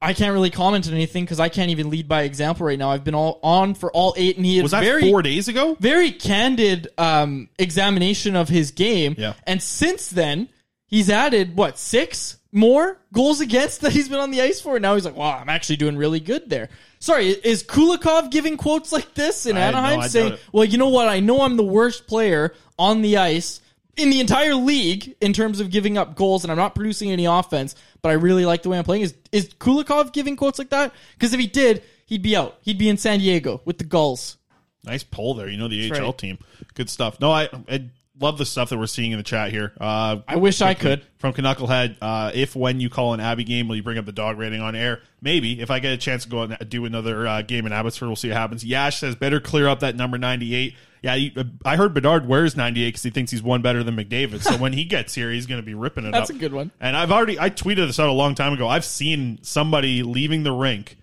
I 0.00 0.12
can't 0.12 0.34
really 0.34 0.50
comment 0.50 0.86
on 0.86 0.92
anything 0.92 1.24
because 1.24 1.40
I 1.40 1.48
can't 1.48 1.70
even 1.70 1.88
lead 1.88 2.08
by 2.08 2.22
example 2.22 2.66
right 2.66 2.78
now. 2.78 2.90
I've 2.90 3.04
been 3.04 3.14
all 3.14 3.40
on 3.42 3.74
for 3.74 3.90
all 3.92 4.14
eight, 4.18 4.36
and 4.36 4.44
he 4.44 4.56
had 4.56 4.62
Was 4.62 4.72
that 4.72 4.82
very, 4.82 5.10
four 5.10 5.22
days 5.22 5.48
ago? 5.48 5.76
Very 5.80 6.12
candid 6.12 6.88
um, 6.98 7.48
examination 7.58 8.36
of 8.36 8.48
his 8.48 8.70
game. 8.70 9.14
Yeah. 9.16 9.32
And 9.46 9.62
since 9.62 10.10
then, 10.10 10.48
he's 10.86 11.08
added 11.08 11.56
what 11.56 11.78
six 11.78 12.36
more 12.52 12.98
goals 13.12 13.40
against 13.40 13.80
that 13.82 13.92
he's 13.92 14.08
been 14.08 14.20
on 14.20 14.30
the 14.30 14.42
ice 14.42 14.60
for. 14.60 14.76
And 14.76 14.82
now 14.82 14.94
he's 14.94 15.06
like, 15.06 15.16
"Wow, 15.16 15.38
I'm 15.40 15.48
actually 15.48 15.76
doing 15.76 15.96
really 15.96 16.20
good 16.20 16.50
there." 16.50 16.68
Sorry, 16.98 17.28
is 17.28 17.62
Kulikov 17.62 18.30
giving 18.30 18.56
quotes 18.56 18.92
like 18.92 19.14
this 19.14 19.46
in 19.46 19.56
I- 19.56 19.68
Anaheim, 19.68 20.00
doubt 20.00 20.10
saying, 20.10 20.38
"Well, 20.52 20.64
you 20.64 20.76
know 20.76 20.88
what? 20.90 21.08
I 21.08 21.20
know 21.20 21.42
I'm 21.42 21.56
the 21.56 21.64
worst 21.64 22.06
player 22.06 22.52
on 22.78 23.00
the 23.00 23.16
ice." 23.16 23.60
In 23.96 24.10
the 24.10 24.20
entire 24.20 24.54
league, 24.54 25.14
in 25.20 25.32
terms 25.32 25.60
of 25.60 25.70
giving 25.70 25.96
up 25.96 26.16
goals, 26.16 26.44
and 26.44 26.50
I'm 26.50 26.56
not 26.58 26.74
producing 26.74 27.10
any 27.10 27.26
offense, 27.26 27.74
but 28.02 28.08
I 28.10 28.14
really 28.14 28.44
like 28.44 28.62
the 28.62 28.68
way 28.68 28.78
I'm 28.78 28.84
playing. 28.84 29.02
Is 29.02 29.14
is 29.30 29.48
Kulikov 29.54 30.12
giving 30.12 30.36
quotes 30.36 30.58
like 30.58 30.70
that? 30.70 30.92
Because 31.14 31.32
if 31.32 31.40
he 31.40 31.46
did, 31.46 31.82
he'd 32.06 32.22
be 32.22 32.36
out. 32.36 32.58
He'd 32.62 32.78
be 32.78 32.88
in 32.88 32.96
San 32.96 33.18
Diego 33.20 33.60
with 33.64 33.78
the 33.78 33.84
Gulls. 33.84 34.36
Nice 34.84 35.02
poll 35.02 35.34
there. 35.34 35.48
You 35.48 35.56
know 35.56 35.68
the 35.68 35.88
That's 35.88 36.00
AHL 36.00 36.06
right. 36.06 36.18
team. 36.18 36.38
Good 36.74 36.90
stuff. 36.90 37.20
No, 37.20 37.30
I, 37.30 37.48
I 37.68 37.88
love 38.18 38.38
the 38.38 38.46
stuff 38.46 38.70
that 38.70 38.78
we're 38.78 38.86
seeing 38.86 39.12
in 39.12 39.18
the 39.18 39.24
chat 39.24 39.50
here. 39.50 39.72
Uh, 39.80 40.18
I 40.28 40.36
wish 40.36 40.60
I 40.60 40.74
could. 40.74 41.04
From 41.18 41.32
Knucklehead, 41.32 41.96
uh, 42.00 42.30
if 42.34 42.54
when 42.54 42.80
you 42.80 42.90
call 42.90 43.14
an 43.14 43.20
Abbey 43.20 43.44
game, 43.44 43.66
will 43.66 43.76
you 43.76 43.82
bring 43.82 43.98
up 43.98 44.04
the 44.04 44.12
dog 44.12 44.38
rating 44.38 44.60
on 44.60 44.76
air? 44.76 45.00
Maybe. 45.20 45.60
If 45.60 45.70
I 45.70 45.78
get 45.78 45.92
a 45.92 45.96
chance 45.96 46.24
to 46.24 46.28
go 46.28 46.42
and 46.42 46.68
do 46.68 46.84
another 46.84 47.26
uh, 47.26 47.42
game 47.42 47.66
in 47.66 47.72
Abbotsford, 47.72 48.08
we'll 48.08 48.16
see 48.16 48.28
what 48.28 48.36
happens. 48.36 48.64
Yash 48.64 49.00
says, 49.00 49.14
better 49.14 49.40
clear 49.40 49.66
up 49.68 49.80
that 49.80 49.96
number 49.96 50.18
98. 50.18 50.74
Yeah, 51.02 51.14
you, 51.14 51.32
uh, 51.36 51.44
I 51.64 51.76
heard 51.76 51.92
Bedard 51.92 52.26
wears 52.26 52.56
98 52.56 52.86
because 52.86 53.02
he 53.02 53.10
thinks 53.10 53.30
he's 53.30 53.42
one 53.42 53.62
better 53.62 53.82
than 53.82 53.96
McDavid. 53.96 54.42
So 54.42 54.56
when 54.56 54.72
he 54.72 54.84
gets 54.86 55.14
here, 55.14 55.30
he's 55.30 55.46
going 55.46 55.60
to 55.60 55.66
be 55.66 55.74
ripping 55.74 56.04
it 56.04 56.12
That's 56.12 56.30
up. 56.30 56.34
That's 56.34 56.38
a 56.38 56.40
good 56.40 56.52
one. 56.52 56.70
And 56.80 56.96
I've 56.96 57.12
already, 57.12 57.38
I 57.38 57.50
tweeted 57.50 57.86
this 57.86 57.98
out 57.98 58.08
a 58.08 58.12
long 58.12 58.34
time 58.34 58.52
ago. 58.52 58.68
I've 58.68 58.84
seen 58.84 59.38
somebody 59.42 60.02
leaving 60.02 60.44
the 60.44 60.52
rink 60.52 60.96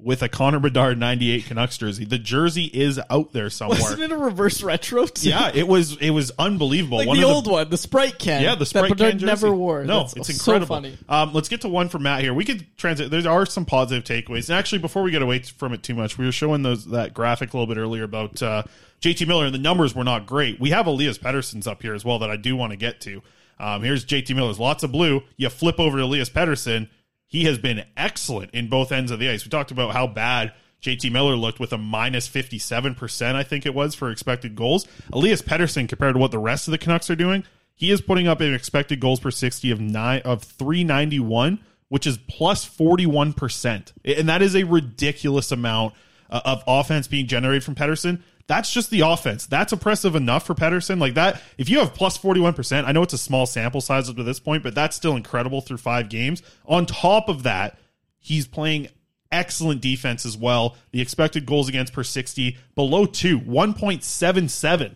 with 0.00 0.22
a 0.22 0.28
Connor 0.28 0.60
Bedard 0.60 0.96
98 0.96 1.46
Canucks 1.46 1.76
jersey. 1.76 2.04
The 2.04 2.18
jersey 2.18 2.66
is 2.66 3.00
out 3.10 3.32
there 3.32 3.50
somewhere. 3.50 3.80
Wasn't 3.80 4.00
it 4.00 4.12
a 4.12 4.16
reverse 4.16 4.62
retro? 4.62 5.06
too? 5.06 5.28
Yeah, 5.28 5.50
it 5.52 5.66
was 5.66 5.96
it 5.96 6.10
was 6.10 6.30
unbelievable. 6.38 6.98
like 6.98 7.08
One 7.08 7.16
the 7.18 7.24
old 7.24 7.48
one, 7.50 7.68
the 7.68 7.76
Sprite 7.76 8.16
can. 8.18 8.42
yeah, 8.42 8.54
the 8.54 8.64
Sprite 8.64 8.90
that 8.90 9.10
can 9.10 9.18
jersey. 9.18 9.26
never 9.26 9.52
wore. 9.52 9.84
No, 9.84 10.00
That's 10.04 10.28
it's 10.28 10.28
so 10.44 10.52
incredible. 10.52 10.76
funny. 10.76 10.98
Um, 11.08 11.32
let's 11.34 11.48
get 11.48 11.62
to 11.62 11.68
one 11.68 11.88
from 11.88 12.04
Matt 12.04 12.20
here. 12.22 12.32
We 12.32 12.44
could 12.44 12.64
transit. 12.76 13.10
There 13.10 13.28
are 13.28 13.44
some 13.44 13.64
positive 13.64 14.04
takeaways. 14.04 14.48
And 14.48 14.56
actually, 14.56 14.78
before 14.78 15.02
we 15.02 15.10
get 15.10 15.22
away 15.22 15.40
from 15.40 15.72
it 15.72 15.82
too 15.82 15.94
much, 15.94 16.16
we 16.16 16.24
were 16.26 16.32
showing 16.32 16.62
those 16.62 16.86
that 16.86 17.12
graphic 17.12 17.52
a 17.52 17.56
little 17.58 17.72
bit 17.74 17.80
earlier 17.80 18.04
about 18.04 18.40
uh, 18.40 18.62
JT 19.00 19.26
Miller, 19.26 19.46
and 19.46 19.54
the 19.54 19.58
numbers 19.58 19.96
were 19.96 20.04
not 20.04 20.26
great. 20.26 20.60
We 20.60 20.70
have 20.70 20.86
Elias 20.86 21.18
Pettersson's 21.18 21.66
up 21.66 21.82
here 21.82 21.94
as 21.94 22.04
well 22.04 22.20
that 22.20 22.30
I 22.30 22.36
do 22.36 22.54
want 22.54 22.70
to 22.70 22.76
get 22.76 23.00
to. 23.00 23.20
Um, 23.60 23.82
here's 23.82 24.04
JT 24.04 24.36
Miller's 24.36 24.60
lots 24.60 24.84
of 24.84 24.92
blue. 24.92 25.24
You 25.36 25.48
flip 25.48 25.80
over 25.80 25.96
to 25.98 26.04
Elias 26.04 26.30
Pettersson. 26.30 26.88
He 27.28 27.44
has 27.44 27.58
been 27.58 27.84
excellent 27.96 28.50
in 28.52 28.68
both 28.68 28.90
ends 28.90 29.10
of 29.10 29.20
the 29.20 29.28
ice. 29.28 29.44
We 29.44 29.50
talked 29.50 29.70
about 29.70 29.92
how 29.92 30.06
bad 30.06 30.54
JT 30.82 31.12
Miller 31.12 31.36
looked 31.36 31.60
with 31.60 31.72
a 31.72 31.78
minus 31.78 32.26
57%, 32.26 33.34
I 33.34 33.42
think 33.42 33.66
it 33.66 33.74
was, 33.74 33.94
for 33.94 34.10
expected 34.10 34.56
goals. 34.56 34.86
Elias 35.12 35.42
Pettersson, 35.42 35.88
compared 35.88 36.14
to 36.14 36.18
what 36.18 36.30
the 36.30 36.38
rest 36.38 36.66
of 36.66 36.72
the 36.72 36.78
Canucks 36.78 37.10
are 37.10 37.16
doing, 37.16 37.44
he 37.74 37.90
is 37.90 38.00
putting 38.00 38.26
up 38.26 38.40
an 38.40 38.54
expected 38.54 38.98
goals 38.98 39.20
per 39.20 39.30
60 39.30 39.70
of 39.70 39.80
nine 39.80 40.22
of 40.24 40.42
391, 40.42 41.60
which 41.88 42.06
is 42.06 42.16
plus 42.28 42.66
41%. 42.66 43.92
And 44.04 44.28
that 44.28 44.40
is 44.40 44.56
a 44.56 44.64
ridiculous 44.64 45.52
amount 45.52 45.94
uh, 46.30 46.40
of 46.44 46.64
offense 46.66 47.08
being 47.08 47.26
generated 47.26 47.62
from 47.62 47.74
Pettersson. 47.74 48.22
That's 48.48 48.72
just 48.72 48.90
the 48.90 49.00
offense. 49.00 49.46
That's 49.46 49.74
impressive 49.74 50.16
enough 50.16 50.46
for 50.46 50.54
Pettersson. 50.54 50.98
Like 50.98 51.14
that, 51.14 51.40
if 51.58 51.68
you 51.68 51.78
have 51.80 51.94
plus 51.94 52.18
41%, 52.18 52.86
I 52.86 52.92
know 52.92 53.02
it's 53.02 53.12
a 53.12 53.18
small 53.18 53.44
sample 53.44 53.82
size 53.82 54.08
up 54.08 54.16
to 54.16 54.22
this 54.22 54.40
point, 54.40 54.62
but 54.62 54.74
that's 54.74 54.96
still 54.96 55.16
incredible 55.16 55.60
through 55.60 55.76
five 55.76 56.08
games. 56.08 56.42
On 56.64 56.86
top 56.86 57.28
of 57.28 57.42
that, 57.42 57.78
he's 58.18 58.48
playing 58.48 58.88
excellent 59.30 59.82
defense 59.82 60.24
as 60.24 60.36
well. 60.36 60.76
The 60.92 61.02
expected 61.02 61.44
goals 61.44 61.68
against 61.68 61.92
per 61.92 62.02
60 62.02 62.56
below 62.74 63.04
two, 63.04 63.38
1.77. 63.38 64.94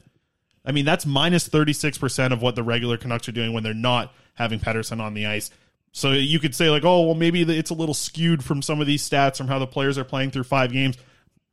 I 0.65 0.73
mean, 0.73 0.87
that's 0.87 1.05
minus 1.05 1.47
36% 1.47 2.33
of 2.33 2.41
what 2.41 2.55
the 2.55 2.63
regular 2.63 2.97
Canucks 2.97 3.29
are 3.29 3.33
doing 3.33 3.53
when 3.53 3.63
they're 3.63 3.75
not 3.75 4.15
having 4.35 4.61
Pettersson 4.61 4.99
on 5.01 5.13
the 5.13 5.27
ice. 5.27 5.51
So 5.93 6.13
you 6.13 6.39
could 6.39 6.55
say, 6.55 6.71
like, 6.71 6.85
oh, 6.85 7.03
well, 7.03 7.15
maybe 7.15 7.43
it's 7.43 7.71
a 7.71 7.75
little 7.75 7.95
skewed 7.95 8.43
from 8.43 8.63
some 8.63 8.81
of 8.81 8.87
these 8.87 9.07
stats 9.07 9.37
from 9.37 9.49
how 9.49 9.59
the 9.59 9.67
players 9.67 9.99
are 9.99 10.05
playing 10.05 10.31
through 10.31 10.45
five 10.45 10.73
games. 10.73 10.97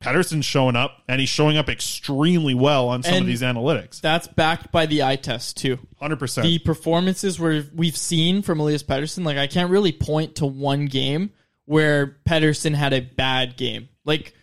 Pettersson's 0.03 0.45
showing 0.45 0.77
up, 0.77 1.03
and 1.09 1.19
he's 1.19 1.29
showing 1.29 1.57
up 1.57 1.67
extremely 1.67 2.53
well 2.53 2.87
on 2.87 3.03
some 3.03 3.17
of 3.17 3.25
these 3.25 3.41
analytics. 3.41 3.99
That's 3.99 4.27
backed 4.27 4.71
by 4.71 4.85
the 4.85 5.03
eye 5.03 5.17
test 5.17 5.57
too. 5.57 5.77
100%. 6.01 6.41
The 6.43 6.59
performances 6.59 7.39
where 7.39 7.65
we've 7.75 7.97
seen 7.97 8.41
from 8.41 8.61
Elias 8.61 8.83
Pettersson, 8.83 9.25
like 9.25 9.37
I 9.37 9.47
can't 9.47 9.69
really 9.69 9.91
point 9.91 10.35
to 10.35 10.45
one 10.45 10.85
game 10.85 11.31
where 11.65 12.17
Pettersson 12.27 12.73
had 12.75 12.93
a 12.93 13.01
bad 13.01 13.57
game. 13.57 13.89
Like 14.05 14.33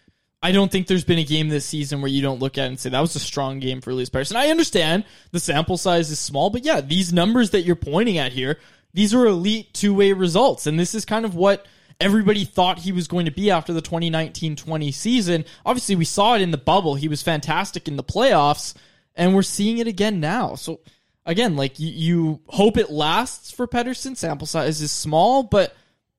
I 0.42 0.52
don't 0.52 0.70
think 0.70 0.86
there's 0.86 1.04
been 1.04 1.18
a 1.18 1.24
game 1.24 1.48
this 1.48 1.64
season 1.64 2.02
where 2.02 2.10
you 2.10 2.22
don't 2.22 2.38
look 2.38 2.58
at 2.58 2.66
it 2.66 2.68
and 2.68 2.78
say 2.78 2.90
that 2.90 3.00
was 3.00 3.16
a 3.16 3.20
strong 3.20 3.58
game 3.58 3.80
for 3.80 3.90
Elias 3.90 4.10
Pettersson. 4.10 4.36
I 4.36 4.50
understand 4.50 5.04
the 5.32 5.40
sample 5.40 5.78
size 5.78 6.10
is 6.10 6.18
small, 6.18 6.50
but 6.50 6.64
yeah, 6.64 6.82
these 6.82 7.12
numbers 7.12 7.50
that 7.50 7.62
you're 7.62 7.76
pointing 7.76 8.18
at 8.18 8.32
here, 8.32 8.58
these 8.92 9.14
are 9.14 9.26
elite 9.26 9.72
two-way 9.72 10.12
results, 10.12 10.66
and 10.66 10.78
this 10.78 10.94
is 10.94 11.04
kind 11.04 11.24
of 11.24 11.34
what 11.34 11.66
everybody 12.00 12.44
thought 12.44 12.80
he 12.80 12.92
was 12.92 13.08
going 13.08 13.26
to 13.26 13.30
be 13.30 13.50
after 13.50 13.72
the 13.72 13.82
2019-20 13.82 14.92
season. 14.92 15.44
Obviously, 15.64 15.96
we 15.96 16.04
saw 16.04 16.34
it 16.34 16.42
in 16.42 16.50
the 16.50 16.58
bubble. 16.58 16.94
He 16.94 17.08
was 17.08 17.22
fantastic 17.22 17.88
in 17.88 17.96
the 17.96 18.04
playoffs, 18.04 18.74
and 19.14 19.34
we're 19.34 19.42
seeing 19.42 19.78
it 19.78 19.86
again 19.86 20.20
now. 20.20 20.54
So 20.54 20.80
again, 21.24 21.56
like 21.56 21.78
you, 21.78 21.90
you 21.90 22.40
hope 22.48 22.76
it 22.76 22.90
lasts 22.90 23.50
for 23.50 23.66
Pettersson. 23.66 24.16
Sample 24.16 24.46
size 24.46 24.80
is 24.80 24.92
small, 24.92 25.42
but 25.42 25.74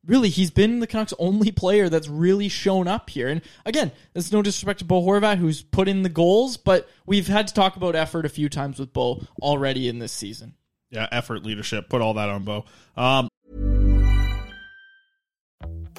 really 0.05 0.29
he's 0.29 0.51
been 0.51 0.79
the 0.79 0.87
Canucks' 0.87 1.13
only 1.19 1.51
player 1.51 1.89
that's 1.89 2.07
really 2.07 2.49
shown 2.49 2.87
up 2.87 3.09
here. 3.09 3.27
And 3.27 3.41
again, 3.65 3.91
there's 4.13 4.31
no 4.31 4.41
disrespect 4.41 4.79
to 4.79 4.85
Bo 4.85 5.01
Horvat, 5.01 5.37
who's 5.37 5.61
put 5.61 5.87
in 5.87 6.03
the 6.03 6.09
goals, 6.09 6.57
but 6.57 6.89
we've 7.05 7.27
had 7.27 7.47
to 7.47 7.53
talk 7.53 7.75
about 7.75 7.95
effort 7.95 8.25
a 8.25 8.29
few 8.29 8.49
times 8.49 8.79
with 8.79 8.93
Bo 8.93 9.21
already 9.41 9.87
in 9.87 9.99
this 9.99 10.11
season. 10.11 10.55
Yeah, 10.89 11.07
effort, 11.11 11.43
leadership, 11.43 11.89
put 11.89 12.01
all 12.01 12.13
that 12.15 12.29
on 12.29 12.43
Bo. 12.43 12.65
Um, 12.95 13.27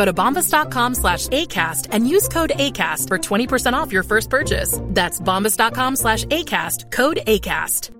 Go 0.00 0.06
to 0.06 0.14
bombas.com 0.14 0.94
slash 0.94 1.26
ACAST 1.26 1.88
and 1.90 2.08
use 2.08 2.26
code 2.26 2.52
ACAST 2.54 3.06
for 3.06 3.18
20% 3.18 3.74
off 3.74 3.92
your 3.92 4.02
first 4.02 4.30
purchase. 4.30 4.80
That's 4.82 5.20
bombas.com 5.20 5.96
slash 5.96 6.24
ACAST, 6.24 6.90
code 6.90 7.18
ACAST. 7.26 7.90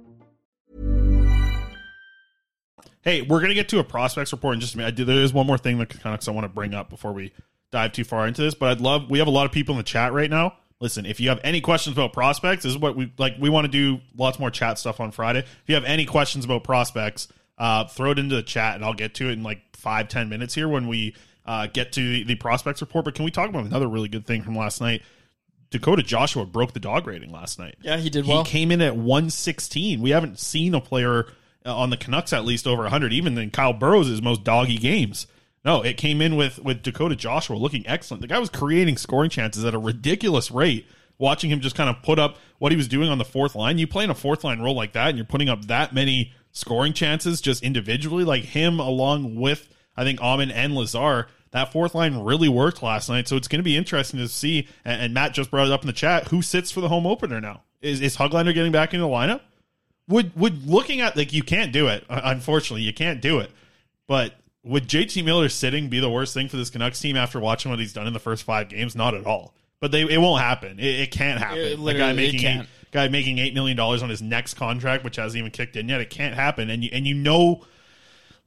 Hey, 3.03 3.21
we're 3.21 3.43
gonna 3.43 3.53
get 3.53 3.69
to 3.69 3.81
a 3.81 3.85
prospects 3.85 4.33
report 4.33 4.55
in 4.55 4.61
just 4.61 4.73
a 4.73 4.79
minute. 4.79 4.89
I 4.89 4.91
do, 4.93 5.05
there 5.05 5.17
is 5.17 5.35
one 5.35 5.47
more 5.47 5.59
thing 5.59 5.77
that 5.77 5.91
Canucks 5.91 6.27
I 6.27 6.31
want 6.31 6.47
to 6.47 6.49
bring 6.49 6.73
up 6.73 6.89
before 6.89 7.13
we 7.13 7.35
dive 7.71 7.93
too 7.93 8.05
far 8.05 8.27
into 8.27 8.41
this, 8.41 8.55
but 8.55 8.71
I'd 8.71 8.81
love. 8.81 9.11
We 9.11 9.19
have 9.19 9.29
a 9.29 9.31
lot 9.31 9.45
of 9.45 9.53
people 9.53 9.75
in 9.75 9.77
the 9.77 9.85
chat 9.85 10.15
right 10.15 10.31
now. 10.31 10.55
Listen, 10.81 11.05
if 11.05 11.21
you 11.21 11.29
have 11.29 11.41
any 11.45 11.61
questions 11.61 11.95
about 11.95 12.15
prospects, 12.15 12.63
this 12.63 12.73
is 12.73 12.79
what 12.79 12.97
we 12.97 13.13
like. 13.19 13.35
We 13.39 13.51
want 13.51 13.67
to 13.67 13.71
do 13.71 14.01
lots 14.17 14.39
more 14.39 14.51
chat 14.51 14.79
stuff 14.79 15.01
on 15.01 15.11
Friday. 15.11 15.41
If 15.41 15.65
you 15.67 15.75
have 15.75 15.85
any 15.85 16.07
questions 16.07 16.47
about 16.47 16.65
prospects, 16.65 17.29
uh, 17.59 17.85
throw 17.85 18.13
it 18.13 18.19
into 18.19 18.37
the 18.37 18.43
chat, 18.43 18.77
and 18.77 18.87
I'll 18.87 18.95
get 18.95 19.13
to 19.17 19.29
it 19.29 19.33
in 19.33 19.43
like 19.43 19.77
five 19.77 20.09
ten 20.09 20.31
minutes 20.31 20.55
here 20.55 20.67
when 20.67 20.89
we 20.89 21.15
uh, 21.51 21.67
get 21.67 21.91
to 21.91 22.25
the, 22.25 22.37
prospects 22.37 22.81
report. 22.81 23.05
But 23.05 23.17
can 23.17 23.25
we 23.25 23.33
talk 23.33 23.49
about 23.49 23.65
another 23.65 23.89
really 23.89 24.09
good 24.09 24.25
thing 24.25 24.43
from 24.43 24.55
last 24.57 24.81
night? 24.81 25.03
Dakota 25.71 26.03
Joshua 26.03 26.47
broke 26.47 26.75
the 26.75 26.81
dog 26.81 27.09
rating 27.09 27.33
last 27.33 27.59
night. 27.59 27.75
Yeah, 27.83 27.97
he 27.97 28.09
did 28.09 28.25
He 28.25 28.31
well. 28.33 28.45
came 28.45 28.71
in 28.71 28.81
at 28.81 28.95
116. 28.97 30.01
We 30.01 30.11
haven't 30.11 30.39
seen 30.39 30.75
a 30.75 30.81
player 30.81 31.27
uh, 31.67 31.77
on 31.77 31.91
the 31.91 31.97
Canucks 31.97 32.33
at 32.33 32.45
least 32.45 32.69
over 32.69 32.83
100, 32.83 33.13
even 33.13 33.37
in 33.37 33.51
Kyle 33.51 33.73
Burrows' 33.73 34.23
most 34.23 34.45
doggy 34.45 34.79
games. 34.79 35.27
No, 35.65 35.83
it 35.83 35.97
came 35.97 36.23
in 36.23 36.37
with 36.37 36.61
with 36.61 36.83
Dakota 36.83 37.17
Joshua 37.17 37.57
looking 37.57 37.85
excellent. 37.87 38.21
The 38.21 38.29
guy 38.29 38.39
was 38.39 38.49
creating 38.49 38.97
scoring 38.97 39.29
chances 39.29 39.65
at 39.65 39.75
a 39.75 39.79
ridiculous 39.79 40.53
rate. 40.53 40.87
Watching 41.19 41.51
him 41.51 41.61
just 41.61 41.77
kind 41.77 41.91
of 41.91 42.01
put 42.03 42.19
up 42.19 42.37
what 42.59 42.73
he 42.73 42.77
was 42.77 42.89
doing 42.89 43.11
on 43.11 43.19
the 43.19 43.27
fourth 43.27 43.55
line. 43.55 43.77
You 43.77 43.87
play 43.87 44.05
in 44.05 44.11
a 44.11 44.15
fourth 44.15 44.43
line 44.45 44.61
role 44.61 44.75
like 44.75 44.93
that, 44.93 45.09
and 45.09 45.19
you're 45.19 45.27
putting 45.27 45.49
up 45.51 45.67
that 45.67 45.93
many 45.93 46.33
scoring 46.53 46.93
chances 46.95 47.41
just 47.43 47.63
individually, 47.63 48.25
like 48.25 48.45
him 48.45 48.81
along 48.81 49.35
with 49.35 49.69
I 49.97 50.05
think 50.05 50.21
Åman 50.21 50.51
and 50.55 50.75
Lazar. 50.75 51.27
That 51.53 51.73
fourth 51.73 51.95
line 51.95 52.17
really 52.19 52.49
worked 52.49 52.83
last 52.83 53.09
night, 53.09 53.27
so 53.27 53.37
it's 53.37 53.49
going 53.49 53.59
to 53.59 53.65
be 53.65 53.77
interesting 53.77 54.21
to 54.21 54.29
see. 54.29 54.69
And, 54.85 55.03
and 55.03 55.15
Matt 55.15 55.35
just 55.35 55.51
brought 55.51 55.67
it 55.67 55.73
up 55.73 55.83
in 55.83 55.89
the 55.89 55.93
chat. 55.93 56.29
Who 56.29 56.43
sits 56.43 56.71
for 56.71 56.81
the 56.81 56.89
home 56.89 57.07
opener 57.07 57.41
now? 57.41 57.63
Is 57.81 58.01
is 58.01 58.17
Höglander 58.17 58.55
getting 58.55 58.73
back 58.73 58.95
into 58.95 59.05
the 59.05 59.11
lineup? 59.11 59.41
Would 60.09 60.37
would 60.37 60.67
looking 60.69 61.01
at 61.01 61.17
like 61.17 61.33
you 61.33 61.43
can't 61.43 61.73
do 61.73 61.89
it. 61.89 62.05
Unfortunately, 62.09 62.83
you 62.83 62.93
can't 62.93 63.21
do 63.21 63.39
it. 63.39 63.51
But 64.07 64.35
would 64.63 64.89
JT 64.89 65.25
Miller 65.25 65.49
sitting 65.49 65.89
be 65.89 66.01
the 66.01 66.11
worst 66.11 66.35
thing 66.35 66.49
for 66.49 66.57
this 66.57 66.71
Canucks 66.71 67.01
team 67.01 67.17
after 67.17 67.41
watching 67.41 67.71
what 67.71 67.79
he's 67.79 67.93
done 67.93 68.07
in 68.07 68.13
the 68.13 68.19
first 68.21 68.43
five 68.43 68.69
games? 68.69 68.95
Not 68.95 69.15
at 69.15 69.27
all. 69.27 69.55
But 69.81 69.93
they 69.93 70.03
it 70.03 70.19
won't 70.19 70.43
happen. 70.43 70.79
It, 70.79 71.01
it 71.01 71.11
can't 71.11 71.41
happen. 71.41 71.59
It 71.59 71.81
a 71.81 71.95
guy 71.95 72.13
making 72.13 72.41
can't. 72.41 72.69
guy 72.93 73.09
making 73.09 73.39
eight 73.39 73.55
million 73.55 73.77
dollars 73.77 74.03
on 74.03 74.11
his 74.11 74.21
next 74.21 74.55
contract, 74.55 75.05
which 75.05 75.17
hasn't 75.17 75.39
even 75.39 75.51
kicked 75.51 75.77
in 75.77 75.89
yet. 75.89 76.01
It 76.01 76.11
can't 76.11 76.35
happen. 76.35 76.71
And 76.71 76.85
you 76.85 76.91
and 76.93 77.07
you 77.07 77.15
know, 77.15 77.65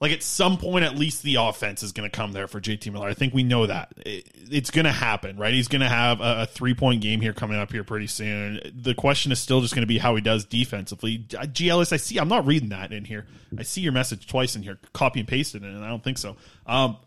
like 0.02 0.12
at 0.12 0.22
some 0.22 0.58
point, 0.58 0.84
at 0.84 0.98
least 0.98 1.24
the 1.24 1.36
offense 1.36 1.82
is 1.84 1.92
going 1.92 2.10
to 2.10 2.16
come 2.16 2.34
there 2.34 2.48
for 2.48 2.60
JT 2.60 2.92
Miller. 2.92 3.08
I 3.08 3.14
think 3.14 3.34
we 3.34 3.44
know 3.44 3.66
that 3.68 3.94
it, 4.06 4.30
it's 4.52 4.70
going 4.70 4.86
to 4.86 4.92
happen, 4.92 5.38
right? 5.38 5.54
He's 5.54 5.68
going 5.68 5.82
to 5.82 5.90
have 5.90 6.20
a, 6.20 6.42
a 6.42 6.46
three 6.46 6.74
point 6.74 7.02
game 7.02 7.22
here 7.22 7.34
coming 7.34 7.58
up 7.58 7.72
here 7.72 7.84
pretty 7.84 8.08
soon. 8.08 8.60
The 8.76 8.94
question 8.96 9.32
is 9.32 9.40
still 9.40 9.62
just 9.62 9.74
going 9.74 9.84
to 9.84 9.88
be 9.88 9.98
how 9.98 10.16
he 10.16 10.22
does 10.22 10.46
defensively. 10.46 11.20
GLS, 11.20 11.94
I 11.94 11.98
see. 11.98 12.18
I'm 12.18 12.28
not 12.28 12.46
reading 12.46 12.70
that 12.70 12.92
in 12.92 13.06
here. 13.06 13.28
I 13.58 13.64
see 13.64 13.82
your 13.82 13.94
message 13.94 14.28
twice 14.28 14.56
in 14.56 14.64
here. 14.64 14.80
Copy 14.94 15.20
and 15.20 15.28
pasted 15.28 15.64
it, 15.64 15.68
and 15.68 15.86
I 15.86 15.90
don't 15.90 16.04
think 16.04 16.18
so. 16.18 16.36
Um, 16.66 16.98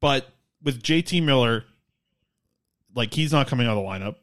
but 0.00 0.26
with 0.62 0.82
JT 0.82 1.22
Miller, 1.22 1.64
like 2.94 3.14
he's 3.14 3.32
not 3.32 3.46
coming 3.46 3.66
out 3.66 3.76
of 3.76 3.84
the 3.84 3.88
lineup. 3.88 4.16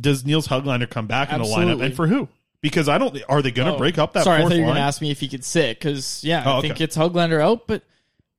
Does 0.00 0.24
Nils 0.24 0.46
Höglander 0.46 0.88
come 0.88 1.08
back 1.08 1.32
in 1.32 1.42
the 1.42 1.48
lineup, 1.48 1.82
and 1.82 1.94
for 1.96 2.06
who? 2.06 2.28
Because 2.62 2.88
I 2.88 2.98
don't. 2.98 3.16
Are 3.28 3.40
they 3.42 3.50
going 3.50 3.68
to 3.68 3.74
Oh, 3.74 3.78
break 3.78 3.96
up 3.98 4.12
that? 4.12 4.24
Sorry, 4.24 4.40
I 4.40 4.42
thought 4.42 4.52
you 4.52 4.60
were 4.60 4.66
going 4.66 4.74
to 4.76 4.82
ask 4.82 5.00
me 5.00 5.10
if 5.10 5.20
he 5.20 5.28
could 5.28 5.44
sit 5.44 5.78
because 5.78 6.22
yeah, 6.22 6.42
Oh, 6.46 6.58
I 6.58 6.60
think 6.60 6.80
it's 6.80 6.96
Höglander 6.96 7.40
out. 7.40 7.66
But 7.66 7.82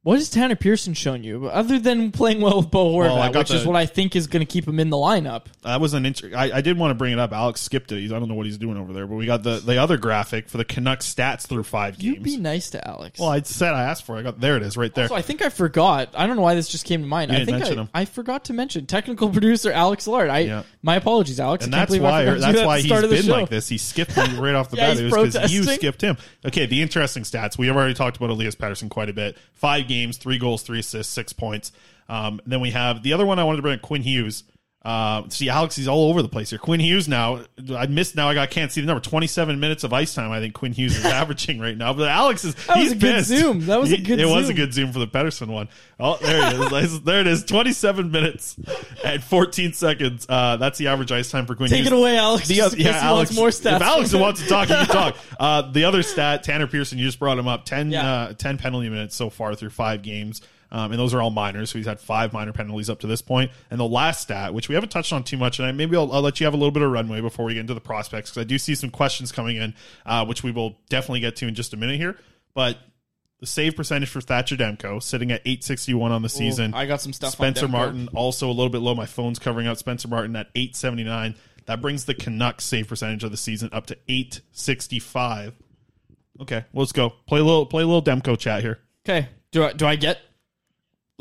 what 0.04 0.18
has 0.18 0.30
Tanner 0.32 0.56
Pearson 0.56 0.96
shown 0.96 1.24
you 1.24 1.46
other 1.48 1.78
than 1.78 2.12
playing 2.12 2.42
well 2.42 2.58
with 2.58 2.72
Bo 2.72 2.92
Horvat, 2.96 3.32
Well, 3.32 3.34
which 3.34 3.52
is 3.52 3.66
what 3.66 3.76
I 3.76 3.86
think 3.86 4.16
is 4.16 4.26
going 4.26 4.40
to 4.46 4.52
keep 4.52 4.68
him 4.68 4.80
in 4.80 4.90
the 4.90 4.98
lineup? 4.98 5.46
That 5.62 5.80
was 5.80 5.94
an 5.94 6.08
inter- 6.08 6.32
I, 6.36 6.52
I 6.54 6.62
did 6.62 6.76
want 6.80 6.90
to 6.90 6.96
bring 6.96 7.14
it 7.14 7.20
up. 7.20 7.32
Alex 7.34 7.62
skipped 7.62 7.92
it. 7.92 8.00
He's, 8.00 8.12
I 8.12 8.18
don't 8.18 8.28
know 8.28 8.34
what 8.34 8.48
he's 8.48 8.58
doing 8.58 8.78
over 8.78 8.94
there, 8.94 9.06
but 9.06 9.14
we 9.16 9.28
got 9.28 9.44
the, 9.44 9.60
the 9.60 9.78
other 9.78 9.98
graphic 9.98 10.50
for 10.50 10.58
the 10.58 10.66
Canucks 10.66 11.14
stats 11.14 11.46
through 11.46 11.64
five 11.66 12.00
games. 12.00 12.04
You 12.04 12.14
games. 12.16 12.24
be 12.26 12.38
nice 12.38 12.72
to 12.72 12.88
Alex. 12.88 13.20
well, 13.20 13.30
I 13.30 13.42
said 13.42 13.74
I 13.76 13.84
asked 13.84 14.04
for. 14.06 14.16
it. 14.18 14.22
I 14.22 14.24
got 14.24 14.40
there. 14.40 14.58
It 14.58 14.64
is 14.64 14.76
right 14.76 14.92
there. 14.96 15.08
So 15.08 15.14
I 15.14 15.22
think 15.22 15.44
I 15.44 15.50
forgot. 15.50 16.10
I 16.16 16.26
don't 16.26 16.36
know 16.36 16.42
why 16.42 16.56
this 16.56 16.68
just 16.70 16.86
came 16.86 17.02
to 17.02 17.08
mind. 17.08 17.32
I 17.32 17.36
didn't 17.36 17.46
think 17.48 17.60
mention 17.60 17.78
I, 17.78 17.82
him. 17.84 17.90
I 17.94 18.06
forgot 18.06 18.46
to 18.46 18.54
mention 18.54 18.88
technical 18.88 19.30
producer 19.32 19.72
Alex 19.72 20.08
Allard. 20.08 20.32
I 20.32 20.40
Yeah. 20.40 20.64
my 20.82 20.96
apologies, 20.96 21.40
Alex. 21.40 21.66
and 21.66 21.72
that's 21.74 21.96
why 21.96 22.26
that's 22.26 22.42
that 22.42 22.66
why 22.66 22.82
the 22.82 22.88
he's 22.88 23.02
the 23.02 23.08
been 23.08 23.24
show. 23.26 23.32
like 23.34 23.50
this. 23.50 23.68
He 23.70 23.78
skipped 23.78 24.18
me 24.18 24.40
right 24.40 24.56
off 24.56 24.72
the 24.72 24.78
Yeah, 24.82 24.88
bat. 24.96 24.98
he's 24.98 25.14
It 25.14 25.16
was 25.16 25.34
because 25.36 25.54
you 25.54 25.64
skipped 25.64 26.02
him. 26.02 26.18
Okay, 26.44 26.66
the 26.66 26.82
interesting 26.82 27.22
stats. 27.22 27.56
We 27.60 27.68
have 27.68 27.76
already 27.76 27.94
talked 27.94 28.18
about 28.18 28.32
Elias 28.32 28.56
Pettersson 28.56 28.90
quite 28.90 29.10
a 29.10 29.14
bit. 29.14 29.38
Five 29.54 29.88
games, 29.92 30.18
three 30.18 30.38
goals, 30.38 30.64
three 30.64 30.80
assists, 30.80 31.14
six 31.14 31.34
points. 31.34 31.72
Um, 32.10 32.42
then 32.46 32.60
we 32.62 32.72
have 32.72 33.04
the 33.04 33.14
other 33.14 33.26
one 33.26 33.40
I 33.40 33.44
wanted 33.44 33.58
to 33.58 33.62
bring 33.62 33.76
up, 33.76 33.82
Quinn 33.82 34.02
Hughes. 34.04 34.44
Uh, 34.84 35.30
see, 35.30 35.48
Alex, 35.48 35.76
he's 35.76 35.88
all 35.88 36.10
over 36.10 36.24
the 36.24 36.28
place 36.28 36.50
here. 36.50 36.58
Quinn 36.58 36.80
Hughes 36.80 37.08
now, 37.08 37.42
I 37.76 37.86
missed 37.86 38.16
now. 38.16 38.30
I 38.30 38.34
got, 38.34 38.50
can't 38.50 38.72
see 38.72 38.82
the 38.82 38.88
number. 38.88 39.00
Twenty-seven 39.00 39.60
minutes 39.60 39.84
of 39.84 39.94
ice 39.94 40.16
time. 40.16 40.32
I 40.32 40.40
think 40.40 40.56
Quinn 40.56 40.74
Hughes 40.74 40.98
is 40.98 41.06
averaging 41.22 41.60
right 41.60 41.78
now. 41.78 41.94
But 41.94 42.08
Alex 42.10 42.44
is 42.44 42.56
That 42.66 42.78
was 42.78 42.84
he's 42.86 42.92
a 42.94 42.96
good 42.96 43.16
pissed. 43.18 43.28
zoom. 43.30 43.66
That 43.68 43.80
was 43.80 43.92
a 43.92 43.98
good 43.98 44.20
It 44.20 44.26
was 44.26 44.50
a 44.50 44.56
good 44.56 44.74
zoom 44.74 44.92
for 44.92 44.98
the 44.98 45.06
Pettersson 45.08 45.50
one. 45.50 45.70
Oh, 46.00 46.18
there 46.20 46.56
it 46.56 46.84
is. 46.84 47.02
there 47.02 47.22
it 47.22 47.28
is. 47.28 47.44
Twenty-seven 47.44 48.10
minutes 48.10 48.56
and 49.06 49.24
fourteen 49.24 49.74
seconds. 49.74 50.26
Uh, 50.28 50.58
that's 50.58 50.80
the 50.80 50.88
average 50.88 51.12
ice 51.12 51.30
time 51.30 51.46
for 51.46 51.54
Quinn. 51.54 51.70
Hughes. 51.70 51.78
Take 51.78 51.84
Hughes. 51.84 51.92
it 51.94 52.00
away, 52.00 52.18
Alex. 52.18 52.48
The 52.48 52.62
other, 52.62 52.78
yeah, 52.78 53.00
Alex. 53.04 53.36
more 53.36 53.50
stats. 53.50 53.76
If 53.76 53.82
Alex 53.84 54.14
wants 54.16 54.42
to 54.42 54.48
talk, 54.48 54.68
he 54.68 54.74
can 54.74 54.86
talk. 54.88 55.16
Uh, 55.40 55.62
the 55.72 55.84
other 55.86 56.02
stat, 56.04 56.44
Tanner 56.44 56.68
Pearson, 56.68 56.98
you 57.00 57.06
just 57.06 57.18
brought 57.20 57.38
him 57.40 57.48
up. 57.48 57.66
10, 57.66 57.90
Yeah. 57.92 58.12
uh, 58.12 58.34
10 58.34 58.58
penalty 58.60 58.90
minutes 58.90 59.16
so 59.16 59.30
far 59.32 59.56
through 59.56 59.72
five 59.72 60.02
games. 60.04 60.42
Um, 60.72 60.92
and 60.92 61.00
those 61.00 61.14
are 61.14 61.22
all 61.22 61.32
minors. 61.32 61.70
So 61.70 61.78
he's 61.78 61.88
had 61.88 62.00
five 62.00 62.32
minor 62.32 62.54
penalties 62.54 62.90
up 62.90 63.00
to 63.02 63.08
this 63.08 63.22
point. 63.22 63.52
And 63.70 63.80
the 63.80 63.88
last 63.88 64.22
stat, 64.22 64.54
which 64.54 64.70
we 64.70 64.76
haven't 64.76 64.90
touched 64.90 65.12
on 65.12 65.24
too 65.24 65.38
much, 65.38 65.60
and 65.60 65.68
I, 65.68 65.72
maybe 65.72 65.98
I'll, 65.98 66.12
I'll 66.12 66.22
let 66.22 66.40
you 66.40 66.46
have 66.46 66.54
a 66.54 66.58
little 66.58 66.72
bit 66.72 66.82
of 66.82 66.92
runway 66.92 67.20
before 67.20 67.46
we 67.46 67.54
get 67.54 67.62
into 67.62 67.74
the 67.74 67.82
prospects, 67.82 68.30
because 68.30 68.42
I 68.42 68.46
do 68.46 68.58
see 68.58 68.76
some 68.76 68.90
questions 68.90 69.32
coming 69.32 69.58
in, 69.58 69.74
uh, 70.06 70.26
which 70.26 70.44
we 70.44 70.52
will 70.52 70.78
definitely 70.90 71.20
get 71.20 71.36
to 71.38 71.48
in 71.48 71.56
just 71.56 71.74
a 71.74 71.78
minute 71.78 71.98
here. 71.98 72.18
But 72.54 72.78
the 73.42 73.48
save 73.48 73.76
percentage 73.76 74.10
for 74.10 74.22
Thatcher 74.22 74.56
Demko 74.56 75.02
sitting 75.02 75.32
at 75.32 75.42
861 75.42 76.12
on 76.12 76.22
the 76.22 76.30
season. 76.30 76.74
I 76.74 76.86
got 76.86 77.02
some 77.02 77.12
stuff 77.12 77.32
Spencer. 77.32 77.68
Martin 77.68 78.08
also 78.14 78.48
a 78.48 78.54
little 78.54 78.70
bit 78.70 78.82
low. 78.82 78.96
My 78.96 79.08
phone's 79.08 79.40
covering 79.40 79.68
up 79.68 79.78
Spencer 79.78 80.08
Martin 80.08 80.36
at 80.36 80.48
879. 80.56 81.36
That 81.66 81.82
brings 81.82 82.06
the 82.06 82.14
Canucks 82.14 82.66
save 82.66 82.88
percentage 82.88 83.24
of 83.24 83.32
the 83.32 83.38
season 83.38 83.70
up 83.74 83.88
to 83.88 83.98
865. 84.08 85.56
Okay, 86.42 86.66
well, 86.72 86.82
let's 86.82 86.92
go. 86.92 87.10
Play 87.28 87.40
a 87.40 87.44
little 87.44 87.66
play 87.66 87.84
a 87.84 87.86
little 87.86 88.02
Demko 88.02 88.38
chat 88.38 88.62
here. 88.62 88.80
Okay. 89.06 89.28
Do 89.52 89.66
I 89.66 89.74
do 89.74 89.86
I 89.86 89.96
get 89.96 90.20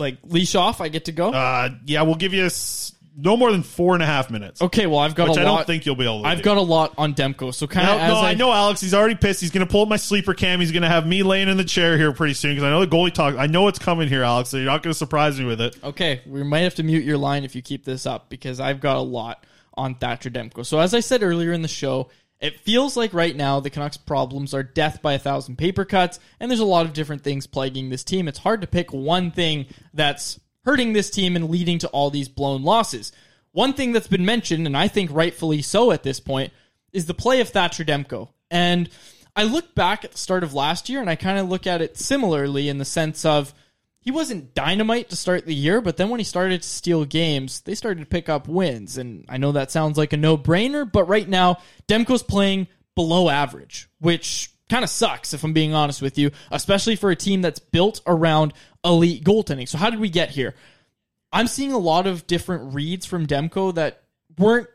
like 0.00 0.18
leash 0.24 0.54
off? 0.54 0.80
I 0.80 0.88
get 0.88 1.04
to 1.04 1.12
go. 1.12 1.30
Uh, 1.30 1.70
yeah, 1.86 2.02
we'll 2.02 2.14
give 2.16 2.32
you 2.34 2.46
s- 2.46 2.92
no 3.16 3.36
more 3.36 3.52
than 3.52 3.62
four 3.62 3.92
and 3.94 4.02
a 4.02 4.06
half 4.06 4.30
minutes. 4.30 4.62
okay. 4.62 4.86
Well, 4.86 5.00
I've 5.00 5.14
got 5.14 5.28
which 5.28 5.38
a 5.38 5.42
I 5.42 5.44
lot. 5.44 5.56
don't 5.58 5.66
think 5.66 5.84
you'll 5.84 5.94
be 5.96 6.04
able 6.04 6.22
to. 6.22 6.28
I've 6.28 6.38
do. 6.38 6.44
got 6.44 6.56
a 6.56 6.62
lot 6.62 6.94
on 6.96 7.14
Demko. 7.14 7.52
So 7.52 7.66
kind 7.66 7.86
No, 7.86 7.94
of 7.96 8.00
as 8.00 8.08
no, 8.12 8.18
I, 8.20 8.30
I 8.30 8.34
know 8.34 8.52
Alex. 8.52 8.80
He's 8.80 8.94
already 8.94 9.14
pissed. 9.16 9.40
He's 9.40 9.50
going 9.50 9.66
to 9.66 9.70
pull 9.70 9.82
up 9.82 9.88
my 9.88 9.96
sleeper 9.96 10.32
cam. 10.32 10.58
He's 10.60 10.72
going 10.72 10.82
to 10.82 10.88
have 10.88 11.06
me 11.06 11.22
laying 11.22 11.48
in 11.48 11.56
the 11.56 11.64
chair 11.64 11.98
here 11.98 12.12
pretty 12.12 12.34
soon 12.34 12.52
because 12.52 12.64
I 12.64 12.70
know 12.70 12.80
the 12.80 12.86
goalie 12.86 13.12
talk. 13.12 13.36
I 13.36 13.46
know 13.46 13.68
it's 13.68 13.78
coming 13.78 14.08
here, 14.08 14.22
Alex. 14.22 14.48
So 14.48 14.56
you're 14.56 14.66
not 14.66 14.82
going 14.82 14.92
to 14.92 14.98
surprise 14.98 15.38
me 15.38 15.44
with 15.44 15.60
it. 15.60 15.76
Okay, 15.84 16.22
we 16.26 16.42
might 16.42 16.60
have 16.60 16.76
to 16.76 16.82
mute 16.82 17.04
your 17.04 17.18
line 17.18 17.44
if 17.44 17.54
you 17.54 17.62
keep 17.62 17.84
this 17.84 18.06
up 18.06 18.30
because 18.30 18.58
I've 18.58 18.80
got 18.80 18.96
a 18.96 19.00
lot 19.02 19.44
on 19.74 19.94
Thatcher 19.96 20.30
Demko. 20.30 20.64
So 20.64 20.78
as 20.78 20.94
I 20.94 21.00
said 21.00 21.22
earlier 21.22 21.52
in 21.52 21.62
the 21.62 21.68
show, 21.68 22.08
it 22.40 22.60
feels 22.60 22.96
like 22.96 23.12
right 23.12 23.36
now 23.36 23.60
the 23.60 23.70
Canucks' 23.70 23.96
problems 23.96 24.54
are 24.54 24.62
death 24.62 25.02
by 25.02 25.12
a 25.12 25.18
thousand 25.18 25.56
paper 25.56 25.84
cuts, 25.84 26.18
and 26.38 26.50
there's 26.50 26.60
a 26.60 26.64
lot 26.64 26.86
of 26.86 26.92
different 26.92 27.22
things 27.22 27.46
plaguing 27.46 27.90
this 27.90 28.04
team. 28.04 28.28
It's 28.28 28.38
hard 28.38 28.62
to 28.62 28.66
pick 28.66 28.92
one 28.92 29.30
thing 29.30 29.66
that's 29.92 30.40
hurting 30.64 30.92
this 30.92 31.10
team 31.10 31.36
and 31.36 31.50
leading 31.50 31.78
to 31.78 31.88
all 31.88 32.10
these 32.10 32.28
blown 32.28 32.62
losses. 32.62 33.12
One 33.52 33.72
thing 33.72 33.92
that's 33.92 34.06
been 34.06 34.24
mentioned, 34.24 34.66
and 34.66 34.76
I 34.76 34.88
think 34.88 35.10
rightfully 35.12 35.62
so 35.62 35.92
at 35.92 36.02
this 36.02 36.20
point, 36.20 36.52
is 36.92 37.06
the 37.06 37.14
play 37.14 37.40
of 37.40 37.48
Thatcher 37.48 37.84
Demko. 37.84 38.28
And 38.50 38.88
I 39.36 39.44
look 39.44 39.74
back 39.74 40.04
at 40.04 40.12
the 40.12 40.18
start 40.18 40.42
of 40.42 40.54
last 40.54 40.88
year 40.88 41.00
and 41.00 41.10
I 41.10 41.16
kind 41.16 41.38
of 41.38 41.48
look 41.48 41.66
at 41.66 41.82
it 41.82 41.96
similarly 41.96 42.68
in 42.68 42.78
the 42.78 42.84
sense 42.84 43.24
of 43.24 43.54
he 44.00 44.10
wasn't 44.10 44.54
dynamite 44.54 45.10
to 45.10 45.16
start 45.16 45.44
the 45.44 45.54
year, 45.54 45.80
but 45.80 45.96
then 45.96 46.08
when 46.08 46.20
he 46.20 46.24
started 46.24 46.62
to 46.62 46.68
steal 46.68 47.04
games, 47.04 47.60
they 47.62 47.74
started 47.74 48.00
to 48.00 48.06
pick 48.06 48.28
up 48.28 48.48
wins. 48.48 48.96
And 48.96 49.26
I 49.28 49.36
know 49.36 49.52
that 49.52 49.70
sounds 49.70 49.98
like 49.98 50.12
a 50.12 50.16
no 50.16 50.38
brainer, 50.38 50.90
but 50.90 51.04
right 51.04 51.28
now, 51.28 51.58
Demko's 51.86 52.22
playing 52.22 52.68
below 52.94 53.28
average, 53.28 53.88
which 53.98 54.52
kind 54.70 54.84
of 54.84 54.90
sucks, 54.90 55.34
if 55.34 55.44
I'm 55.44 55.52
being 55.52 55.74
honest 55.74 56.00
with 56.00 56.16
you, 56.16 56.30
especially 56.50 56.96
for 56.96 57.10
a 57.10 57.16
team 57.16 57.42
that's 57.42 57.58
built 57.58 58.00
around 58.06 58.54
elite 58.84 59.22
goaltending. 59.22 59.68
So, 59.68 59.76
how 59.76 59.90
did 59.90 60.00
we 60.00 60.08
get 60.08 60.30
here? 60.30 60.54
I'm 61.32 61.46
seeing 61.46 61.72
a 61.72 61.78
lot 61.78 62.06
of 62.06 62.26
different 62.26 62.74
reads 62.74 63.04
from 63.04 63.26
Demko 63.26 63.74
that 63.74 64.02
weren't 64.38 64.68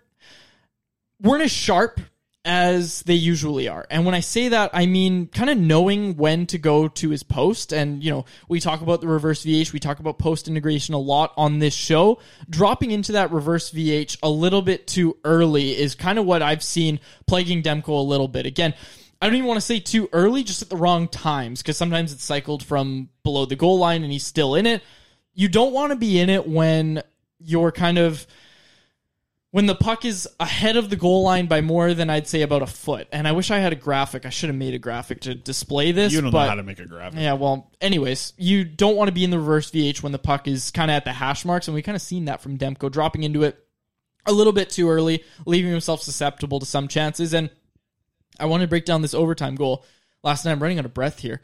weren't 1.20 1.44
as 1.44 1.52
sharp 1.52 2.00
as 2.46 3.02
they 3.04 3.16
usually 3.16 3.68
are. 3.68 3.86
And 3.90 4.06
when 4.06 4.14
I 4.14 4.20
say 4.20 4.50
that, 4.50 4.70
I 4.74 4.86
mean 4.86 5.28
kind 5.28 5.50
of 5.50 5.58
knowing 5.58 6.16
when 6.16 6.46
to 6.48 6.60
go 6.60 6.88
to 6.88 7.10
his 7.10 7.24
post. 7.24 7.74
And, 7.74 8.04
you 8.04 8.12
know, 8.12 8.26
we 8.48 8.60
talk 8.60 8.82
about 8.82 9.02
the 9.02 9.08
reverse 9.08 9.44
VH, 9.44 9.74
we 9.74 9.80
talk 9.80 10.00
about 10.00 10.20
post 10.20 10.48
integration 10.48 10.94
a 10.94 11.00
lot 11.00 11.34
on 11.36 11.58
this 11.60 11.74
show. 11.74 12.20
Dropping 12.50 12.92
into 12.92 13.14
that 13.14 13.32
reverse 13.32 13.72
VH 13.72 14.20
a 14.22 14.30
little 14.30 14.62
bit 14.62 14.86
too 14.86 15.18
early 15.26 15.76
is 15.78 15.96
kind 15.96 16.20
of 16.20 16.26
what 16.26 16.44
I've 16.44 16.64
seen 16.64 17.00
plaguing 17.26 17.64
Demko 17.64 17.90
a 17.90 18.08
little 18.08 18.28
bit. 18.28 18.46
Again, 18.46 18.76
I 19.22 19.26
don't 19.26 19.36
even 19.36 19.48
want 19.48 19.58
to 19.58 19.66
say 19.66 19.80
too 19.80 20.08
early, 20.14 20.44
just 20.44 20.62
at 20.62 20.70
the 20.70 20.78
wrong 20.78 21.08
times, 21.08 21.62
because 21.62 21.78
sometimes 21.78 22.14
it's 22.14 22.24
cycled 22.24 22.64
from 22.64 23.10
below 23.24 23.46
the 23.46 23.56
goal 23.56 23.80
line 23.80 24.04
and 24.04 24.12
he's 24.12 24.26
still 24.26 24.54
in 24.54 24.68
it. 24.68 24.84
You 25.34 25.48
don't 25.48 25.74
want 25.74 25.92
to 25.92 25.96
be 25.96 26.20
in 26.20 26.30
it 26.30 26.48
when 26.48 27.02
you're 27.40 27.72
kind 27.72 27.98
of 27.98 28.28
when 29.56 29.68
the 29.68 29.76
puck 29.76 30.04
is 30.04 30.28
ahead 30.38 30.76
of 30.76 30.90
the 30.90 30.98
goal 30.98 31.24
line 31.24 31.46
by 31.46 31.62
more 31.62 31.94
than 31.94 32.10
I'd 32.10 32.28
say 32.28 32.42
about 32.42 32.62
a 32.62 32.66
foot. 32.68 33.08
And 33.14 33.26
I 33.26 33.32
wish 33.32 33.52
I 33.52 33.60
had 33.60 33.72
a 33.72 33.78
graphic. 33.78 34.26
I 34.26 34.30
should 34.30 34.50
have 34.50 34.58
made 34.58 34.74
a 34.74 34.80
graphic 34.80 35.22
to 35.22 35.34
display 35.34 35.94
this. 35.94 36.12
You 36.12 36.20
don't 36.20 36.32
but, 36.32 36.44
know 36.44 36.50
how 36.50 36.56
to 36.56 36.64
make 36.64 36.80
a 36.80 36.86
graphic. 36.86 37.22
Yeah, 37.22 37.36
well, 37.36 37.72
anyways, 37.80 38.34
you 38.36 38.66
don't 38.66 38.98
want 38.98 39.08
to 39.08 39.14
be 39.14 39.24
in 39.24 39.30
the 39.30 39.40
reverse 39.40 39.72
VH 39.72 40.04
when 40.04 40.12
the 40.12 40.20
puck 40.20 40.50
is 40.50 40.72
kind 40.72 40.92
of 40.92 40.96
at 40.96 41.06
the 41.06 41.14
hash 41.14 41.46
marks, 41.46 41.70
and 41.70 41.76
we 41.76 41.82
kind 41.82 41.96
of 41.96 42.02
seen 42.02 42.26
that 42.26 42.42
from 42.42 42.58
Demko 42.58 42.92
dropping 42.92 43.24
into 43.24 43.44
it 43.44 43.58
a 44.26 44.34
little 44.34 44.52
bit 44.52 44.72
too 44.72 44.90
early, 44.90 45.24
leaving 45.46 45.72
himself 45.72 46.02
susceptible 46.02 46.60
to 46.60 46.66
some 46.66 46.90
chances. 46.90 47.34
And 47.34 47.50
I 48.38 48.48
want 48.48 48.60
to 48.60 48.68
break 48.68 48.84
down 48.84 49.04
this 49.04 49.14
overtime 49.14 49.56
goal. 49.56 49.86
Last 50.22 50.44
night, 50.44 50.52
I'm 50.52 50.62
running 50.62 50.80
out 50.80 50.86
of 50.86 50.94
breath 50.94 51.20
here. 51.20 51.40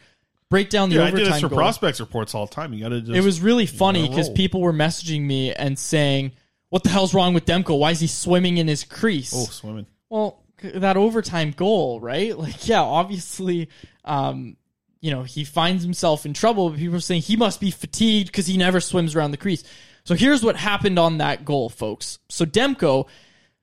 Break 0.49 0.69
down 0.69 0.89
the 0.89 0.95
Yeah, 0.95 1.03
I 1.03 1.07
overtime 1.07 1.25
do 1.27 1.31
this 1.31 1.39
for 1.39 1.47
goal. 1.47 1.59
prospects 1.59 2.01
reports 2.01 2.35
all 2.35 2.45
the 2.45 2.53
time. 2.53 2.73
You 2.73 2.83
got 2.83 2.89
to 2.89 2.99
just. 2.99 3.15
It 3.15 3.23
was 3.23 3.39
really 3.39 3.67
funny 3.67 4.09
because 4.09 4.29
people 4.29 4.59
were 4.59 4.73
messaging 4.73 5.21
me 5.21 5.53
and 5.53 5.79
saying, 5.79 6.33
"What 6.71 6.83
the 6.83 6.89
hell's 6.89 7.13
wrong 7.13 7.35
with 7.35 7.45
Demko? 7.45 7.77
Why 7.77 7.91
is 7.91 7.99
he 7.99 8.07
swimming 8.07 8.57
in 8.57 8.67
his 8.67 8.83
crease?" 8.83 9.31
Oh, 9.35 9.45
swimming. 9.45 9.85
Well, 10.09 10.41
that 10.63 10.97
overtime 10.97 11.51
goal, 11.51 11.99
right? 11.99 12.35
Like, 12.37 12.67
yeah, 12.67 12.81
obviously, 12.81 13.69
um, 14.03 14.57
you 14.99 15.11
know, 15.11 15.21
he 15.21 15.43
finds 15.43 15.83
himself 15.83 16.25
in 16.25 16.33
trouble. 16.33 16.71
But 16.71 16.79
people 16.79 16.95
are 16.95 16.99
saying 16.99 17.21
he 17.21 17.35
must 17.35 17.61
be 17.61 17.69
fatigued 17.69 18.27
because 18.27 18.47
he 18.47 18.57
never 18.57 18.79
swims 18.79 19.15
around 19.15 19.31
the 19.31 19.37
crease. 19.37 19.63
So 20.03 20.15
here's 20.15 20.43
what 20.43 20.55
happened 20.55 20.97
on 20.97 21.19
that 21.19 21.45
goal, 21.45 21.69
folks. 21.69 22.17
So 22.29 22.45
Demko 22.45 23.07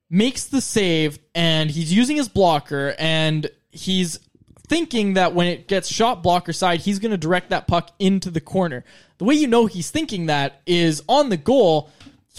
makes 0.09 0.45
the 0.45 0.61
save 0.61 1.19
and 1.35 1.69
he's 1.69 1.93
using 1.93 2.15
his 2.15 2.29
blocker 2.29 2.95
and 2.97 3.49
he's 3.71 4.19
thinking 4.67 5.15
that 5.15 5.33
when 5.33 5.47
it 5.47 5.67
gets 5.67 5.89
shot 5.89 6.23
blocker 6.23 6.53
side, 6.53 6.79
he's 6.79 6.99
going 6.99 7.11
to 7.11 7.17
direct 7.17 7.49
that 7.49 7.67
puck 7.67 7.91
into 7.99 8.29
the 8.29 8.39
corner. 8.39 8.85
The 9.17 9.25
way 9.25 9.35
you 9.35 9.47
know 9.47 9.65
he's 9.65 9.89
thinking 9.89 10.27
that 10.27 10.61
is 10.65 11.03
on 11.07 11.29
the 11.29 11.37
goal, 11.37 11.89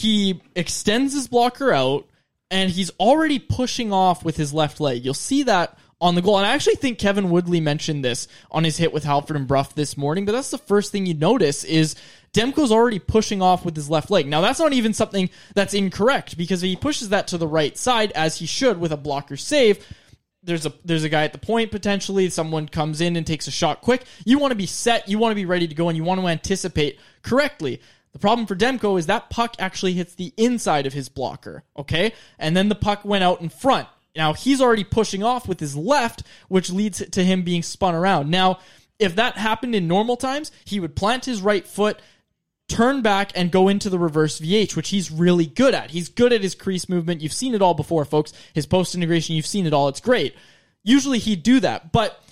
he 0.01 0.41
extends 0.55 1.13
his 1.13 1.29
blocker 1.29 1.73
out 1.73 2.07
and 2.51 2.71
he's 2.71 2.91
already 2.99 3.39
pushing 3.39 3.93
off 3.93 4.25
with 4.25 4.37
his 4.37 4.53
left 4.53 4.81
leg. 4.81 5.05
You'll 5.05 5.15
see 5.15 5.45
that 5.45 5.79
on 6.01 6.15
the 6.15 6.23
goal. 6.23 6.39
And 6.39 6.47
I 6.47 6.55
actually 6.55 6.77
think 6.77 6.99
Kevin 6.99 7.31
Woodley 7.31 7.61
mentioned 7.61 8.05
this 8.05 8.27
on 8.51 8.65
his 8.65 8.77
hit 8.77 8.93
with 8.93 9.05
Halford 9.05 9.37
and 9.37 9.47
Brough 9.47 9.69
this 9.75 9.97
morning, 9.97 10.25
but 10.25 10.33
that's 10.33 10.51
the 10.51 10.59
first 10.59 10.91
thing 10.91 11.05
you 11.05 11.15
notice 11.15 11.63
is 11.65 11.95
Demko's 12.33 12.73
already 12.73 12.99
pushing 12.99 13.43
off 13.43 13.65
with 13.65 13.77
his 13.77 13.91
left 13.91 14.11
leg. 14.11 14.27
Now 14.27 14.41
that's 14.41 14.59
not 14.59 14.73
even 14.73 14.95
something 14.95 15.29
that's 15.55 15.75
incorrect 15.75 16.39
because 16.39 16.63
he 16.63 16.77
pushes 16.77 17.11
that 17.11 17.29
to 17.29 17.39
the 17.39 17.47
right 17.47 17.77
side 17.77 18.13
as 18.13 18.39
he 18.39 18.47
should 18.47 18.81
with 18.81 18.93
a 18.93 18.97
blocker 18.97 19.37
save, 19.37 19.87
there's 20.43 20.65
a 20.65 20.73
there's 20.85 21.05
a 21.05 21.09
guy 21.09 21.25
at 21.25 21.33
the 21.33 21.39
point 21.39 21.71
potentially 21.71 22.31
someone 22.31 22.67
comes 22.67 23.01
in 23.01 23.17
and 23.17 23.27
takes 23.27 23.47
a 23.47 23.51
shot 23.51 23.83
quick 23.83 24.05
you 24.25 24.39
want 24.39 24.53
to 24.53 24.57
be 24.57 24.65
set 24.65 25.07
you 25.07 25.19
want 25.19 25.33
to 25.33 25.37
be 25.37 25.45
ready 25.45 25.69
to 25.69 25.75
go 25.75 25.89
and 25.89 25.99
you 25.99 26.05
want 26.05 26.19
to 26.21 26.27
anticipate 26.27 26.99
correctly 27.23 27.79
the 28.13 28.19
problem 28.19 28.47
for 28.47 28.57
Demko 28.57 28.99
is 28.99 29.07
that 29.07 29.31
puck 29.31 29.55
actually 29.59 29.93
hits 29.93 30.15
the 30.15 30.33
inside 30.37 30.87
of 30.87 30.93
his 30.93 31.09
blocker 31.09 31.65
okay 31.77 32.13
and 32.39 32.57
then 32.57 32.69
the 32.69 32.75
puck 32.75 33.05
went 33.05 33.25
out 33.25 33.41
in 33.41 33.49
front 33.49 33.89
now 34.17 34.33
he's 34.33 34.61
already 34.61 34.85
pushing 34.85 35.23
off 35.23 35.49
with 35.49 35.61
his 35.61 35.77
left 35.77 36.23
which 36.49 36.71
leads 36.71 37.05
to 37.07 37.25
him 37.25 37.43
being 37.43 37.63
spun 37.63 37.95
around 37.95 38.31
now 38.31 38.59
if 38.99 39.17
that 39.17 39.37
happened 39.37 39.75
in 39.75 39.89
normal 39.89 40.17
times 40.17 40.51
he 40.65 40.81
would 40.81 40.97
plant 40.97 41.25
his 41.25 41.41
right 41.43 41.67
foot 41.67 42.01
turn 42.71 43.03
back 43.03 43.33
and 43.35 43.51
go 43.51 43.69
into 43.69 43.91
the 43.91 43.99
reverse 43.99 44.41
VH, 44.41 44.77
which 44.77 44.89
he's 44.91 45.11
really 45.11 45.45
good 45.45 45.75
at. 45.75 45.91
He's 45.91 46.09
good 46.09 46.33
at 46.33 46.43
his 46.43 46.55
crease 46.55 46.89
movement. 46.89 47.21
You've 47.21 47.33
seen 47.33 47.55
it 47.55 47.61
all 47.61 47.75
before, 47.75 48.05
folks. 48.05 48.33
His 48.55 48.65
post 48.65 48.95
integration, 48.95 49.35
you've 49.35 49.45
seen 49.45 49.67
it 49.67 49.75
all. 49.75 49.89
It's 49.89 50.01
great. 50.01 50.37
Usually 50.85 51.19
he'd 51.19 51.43
do 51.43 51.61
that, 51.61 51.93
but 51.93 52.23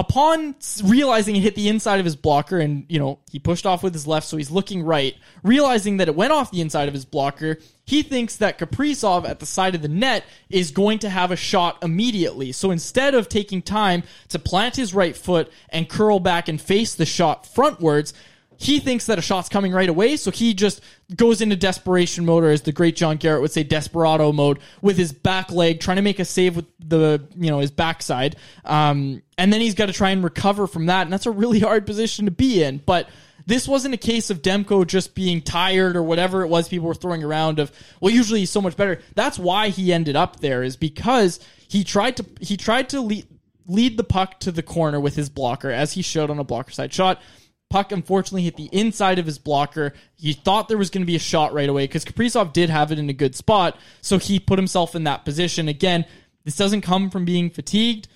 upon 0.00 0.54
realizing 0.82 1.36
it 1.36 1.40
hit 1.40 1.54
the 1.54 1.68
inside 1.68 1.98
of 1.98 2.06
his 2.06 2.16
blocker 2.16 2.58
and, 2.58 2.86
you 2.88 2.98
know, 2.98 3.18
he 3.30 3.38
pushed 3.38 3.66
off 3.66 3.82
with 3.82 3.92
his 3.92 4.06
left, 4.06 4.26
so 4.26 4.38
he's 4.38 4.50
looking 4.50 4.82
right, 4.82 5.14
realizing 5.42 5.98
that 5.98 6.08
it 6.08 6.16
went 6.16 6.32
off 6.32 6.50
the 6.50 6.62
inside 6.62 6.88
of 6.88 6.94
his 6.94 7.04
blocker, 7.04 7.58
he 7.84 8.02
thinks 8.02 8.36
that 8.36 8.58
Kaprizov 8.58 9.28
at 9.28 9.40
the 9.40 9.46
side 9.46 9.74
of 9.74 9.82
the 9.82 9.88
net 9.88 10.24
is 10.48 10.70
going 10.70 11.00
to 11.00 11.10
have 11.10 11.30
a 11.30 11.36
shot 11.36 11.76
immediately. 11.82 12.50
So 12.50 12.70
instead 12.70 13.14
of 13.14 13.28
taking 13.28 13.60
time 13.60 14.02
to 14.30 14.38
plant 14.38 14.76
his 14.76 14.94
right 14.94 15.14
foot 15.14 15.52
and 15.68 15.86
curl 15.86 16.18
back 16.18 16.48
and 16.48 16.58
face 16.58 16.94
the 16.94 17.04
shot 17.04 17.44
frontwards, 17.44 18.14
he 18.60 18.78
thinks 18.78 19.06
that 19.06 19.18
a 19.18 19.22
shot's 19.22 19.48
coming 19.48 19.72
right 19.72 19.88
away, 19.88 20.18
so 20.18 20.30
he 20.30 20.52
just 20.52 20.82
goes 21.16 21.40
into 21.40 21.56
desperation 21.56 22.26
mode, 22.26 22.44
or 22.44 22.50
as 22.50 22.60
the 22.60 22.72
great 22.72 22.94
John 22.94 23.16
Garrett 23.16 23.40
would 23.40 23.50
say, 23.50 23.62
desperado 23.62 24.32
mode, 24.32 24.58
with 24.82 24.98
his 24.98 25.12
back 25.12 25.50
leg, 25.50 25.80
trying 25.80 25.96
to 25.96 26.02
make 26.02 26.18
a 26.18 26.26
save 26.26 26.56
with 26.56 26.66
the 26.78 27.26
you 27.36 27.50
know 27.50 27.60
his 27.60 27.70
backside, 27.70 28.36
um, 28.66 29.22
and 29.38 29.50
then 29.50 29.62
he's 29.62 29.74
got 29.74 29.86
to 29.86 29.94
try 29.94 30.10
and 30.10 30.22
recover 30.22 30.66
from 30.66 30.86
that, 30.86 31.04
and 31.04 31.12
that's 31.12 31.24
a 31.24 31.30
really 31.30 31.58
hard 31.60 31.86
position 31.86 32.26
to 32.26 32.30
be 32.30 32.62
in. 32.62 32.82
But 32.84 33.08
this 33.46 33.66
wasn't 33.66 33.94
a 33.94 33.96
case 33.96 34.28
of 34.28 34.42
Demko 34.42 34.86
just 34.86 35.14
being 35.14 35.40
tired 35.40 35.96
or 35.96 36.02
whatever 36.02 36.42
it 36.42 36.48
was 36.48 36.68
people 36.68 36.86
were 36.86 36.94
throwing 36.94 37.24
around 37.24 37.60
of. 37.60 37.72
Well, 37.98 38.12
usually 38.12 38.40
he's 38.40 38.50
so 38.50 38.60
much 38.60 38.76
better. 38.76 39.00
That's 39.14 39.38
why 39.38 39.70
he 39.70 39.90
ended 39.90 40.16
up 40.16 40.40
there 40.40 40.62
is 40.62 40.76
because 40.76 41.40
he 41.66 41.82
tried 41.82 42.18
to 42.18 42.26
he 42.42 42.58
tried 42.58 42.90
to 42.90 43.00
lead 43.00 43.26
lead 43.66 43.96
the 43.96 44.04
puck 44.04 44.38
to 44.40 44.52
the 44.52 44.62
corner 44.62 45.00
with 45.00 45.16
his 45.16 45.30
blocker 45.30 45.70
as 45.70 45.94
he 45.94 46.02
showed 46.02 46.28
on 46.28 46.38
a 46.38 46.44
blocker 46.44 46.72
side 46.72 46.92
shot. 46.92 47.22
Puck 47.70 47.92
unfortunately 47.92 48.42
hit 48.42 48.56
the 48.56 48.68
inside 48.72 49.20
of 49.20 49.26
his 49.26 49.38
blocker. 49.38 49.94
He 50.16 50.32
thought 50.32 50.68
there 50.68 50.76
was 50.76 50.90
going 50.90 51.02
to 51.02 51.06
be 51.06 51.16
a 51.16 51.20
shot 51.20 51.52
right 51.54 51.68
away 51.68 51.84
because 51.84 52.04
Kaprizov 52.04 52.52
did 52.52 52.68
have 52.68 52.90
it 52.90 52.98
in 52.98 53.08
a 53.08 53.14
good 53.14 53.36
spot, 53.36 53.78
so 54.02 54.18
he 54.18 54.40
put 54.40 54.58
himself 54.58 54.96
in 54.96 55.04
that 55.04 55.24
position. 55.24 55.68
Again, 55.68 56.04
this 56.44 56.56
doesn't 56.56 56.80
come 56.80 57.10
from 57.10 57.24
being 57.24 57.48
fatigued. 57.48 58.08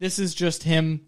This 0.00 0.18
is 0.18 0.34
just 0.34 0.64
him 0.64 1.06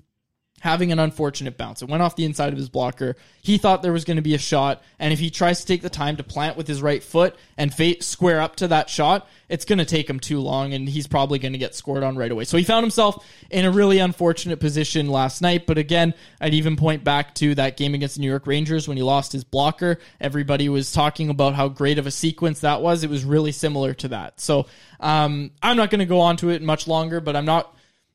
having 0.61 0.93
an 0.93 0.99
unfortunate 0.99 1.57
bounce. 1.57 1.83
It 1.83 1.89
went 1.89 2.03
off 2.03 2.17
the 2.17 2.25
inside 2.25 2.53
of 2.53 2.59
his 2.59 2.69
blocker. 2.69 3.17
He 3.43 3.59
thought 3.59 3.83
there 3.83 3.93
was 3.93 4.05
going 4.05 4.17
to 4.17 4.23
be 4.23 4.35
a 4.35 4.39
shot, 4.39 4.83
and 4.99 5.13
if 5.13 5.19
he 5.19 5.31
tries 5.31 5.61
to 5.61 5.67
take 5.67 5.83
the 5.83 5.91
time 5.91 6.17
to 6.17 6.23
plant 6.23 6.57
with 6.57 6.69
his 6.69 6.81
right 6.81 7.03
foot 7.03 7.35
and 7.57 7.75
square 8.03 8.41
up 8.41 8.57
to 8.57 8.69
that 8.69 8.89
shot, 8.89 9.27
it's 9.49 9.65
going 9.65 9.79
to 9.79 9.85
take 9.85 10.09
him 10.09 10.21
too 10.21 10.39
long, 10.41 10.73
and 10.73 10.89
he's 10.89 11.07
probably 11.07 11.39
going 11.39 11.53
to 11.53 11.59
get 11.59 11.75
scored 11.75 12.03
on 12.03 12.17
right 12.17 12.31
away. 12.31 12.45
So 12.45 12.57
he 12.57 12.65
found 12.65 12.85
himself 12.85 13.27
in 13.51 13.65
a 13.65 13.71
really 13.71 13.99
unfortunate 13.99 14.61
position 14.61 15.09
last 15.09 15.43
night. 15.43 15.67
But 15.67 15.79
again, 15.79 16.15
I'd 16.41 16.55
even 16.55 16.77
point 16.77 17.03
back 17.03 17.35
to 17.37 17.55
that 17.57 17.77
game 17.77 17.95
against 17.95 18.15
the 18.15 18.21
New 18.21 18.29
York 18.29 18.47
Rangers 18.47 18.87
when 18.87 18.97
he 18.97 19.03
lost 19.03 19.33
his 19.33 19.43
blocker. 19.43 19.99
Everybody 20.21 20.69
was 20.69 20.93
talking 20.93 21.31
about 21.31 21.55
how 21.55 21.69
great 21.69 21.99
of 21.99 22.07
a 22.07 22.11
sequence 22.11 22.61
that 22.61 22.83
was. 22.83 23.03
It 23.03 23.11
was 23.11 23.25
really 23.25 23.53
similar 23.53 23.95
to 23.95 24.09
that. 24.09 24.41
So 24.41 24.67
um, 25.01 25.51
I'm 25.63 25.77
not 25.77 25.91
going 25.91 26.01
to 26.01 26.07
go 26.07 26.21
on 26.21 26.37
to 26.39 26.51
it 26.51 26.63
much 26.63 26.87
longer, 26.87 27.21
but 27.21 27.35
I'm 27.35 27.47
not 27.47 27.75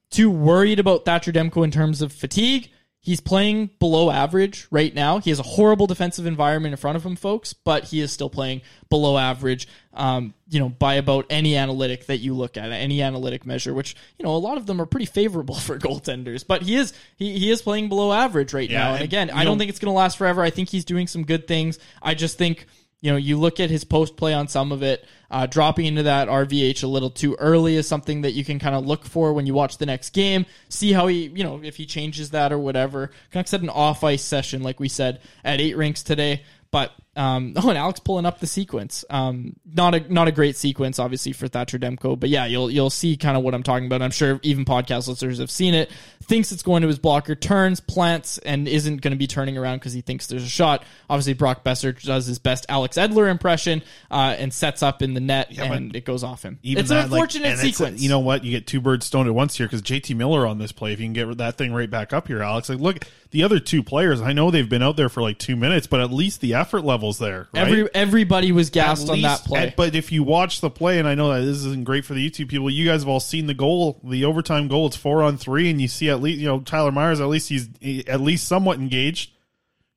too 0.10 0.30
worried 0.30 0.80
about 0.80 1.06
Thatcher 1.06 1.32
Demko 1.32 1.64
in 1.64 1.72
terms 1.72 2.02
of 2.02 2.12
fatigue. 2.14 2.70
He's 3.00 3.22
playing 3.22 3.70
below 3.80 4.10
average 4.10 4.66
right 4.72 4.92
now. 4.92 5.20
He 5.20 5.30
has 5.30 5.38
a 5.38 5.44
horrible 5.44 5.86
defensive 5.86 6.26
environment 6.26 6.74
in 6.74 6.78
front 6.78 6.96
of 6.96 7.06
him, 7.06 7.16
folks, 7.16 7.54
but 7.54 7.84
he 7.84 8.00
is 8.02 8.12
still 8.12 8.32
playing 8.32 8.62
below 8.90 9.16
average, 9.16 9.68
um, 9.94 10.34
you 10.50 10.60
know, 10.60 10.70
by 10.70 10.96
about 10.96 11.28
any 11.30 11.56
analytic 11.56 12.08
that 12.08 12.18
you 12.18 12.34
look 12.34 12.58
at, 12.58 12.72
any 12.72 13.04
analytic 13.04 13.46
measure, 13.46 13.76
which, 13.76 13.96
you 14.18 14.26
know, 14.26 14.36
a 14.36 14.38
lot 14.38 14.58
of 14.58 14.66
them 14.66 14.82
are 14.82 14.88
pretty 14.88 15.06
favorable 15.06 15.54
for 15.68 15.78
goaltenders, 15.78 16.44
but 16.48 16.64
he 16.64 16.78
is, 16.78 16.94
he, 17.16 17.38
he 17.38 17.52
is 17.52 17.62
playing 17.62 17.90
below 17.90 18.12
average 18.12 18.56
right 18.56 18.68
Yeah, 18.70 18.80
now. 18.80 18.88
And 18.94 18.96
and, 18.96 19.04
again, 19.04 19.30
I 19.30 19.44
don't 19.44 19.54
know- 19.54 19.60
think 19.60 19.70
it's 19.70 19.78
going 19.80 19.94
to 19.94 19.98
last 19.98 20.18
forever. 20.18 20.42
I 20.42 20.50
think 20.50 20.70
he's 20.70 20.86
doing 20.86 21.06
some 21.06 21.26
good 21.26 21.48
things. 21.48 21.78
I 22.02 22.16
just 22.16 22.40
think, 22.40 22.66
you 23.06 23.12
know, 23.12 23.18
you 23.18 23.38
look 23.38 23.60
at 23.60 23.70
his 23.70 23.84
post 23.84 24.18
play 24.18 24.34
on 24.34 24.48
some 24.48 24.72
of 24.72 24.82
it, 24.82 25.06
uh, 25.30 25.46
dropping 25.46 25.86
into 25.86 26.02
that 26.02 26.28
RVH 26.28 26.82
a 26.82 26.88
little 26.88 27.12
too 27.12 27.36
early 27.36 27.76
is 27.76 27.88
something 27.88 28.22
that 28.22 28.32
you 28.32 28.44
can 28.44 28.58
kind 28.58 28.74
of 28.74 28.84
look 28.84 29.06
for 29.06 29.32
when 29.32 29.46
you 29.46 29.54
watch 29.54 29.78
the 29.78 29.86
next 29.86 30.10
game. 30.10 30.48
See 30.70 30.92
how 30.92 31.06
he, 31.06 31.28
you 31.28 31.44
know, 31.44 31.62
if 31.64 31.76
he 31.76 31.86
changes 31.86 32.32
that 32.32 32.52
or 32.52 32.58
whatever. 32.58 33.12
Canucks 33.30 33.52
had 33.52 33.62
an 33.62 33.70
off 33.70 34.04
ice 34.04 34.24
session, 34.24 34.64
like 34.64 34.80
we 34.80 34.90
said, 34.90 35.22
at 35.44 35.62
eight 35.62 35.78
rinks 35.78 36.02
today. 36.02 36.42
But 36.72 36.94
um, 37.16 37.54
oh, 37.58 37.70
and 37.70 37.78
Alex 37.78 38.00
pulling 38.00 38.26
up 38.26 38.40
the 38.40 38.48
sequence. 38.48 39.06
Um, 39.10 39.56
not 39.66 39.96
a 39.96 40.14
not 40.14 40.28
a 40.28 40.32
great 40.32 40.56
sequence, 40.56 41.00
obviously 41.00 41.32
for 41.34 41.48
Thatcher 41.48 41.78
Demko, 41.80 42.20
but 42.20 42.30
yeah, 42.30 42.46
you'll 42.46 42.70
you'll 42.70 42.90
see 42.90 43.18
kind 43.18 43.38
of 43.38 43.44
what 43.44 43.54
I'm 43.54 43.64
talking 43.64 43.86
about. 43.86 44.02
I'm 44.02 44.12
sure 44.12 44.40
even 44.44 44.66
podcast 44.66 45.08
listeners 45.08 45.40
have 45.40 45.52
seen 45.52 45.74
it. 45.74 45.92
Thinks 46.24 46.52
it's 46.52 46.64
going 46.64 46.82
to 46.82 46.88
his 46.88 46.98
blocker, 46.98 47.36
turns, 47.36 47.80
plants, 47.80 48.40
and 48.40 48.68
isn't 48.68 49.02
going 49.02 49.12
to 49.12 49.18
be 49.18 49.28
turning 49.28 49.58
around 49.58 49.78
because 49.78 49.94
he 49.94 50.02
thinks 50.02 50.26
there's 50.28 50.44
a 50.44 50.50
shot. 50.50 50.84
Obviously, 51.10 51.34
Brock 51.34 51.64
Boeser 51.64 52.02
does 52.02 52.26
his 52.26 52.40
best 52.40 52.66
Alex 52.68 52.98
Edler 52.98 53.30
impression 53.30 53.84
uh, 54.10 54.36
and 54.38 54.52
sets 54.52 54.82
up 54.82 55.04
in 55.04 55.14
the 55.14 55.20
net, 55.20 55.52
Yeah, 55.52 55.72
and 55.72 55.96
it 55.96 56.04
goes 56.04 56.24
off 56.24 56.42
him. 56.44 56.58
It's 56.64 56.90
that, 56.90 56.98
an 56.98 57.04
unfortunate 57.12 57.46
it's- 57.54 57.62
sequence. 57.62 58.02
you 58.02 58.10
know 58.10 58.20
what? 58.20 58.44
You 58.44 58.52
get 58.52 58.66
two 58.66 58.82
birds 58.82 59.06
stoned 59.06 59.28
at 59.28 59.36
once 59.36 59.56
here 59.56 59.68
because 59.68 59.84
JT 59.84 60.16
Miller 60.16 60.48
on 60.48 60.58
this 60.58 60.72
play. 60.72 60.94
If 60.94 61.00
you 61.00 61.06
can 61.06 61.14
get 61.14 61.38
that 61.38 61.58
thing 61.58 61.72
right 61.74 61.90
back 61.90 62.12
up 62.12 62.28
here, 62.28 62.42
Alex. 62.42 62.70
Like, 62.70 62.80
look, 62.80 63.06
the 63.30 63.44
other 63.44 63.60
two 63.60 63.84
players. 63.84 64.20
I 64.20 64.34
know 64.34 64.50
they've 64.50 64.68
been 64.68 64.82
out 64.82 64.98
there 64.98 65.10
for 65.10 65.22
like 65.22 65.38
two 65.38 65.56
minutes, 65.56 65.86
but 65.86 66.00
at 66.00 66.12
least 66.12 66.42
the 66.42 66.56
effort 66.56 66.84
level 66.84 67.05
levels 67.06 67.20
there. 67.20 67.48
Right? 67.54 67.68
Every 67.68 67.90
everybody 67.94 68.52
was 68.52 68.70
gassed 68.70 69.06
At 69.08 69.12
on 69.12 69.22
that 69.22 69.40
play. 69.42 69.68
at- 69.68 69.76
but 69.76 69.96
if 69.96 70.12
you 70.12 70.24
watch 70.24 70.62
the 70.62 70.70
play, 70.70 71.00
and 71.00 71.08
I 71.08 71.16
know 71.16 71.34
that 71.34 71.42
this 71.46 71.58
isn't 71.58 71.84
great 71.84 72.06
for 72.06 72.14
the 72.14 72.30
YouTube 72.30 72.50
people, 72.50 72.70
you 72.70 72.86
guys 72.86 73.02
have 73.02 73.10
all 73.10 73.20
seen 73.20 73.48
the 73.48 73.54
goal, 73.54 74.00
the 74.04 74.26
overtime 74.26 74.68
goal. 74.68 74.88
It's 74.88 74.96
four 74.96 75.24
on 75.24 75.38
three, 75.38 75.70
and 75.70 75.82
you 75.82 75.88
see 75.88 76.10
at 76.10 76.22
least 76.22 76.40
you 76.40 76.48
know 76.48 76.60
Tyler 76.60 76.92
Myers. 76.92 77.20
At 77.20 77.28
least 77.28 77.50
he's 77.50 77.70
he- 77.80 78.08
at 78.08 78.22
least 78.22 78.48
somewhat 78.48 78.80
engaged. 78.80 79.32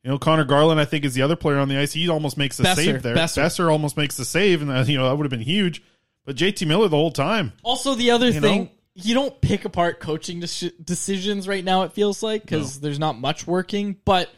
You 0.04 0.10
know 0.10 0.18
Conor 0.18 0.44
Garland, 0.44 0.80
I 0.80 0.84
think, 0.84 1.04
is 1.04 1.14
the 1.14 1.22
other 1.22 1.36
player 1.36 1.58
on 1.58 1.68
the 1.68 1.78
ice. 1.78 1.92
He 1.92 2.08
almost 2.08 2.36
makes 2.36 2.56
the 2.56 2.64
Boeser, 2.64 2.74
save 2.76 3.02
there. 3.02 3.16
Boeser. 3.16 3.42
Boeser. 3.44 3.70
almost 3.70 3.96
makes 3.96 4.16
the 4.16 4.24
save, 4.24 4.62
and 4.62 4.70
uh, 4.70 4.84
you 4.86 4.96
know 4.96 5.08
that 5.08 5.16
would 5.16 5.24
have 5.24 5.30
been 5.30 5.40
huge. 5.40 5.82
But 6.24 6.36
JT 6.36 6.66
Miller 6.66 6.88
the 6.88 6.96
whole 6.96 7.10
time. 7.10 7.52
Also, 7.62 7.94
the 7.94 8.10
other 8.10 8.26
You 8.28 8.40
thing, 8.40 8.64
know? 8.64 8.70
you 8.94 9.14
don't 9.14 9.40
pick 9.40 9.64
apart 9.64 9.98
coaching 9.98 10.42
deci- 10.42 10.72
decisions 10.84 11.48
right 11.48 11.64
now. 11.64 11.82
It 11.82 11.92
feels 11.94 12.22
like 12.22 12.42
because 12.42 12.80
there's 12.80 12.98
not 12.98 13.18
much 13.18 13.46
working. 13.46 13.96
But 14.04 14.28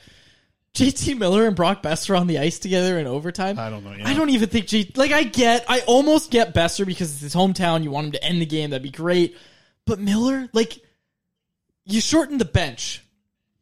JT 0.74 1.18
Miller 1.18 1.46
and 1.46 1.56
Brock 1.56 1.82
Boeser 1.82 2.18
on 2.18 2.26
the 2.28 2.38
ice 2.38 2.58
together 2.58 2.98
in 2.98 3.06
overtime. 3.06 3.58
I 3.58 3.70
don't 3.70 3.82
know. 3.84 3.94
I 4.04 4.14
don't 4.14 4.30
even 4.30 4.48
think 4.48 4.66
J. 4.68 4.90
Like 4.94 5.10
I 5.10 5.24
get, 5.24 5.64
I 5.68 5.80
almost 5.80 6.30
get 6.30 6.54
Boeser 6.54 6.86
because 6.86 7.12
it's 7.12 7.20
his 7.20 7.34
hometown. 7.34 7.82
You 7.82 7.90
want 7.90 8.06
him 8.06 8.12
to 8.12 8.24
end 8.24 8.40
the 8.40 8.46
game. 8.46 8.70
That'd 8.70 8.82
be 8.82 8.90
great. 8.90 9.36
But 9.84 9.98
Miller, 9.98 10.48
like, 10.52 10.80
you 11.84 12.00
shorten 12.00 12.38
the 12.38 12.44
bench, 12.44 13.02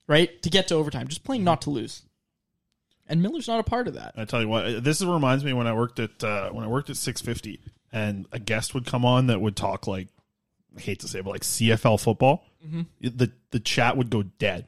right, 0.07 0.41
to 0.43 0.51
get 0.51 0.69
to 0.69 0.75
overtime, 0.75 1.09
just 1.09 1.25
playing 1.25 1.45
not 1.45 1.63
to 1.63 1.71
lose. 1.71 2.03
And 3.09 3.23
Miller's 3.23 3.49
not 3.49 3.59
a 3.61 3.63
part 3.63 3.89
of 3.89 3.95
that. 3.95 4.13
I 4.19 4.27
tell 4.27 4.43
you 4.43 4.49
what, 4.49 4.85
this 4.85 5.03
reminds 5.03 5.43
me 5.43 5.55
when 5.55 5.67
I 5.67 5.73
worked 5.73 5.99
at 5.99 6.23
uh, 6.23 6.51
when 6.51 6.63
I 6.63 6.69
worked 6.69 6.91
at 6.91 6.99
650, 6.99 7.59
and 7.91 8.27
a 8.33 8.39
guest 8.39 8.75
would 8.75 8.85
come 8.85 9.07
on 9.07 9.29
that 9.29 9.41
would 9.41 9.57
talk 9.57 9.87
like, 9.87 10.09
I 10.77 10.81
hate 10.81 11.01
to 11.01 11.09
say, 11.09 11.21
it, 11.21 11.25
but 11.25 11.31
like 11.31 11.41
CFL 11.43 11.99
football. 11.99 12.45
Mhm. 12.67 12.85
The 13.01 13.33
the 13.51 13.61
chat 13.61 13.97
would 13.97 14.11
go 14.11 14.23
dead, 14.25 14.67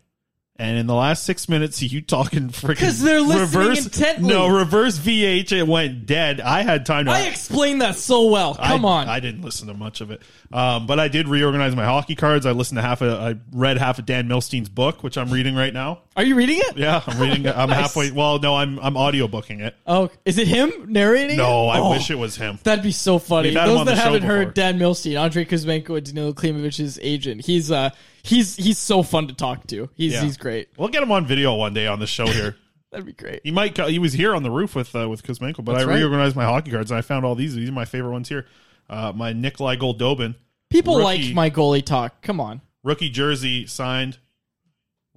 and 0.61 0.79
in 0.79 0.87
the 0.87 0.95
last 0.95 1.25
six 1.25 1.49
minutes, 1.49 1.81
you 1.83 2.01
talking 2.03 2.49
freaking 2.51 2.79
'Cause 2.79 3.01
they're 3.01 3.21
listening 3.21 3.41
reverse 3.41 3.85
intently. 3.87 4.29
no 4.29 4.47
reverse 4.49 4.99
VH. 4.99 5.53
It 5.53 5.67
went 5.67 6.07
dead. 6.07 6.41
I 6.41 6.63
had 6.63 6.85
time 6.87 7.07
to. 7.07 7.11
I 7.13 7.23
explained 7.23 7.81
that 7.83 7.97
so 7.97 8.27
well. 8.27 8.55
Come 8.55 8.85
I, 8.85 8.89
on. 8.89 9.09
I 9.09 9.21
didn't 9.21 9.43
listen 9.43 9.69
to 9.69 9.75
much 9.75 10.01
of 10.01 10.11
it, 10.11 10.23
um, 10.53 10.87
but 10.87 11.01
I 11.01 11.09
did 11.09 11.27
reorganize 11.29 11.75
my 11.75 11.85
hockey 11.85 12.15
cards. 12.15 12.47
I 12.47 12.53
listened 12.53 12.77
to 12.79 12.83
half. 12.83 13.01
Of, 13.01 13.19
I 13.21 13.37
read 13.53 13.79
half 13.79 13.99
of 13.99 14.07
Dan 14.07 14.29
Milstein's 14.29 14.69
book, 14.69 15.03
which 15.03 15.17
I'm 15.19 15.31
reading 15.31 15.55
right 15.55 15.73
now. 15.75 16.01
Are 16.17 16.23
you 16.25 16.35
reading 16.35 16.59
it? 16.59 16.77
Yeah, 16.77 17.01
I'm 17.07 17.19
reading. 17.19 17.47
it. 17.47 17.57
I'm 17.57 17.71
Nice. 17.71 17.81
halfway. 17.81 18.11
Well, 18.11 18.39
no, 18.39 18.55
I'm 18.57 18.79
I'm 18.81 18.97
audio 18.97 19.27
booking 19.27 19.61
it. 19.61 19.75
Oh, 19.87 20.11
is 20.25 20.37
it 20.39 20.47
him 20.49 20.71
narrating? 20.89 21.39
No, 21.39 21.65
it? 21.71 21.75
I 21.75 21.79
Oh, 21.81 21.91
wish 21.91 22.11
it 22.11 22.19
was 22.19 22.37
him. 22.37 22.59
That'd 22.63 22.85
be 22.85 22.93
so 22.93 23.19
funny. 23.19 23.49
We've 23.49 23.57
had 23.59 23.69
him 23.69 23.77
Those 23.77 23.87
that 23.87 23.97
haven't 23.99 24.21
before. 24.23 24.37
heard 24.37 24.55
Dan 24.55 24.79
Milstein, 24.79 25.19
Andrei 25.19 25.45
Kuzmenko, 25.47 25.97
and 25.97 26.07
Danila 26.07 26.35
Klimovich's 26.35 26.99
agent. 27.03 27.47
He's 27.47 27.71
uh 27.71 27.91
he's 28.23 28.57
he's 28.57 28.79
so 28.79 29.03
fun 29.03 29.29
to 29.29 29.35
talk 29.35 29.67
to. 29.69 29.89
He's 29.95 30.13
Yeah. 30.13 30.23
he's 30.23 30.37
great. 30.37 30.69
We'll 30.77 30.89
get 30.89 31.03
him 31.03 31.13
on 31.13 31.27
video 31.27 31.55
one 31.55 31.75
day 31.75 31.87
on 31.87 31.99
the 31.99 32.07
show 32.07 32.27
here. 32.27 32.57
That'd 32.91 33.07
be 33.07 33.13
great. 33.13 33.41
he 33.45 33.51
might. 33.53 33.75
co- 33.77 33.87
He 33.87 33.99
was 34.01 34.13
here 34.13 34.35
on 34.35 34.43
the 34.43 34.51
roof 34.51 34.75
with 34.75 34.95
uh, 34.97 35.09
with 35.09 35.23
Kuzmenko, 35.23 35.65
but 35.65 35.75
That's 35.75 35.85
I 35.85 35.89
right. 35.89 35.97
reorganized 35.97 36.35
my 36.35 36.45
hockey 36.45 36.71
cards 36.73 36.91
and 36.91 36.99
I 36.99 37.03
found 37.03 37.25
all 37.25 37.35
these. 37.37 37.55
These 37.55 37.69
are 37.69 37.73
my 37.73 37.85
favorite 37.85 38.11
ones 38.13 38.29
here. 38.29 38.47
Uh, 38.89 39.13
my 39.15 39.33
Nikolai 39.33 39.77
Goldobin. 39.77 40.35
People 40.71 40.97
rookie- 40.99 41.25
like 41.29 41.35
my 41.35 41.51
goalie 41.51 41.85
talk. 41.85 42.21
Come 42.23 42.41
on. 42.41 42.61
rookie 42.83 43.11
jersey 43.11 43.67
signed. 43.67 44.19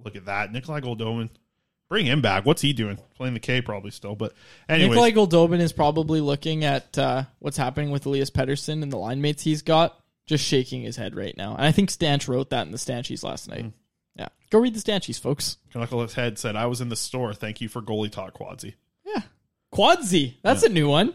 Look 0.03 0.15
at 0.15 0.25
that, 0.25 0.51
Nikolai 0.51 0.81
Goldobin. 0.81 1.29
Bring 1.89 2.05
him 2.07 2.21
back. 2.21 2.45
What's 2.45 2.61
he 2.61 2.73
doing? 2.73 2.97
Playing 3.15 3.35
the 3.35 3.39
K 3.39 3.61
probably 3.61 3.91
still, 3.91 4.15
but 4.15 4.33
anyways. 4.67 4.89
Nikolai 4.89 5.11
Goldobin 5.11 5.59
is 5.59 5.71
probably 5.73 6.21
looking 6.21 6.63
at 6.63 6.97
uh, 6.97 7.23
what's 7.39 7.57
happening 7.57 7.91
with 7.91 8.05
Elias 8.05 8.29
Pettersson 8.31 8.81
and 8.81 8.91
the 8.91 8.97
line 8.97 9.21
mates 9.21 9.43
he's 9.43 9.61
got, 9.61 9.99
just 10.25 10.43
shaking 10.45 10.81
his 10.81 10.95
head 10.95 11.15
right 11.15 11.35
now. 11.35 11.55
And 11.55 11.65
I 11.65 11.71
think 11.71 11.89
Stanch 11.89 12.27
wrote 12.27 12.49
that 12.51 12.65
in 12.65 12.71
the 12.71 12.77
Stanchies 12.77 13.23
last 13.23 13.49
night. 13.49 13.61
Hmm. 13.63 13.69
Yeah. 14.15 14.29
Go 14.51 14.59
read 14.59 14.75
the 14.75 14.79
Stanchies, 14.79 15.19
folks. 15.19 15.57
Knucklehead 15.73 16.13
head 16.13 16.37
said, 16.39 16.55
"I 16.55 16.67
was 16.67 16.81
in 16.81 16.89
the 16.89 16.95
store. 16.95 17.33
Thank 17.33 17.61
you 17.61 17.69
for 17.69 17.81
goalie 17.81 18.11
talk, 18.11 18.37
Quadzi." 18.37 18.75
Yeah, 19.05 19.21
Quadsy. 19.73 20.35
That's 20.43 20.63
a 20.63 20.69
new 20.69 20.87
one. 20.87 21.13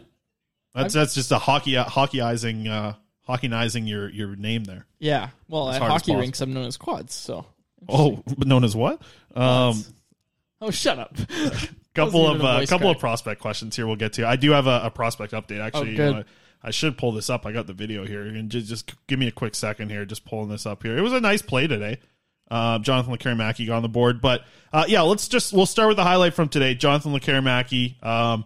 That's 0.75 0.93
that's 0.93 1.15
just 1.15 1.31
a 1.31 1.39
hockey 1.39 1.73
hockeyizing 1.73 2.67
uh, 2.69 2.93
hockeyizing 3.27 3.87
your 3.87 4.09
your 4.09 4.35
name 4.35 4.65
there. 4.65 4.85
Yeah. 4.99 5.29
Well, 5.47 5.69
As 5.69 5.77
at 5.77 5.81
hockey 5.83 6.15
rinks, 6.15 6.41
I'm 6.41 6.53
known 6.53 6.65
as 6.65 6.77
quads. 6.77 7.13
So. 7.13 7.45
Oh, 7.87 8.21
but 8.27 8.47
known 8.47 8.63
as 8.65 8.75
what? 8.75 9.01
Um, 9.35 9.83
Oh, 10.61 10.71
shut 10.71 10.99
up. 10.99 11.15
couple 11.95 12.27
of 12.27 12.41
a 12.41 12.43
uh, 12.43 12.59
couple 12.65 12.87
crack. 12.87 12.95
of 12.95 12.99
prospect 12.99 13.41
questions 13.41 13.75
here. 13.75 13.87
We'll 13.87 13.95
get 13.95 14.13
to. 14.13 14.27
I 14.27 14.35
do 14.35 14.51
have 14.51 14.67
a, 14.67 14.81
a 14.85 14.91
prospect 14.91 15.33
update. 15.33 15.61
Actually, 15.61 15.99
Oh, 15.99 16.07
you 16.07 16.13
know, 16.15 16.23
I, 16.61 16.71
should 16.71 16.97
pull 16.97 17.11
this 17.11 17.29
up. 17.29 17.45
I 17.45 17.51
got 17.51 17.67
the 17.67 17.73
video 17.73 18.05
here, 18.05 18.21
and 18.21 18.49
just 18.49 18.67
just 18.67 18.93
give 19.07 19.19
me 19.19 19.27
a 19.27 19.31
quick 19.31 19.55
second 19.55 19.89
here. 19.89 20.05
Just 20.05 20.25
pulling 20.25 20.49
this 20.49 20.65
up 20.65 20.83
here. 20.83 20.97
It 20.97 21.01
was 21.01 21.13
a 21.13 21.21
nice 21.21 21.41
play 21.41 21.67
today. 21.67 21.99
Uh, 22.49 22.79
Jonathan 22.79 23.15
Lekkerimäki 23.15 23.67
got 23.67 23.77
on 23.77 23.83
the 23.83 23.89
board, 23.89 24.21
but 24.21 24.43
uh, 24.73 24.85
yeah, 24.87 25.01
let's 25.01 25.27
just 25.27 25.53
we'll 25.53 25.65
start 25.65 25.87
with 25.87 25.97
the 25.97 26.03
highlight 26.03 26.33
from 26.33 26.49
today. 26.49 26.75
Jonathan 26.75 27.13
Lekkerimäki. 27.13 28.03
Um, 28.03 28.45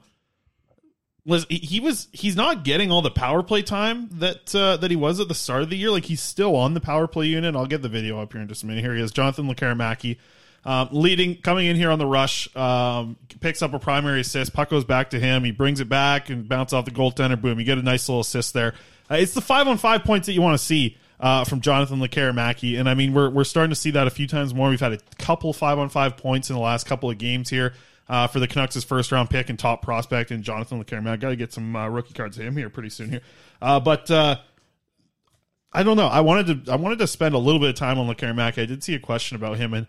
was 1.25 1.45
he- 1.49 1.79
was 1.79 2.07
he's 2.11 2.35
not 2.35 2.63
getting 2.63 2.91
all 2.91 3.01
the 3.01 3.11
power 3.11 3.43
play 3.43 3.61
time 3.61 4.09
that 4.19 4.53
uh, 4.53 4.77
that 4.77 4.91
he 4.91 4.97
was 4.97 5.19
at 5.19 5.27
the 5.27 5.35
start 5.35 5.63
of 5.63 5.69
the 5.69 5.77
year. 5.77 5.89
Like 5.89 6.05
he's 6.05 6.21
still 6.21 6.55
on 6.55 6.73
the 6.73 6.81
power 6.81 7.07
play 7.07 7.27
unit. 7.27 7.55
I'll 7.55 7.65
get 7.65 7.81
the 7.81 7.89
video 7.89 8.19
up 8.19 8.33
here 8.33 8.41
in 8.41 8.47
just 8.47 8.63
a 8.63 8.65
minute. 8.65 8.83
Here 8.83 8.95
he 8.95 9.01
is, 9.01 9.11
Jonathan 9.11 9.47
Lekkerimäki, 9.47 10.17
um, 10.65 10.89
leading, 10.91 11.35
coming 11.37 11.67
in 11.67 11.75
here 11.75 11.91
on 11.91 11.99
the 11.99 12.05
rush, 12.05 12.53
um, 12.55 13.17
picks 13.41 13.61
up 13.61 13.73
a 13.73 13.79
primary 13.79 14.21
assist. 14.21 14.53
Puck 14.53 14.69
goes 14.69 14.85
back 14.85 15.09
to 15.11 15.19
him. 15.19 15.43
He 15.43 15.51
brings 15.51 15.79
it 15.79 15.89
back 15.89 16.29
and 16.29 16.47
bounces 16.47 16.73
off 16.73 16.85
the 16.85 16.91
goaltender. 16.91 17.39
Boom! 17.39 17.59
You 17.59 17.65
get 17.65 17.77
a 17.77 17.83
nice 17.83 18.07
little 18.07 18.21
assist 18.21 18.53
there. 18.53 18.73
Uh, 19.09 19.15
it's 19.15 19.33
the 19.33 19.41
five 19.41 19.67
on 19.67 19.77
five 19.77 20.03
points 20.03 20.27
that 20.27 20.33
you 20.33 20.41
want 20.41 20.57
to 20.57 20.63
see. 20.63 20.97
Uh, 21.19 21.45
from 21.45 21.61
Jonathan 21.61 21.99
Lekkerimäki, 21.99 22.77
and 22.77 22.89
I 22.89 22.95
mean 22.95 23.13
we're 23.13 23.29
we're 23.29 23.45
starting 23.45 23.69
to 23.69 23.77
see 23.77 23.91
that 23.91 24.07
a 24.07 24.09
few 24.09 24.27
times 24.27 24.53
more. 24.53 24.67
We've 24.67 24.79
had 24.79 24.91
a 24.91 24.97
couple 25.19 25.53
five 25.53 25.79
on 25.79 25.87
five 25.87 26.17
points 26.17 26.49
in 26.49 26.55
the 26.55 26.61
last 26.61 26.85
couple 26.85 27.09
of 27.09 27.17
games 27.17 27.49
here 27.49 27.73
uh, 28.09 28.27
for 28.27 28.39
the 28.39 28.47
Canucks' 28.47 28.83
first 28.83 29.11
round 29.11 29.29
pick 29.29 29.49
and 29.49 29.57
top 29.57 29.81
prospect 29.81 30.31
and 30.31 30.43
Jonathan 30.43 30.83
Lekkerimäki. 30.83 31.19
Got 31.19 31.29
to 31.29 31.35
get 31.35 31.53
some 31.53 31.75
uh, 31.75 31.87
rookie 31.87 32.13
cards 32.13 32.37
of 32.37 32.45
him 32.45 32.57
here 32.57 32.69
pretty 32.69 32.89
soon 32.89 33.09
here. 33.09 33.21
Uh, 33.61 33.79
but 33.79 34.09
uh, 34.11 34.37
I 35.71 35.83
don't 35.83 35.97
know. 35.97 36.07
I 36.07 36.21
wanted 36.21 36.65
to 36.65 36.71
I 36.71 36.75
wanted 36.75 36.99
to 36.99 37.07
spend 37.07 37.35
a 37.35 37.39
little 37.39 37.59
bit 37.59 37.69
of 37.69 37.75
time 37.75 37.97
on 37.97 38.07
Lekkerimäki. 38.07 38.61
I 38.61 38.65
did 38.65 38.83
see 38.83 38.95
a 38.95 38.99
question 38.99 39.35
about 39.35 39.57
him 39.57 39.73
and 39.73 39.87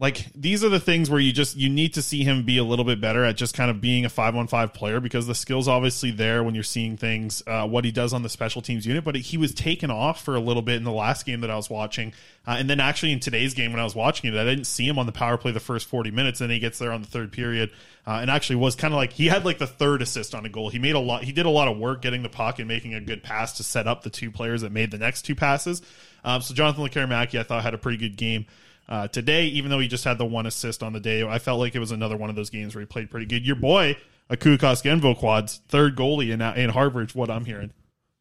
like 0.00 0.32
these 0.34 0.64
are 0.64 0.70
the 0.70 0.80
things 0.80 1.10
where 1.10 1.20
you 1.20 1.30
just 1.30 1.56
you 1.56 1.68
need 1.68 1.92
to 1.92 2.00
see 2.00 2.24
him 2.24 2.42
be 2.42 2.56
a 2.56 2.64
little 2.64 2.86
bit 2.86 3.02
better 3.02 3.22
at 3.22 3.36
just 3.36 3.54
kind 3.54 3.70
of 3.70 3.82
being 3.82 4.06
a 4.06 4.08
five 4.08 4.34
on 4.34 4.48
five 4.48 4.72
player 4.72 4.98
because 4.98 5.26
the 5.26 5.34
skills 5.34 5.68
obviously 5.68 6.10
there 6.10 6.42
when 6.42 6.54
you're 6.54 6.64
seeing 6.64 6.96
things 6.96 7.42
uh, 7.46 7.68
what 7.68 7.84
he 7.84 7.92
does 7.92 8.14
on 8.14 8.22
the 8.22 8.28
special 8.28 8.62
teams 8.62 8.86
unit 8.86 9.04
but 9.04 9.14
he 9.14 9.36
was 9.36 9.52
taken 9.52 9.90
off 9.90 10.24
for 10.24 10.34
a 10.34 10.40
little 10.40 10.62
bit 10.62 10.76
in 10.76 10.84
the 10.84 10.90
last 10.90 11.26
game 11.26 11.42
that 11.42 11.50
I 11.50 11.56
was 11.56 11.68
watching 11.68 12.14
uh, 12.48 12.56
and 12.58 12.68
then 12.68 12.80
actually 12.80 13.12
in 13.12 13.20
today's 13.20 13.52
game 13.52 13.72
when 13.72 13.80
I 13.80 13.84
was 13.84 13.94
watching 13.94 14.32
it 14.32 14.38
I 14.38 14.44
didn't 14.44 14.64
see 14.64 14.88
him 14.88 14.98
on 14.98 15.04
the 15.04 15.12
power 15.12 15.36
play 15.36 15.52
the 15.52 15.60
first 15.60 15.86
40 15.86 16.10
minutes 16.10 16.40
and 16.40 16.48
then 16.48 16.54
he 16.54 16.60
gets 16.60 16.78
there 16.78 16.92
on 16.92 17.02
the 17.02 17.08
third 17.08 17.30
period 17.30 17.70
uh, 18.06 18.18
and 18.22 18.30
actually 18.30 18.56
was 18.56 18.74
kind 18.74 18.94
of 18.94 18.96
like 18.96 19.12
he 19.12 19.26
had 19.26 19.44
like 19.44 19.58
the 19.58 19.66
third 19.66 20.00
assist 20.00 20.34
on 20.34 20.46
a 20.46 20.48
goal. 20.48 20.70
He 20.70 20.78
made 20.78 20.94
a 20.94 20.98
lot 20.98 21.24
he 21.24 21.32
did 21.32 21.44
a 21.44 21.50
lot 21.50 21.68
of 21.68 21.76
work 21.76 22.00
getting 22.00 22.22
the 22.22 22.30
puck 22.30 22.58
and 22.58 22.66
making 22.66 22.94
a 22.94 23.00
good 23.00 23.22
pass 23.22 23.58
to 23.58 23.62
set 23.62 23.86
up 23.86 24.02
the 24.02 24.10
two 24.10 24.30
players 24.30 24.62
that 24.62 24.72
made 24.72 24.90
the 24.90 24.98
next 24.98 25.22
two 25.22 25.34
passes. 25.34 25.82
Um, 26.24 26.40
so 26.40 26.54
Jonathan 26.54 26.84
Lekkerimäki 26.84 27.38
I 27.38 27.42
thought 27.42 27.62
had 27.62 27.74
a 27.74 27.78
pretty 27.78 27.98
good 27.98 28.16
game 28.16 28.46
uh, 28.90 29.06
today, 29.06 29.46
even 29.46 29.70
though 29.70 29.78
he 29.78 29.86
just 29.86 30.04
had 30.04 30.18
the 30.18 30.26
one 30.26 30.46
assist 30.46 30.82
on 30.82 30.92
the 30.92 31.00
day, 31.00 31.22
I 31.26 31.38
felt 31.38 31.60
like 31.60 31.76
it 31.76 31.78
was 31.78 31.92
another 31.92 32.16
one 32.16 32.28
of 32.28 32.36
those 32.36 32.50
games 32.50 32.74
where 32.74 32.80
he 32.80 32.86
played 32.86 33.08
pretty 33.08 33.26
good. 33.26 33.46
Your 33.46 33.54
boy, 33.54 33.96
Aku 34.28 34.58
Koskenvuo 34.58 35.16
quads, 35.16 35.60
third 35.68 35.96
goalie 35.96 36.30
in 36.30 36.42
in 36.42 36.70
Harvard, 36.70 37.14
what 37.14 37.30
I'm 37.30 37.44
hearing. 37.44 37.72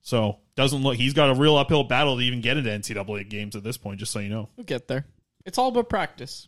So 0.01 0.37
doesn't 0.55 0.81
look 0.81 0.95
he's 0.95 1.13
got 1.13 1.31
a 1.31 1.33
real 1.33 1.57
uphill 1.57 1.83
battle 1.83 2.17
to 2.17 2.23
even 2.23 2.41
get 2.41 2.57
into 2.57 2.69
NCAA 2.69 3.27
games 3.27 3.55
at 3.55 3.63
this 3.63 3.77
point, 3.77 3.99
just 3.99 4.11
so 4.11 4.19
you 4.19 4.29
know. 4.29 4.49
We'll 4.55 4.65
get 4.65 4.87
there. 4.87 5.05
It's 5.43 5.57
all 5.57 5.69
about 5.69 5.89
practice. 5.89 6.47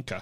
Okay. 0.00 0.18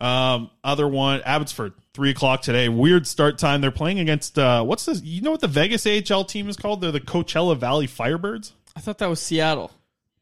Um, 0.00 0.50
other 0.62 0.86
one, 0.86 1.22
Abbotsford, 1.22 1.74
three 1.94 2.10
o'clock 2.10 2.42
today. 2.42 2.68
Weird 2.68 3.06
start 3.06 3.38
time. 3.38 3.60
They're 3.60 3.70
playing 3.70 4.00
against 4.00 4.38
uh, 4.38 4.64
what's 4.64 4.86
this? 4.86 5.02
You 5.02 5.22
know 5.22 5.30
what 5.30 5.40
the 5.40 5.48
Vegas 5.48 5.86
AHL 5.86 6.24
team 6.24 6.48
is 6.48 6.56
called? 6.56 6.80
They're 6.80 6.92
the 6.92 7.00
Coachella 7.00 7.56
Valley 7.56 7.86
Firebirds. 7.86 8.52
I 8.74 8.80
thought 8.80 8.98
that 8.98 9.08
was 9.08 9.20
Seattle. 9.20 9.70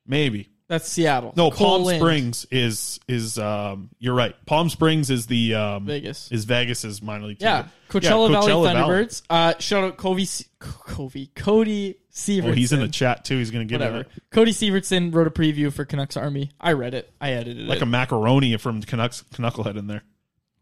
Maybe 0.06 0.48
That's 0.68 0.88
Seattle. 0.88 1.32
No, 1.36 1.50
Palm. 1.50 1.84
Springs 1.84 2.44
is 2.50 2.98
is 3.06 3.38
um 3.38 3.90
you're 4.00 4.14
right. 4.14 4.34
Palm 4.46 4.68
Springs 4.68 5.10
is 5.10 5.26
the 5.26 5.54
um 5.54 5.86
Vegas. 5.86 6.30
is 6.32 6.44
Vegas's 6.44 7.00
minor 7.00 7.26
league 7.26 7.38
team. 7.38 7.46
Yeah, 7.46 7.68
Coachella, 7.88 8.30
Valley 8.30 8.50
Coachella 8.50 8.74
Thunderbirds. 8.74 9.22
Uh, 9.30 9.54
shout 9.60 9.84
out 9.84 9.96
Covey, 9.96 10.26
Covey, 10.58 11.30
Cody 11.36 11.96
Severson. 12.12 12.48
Oh, 12.48 12.52
he's 12.52 12.72
in 12.72 12.80
the 12.80 12.88
chat 12.88 13.24
too. 13.24 13.38
He's 13.38 13.52
gonna 13.52 13.64
get 13.64 13.78
Whatever. 13.78 14.00
it 14.00 14.08
Cody 14.32 14.50
Severson 14.50 15.14
wrote 15.14 15.28
a 15.28 15.30
preview 15.30 15.72
for 15.72 15.84
Canucks 15.84 16.16
Army. 16.16 16.50
I 16.60 16.72
read 16.72 16.94
it. 16.94 17.12
I 17.20 17.32
edited 17.32 17.58
like 17.58 17.66
it. 17.66 17.68
Like 17.68 17.82
a 17.82 17.86
macaroni 17.86 18.56
from 18.56 18.82
Canucks 18.82 19.22
Knucklehead 19.34 19.76
in 19.76 19.86
there. 19.86 20.02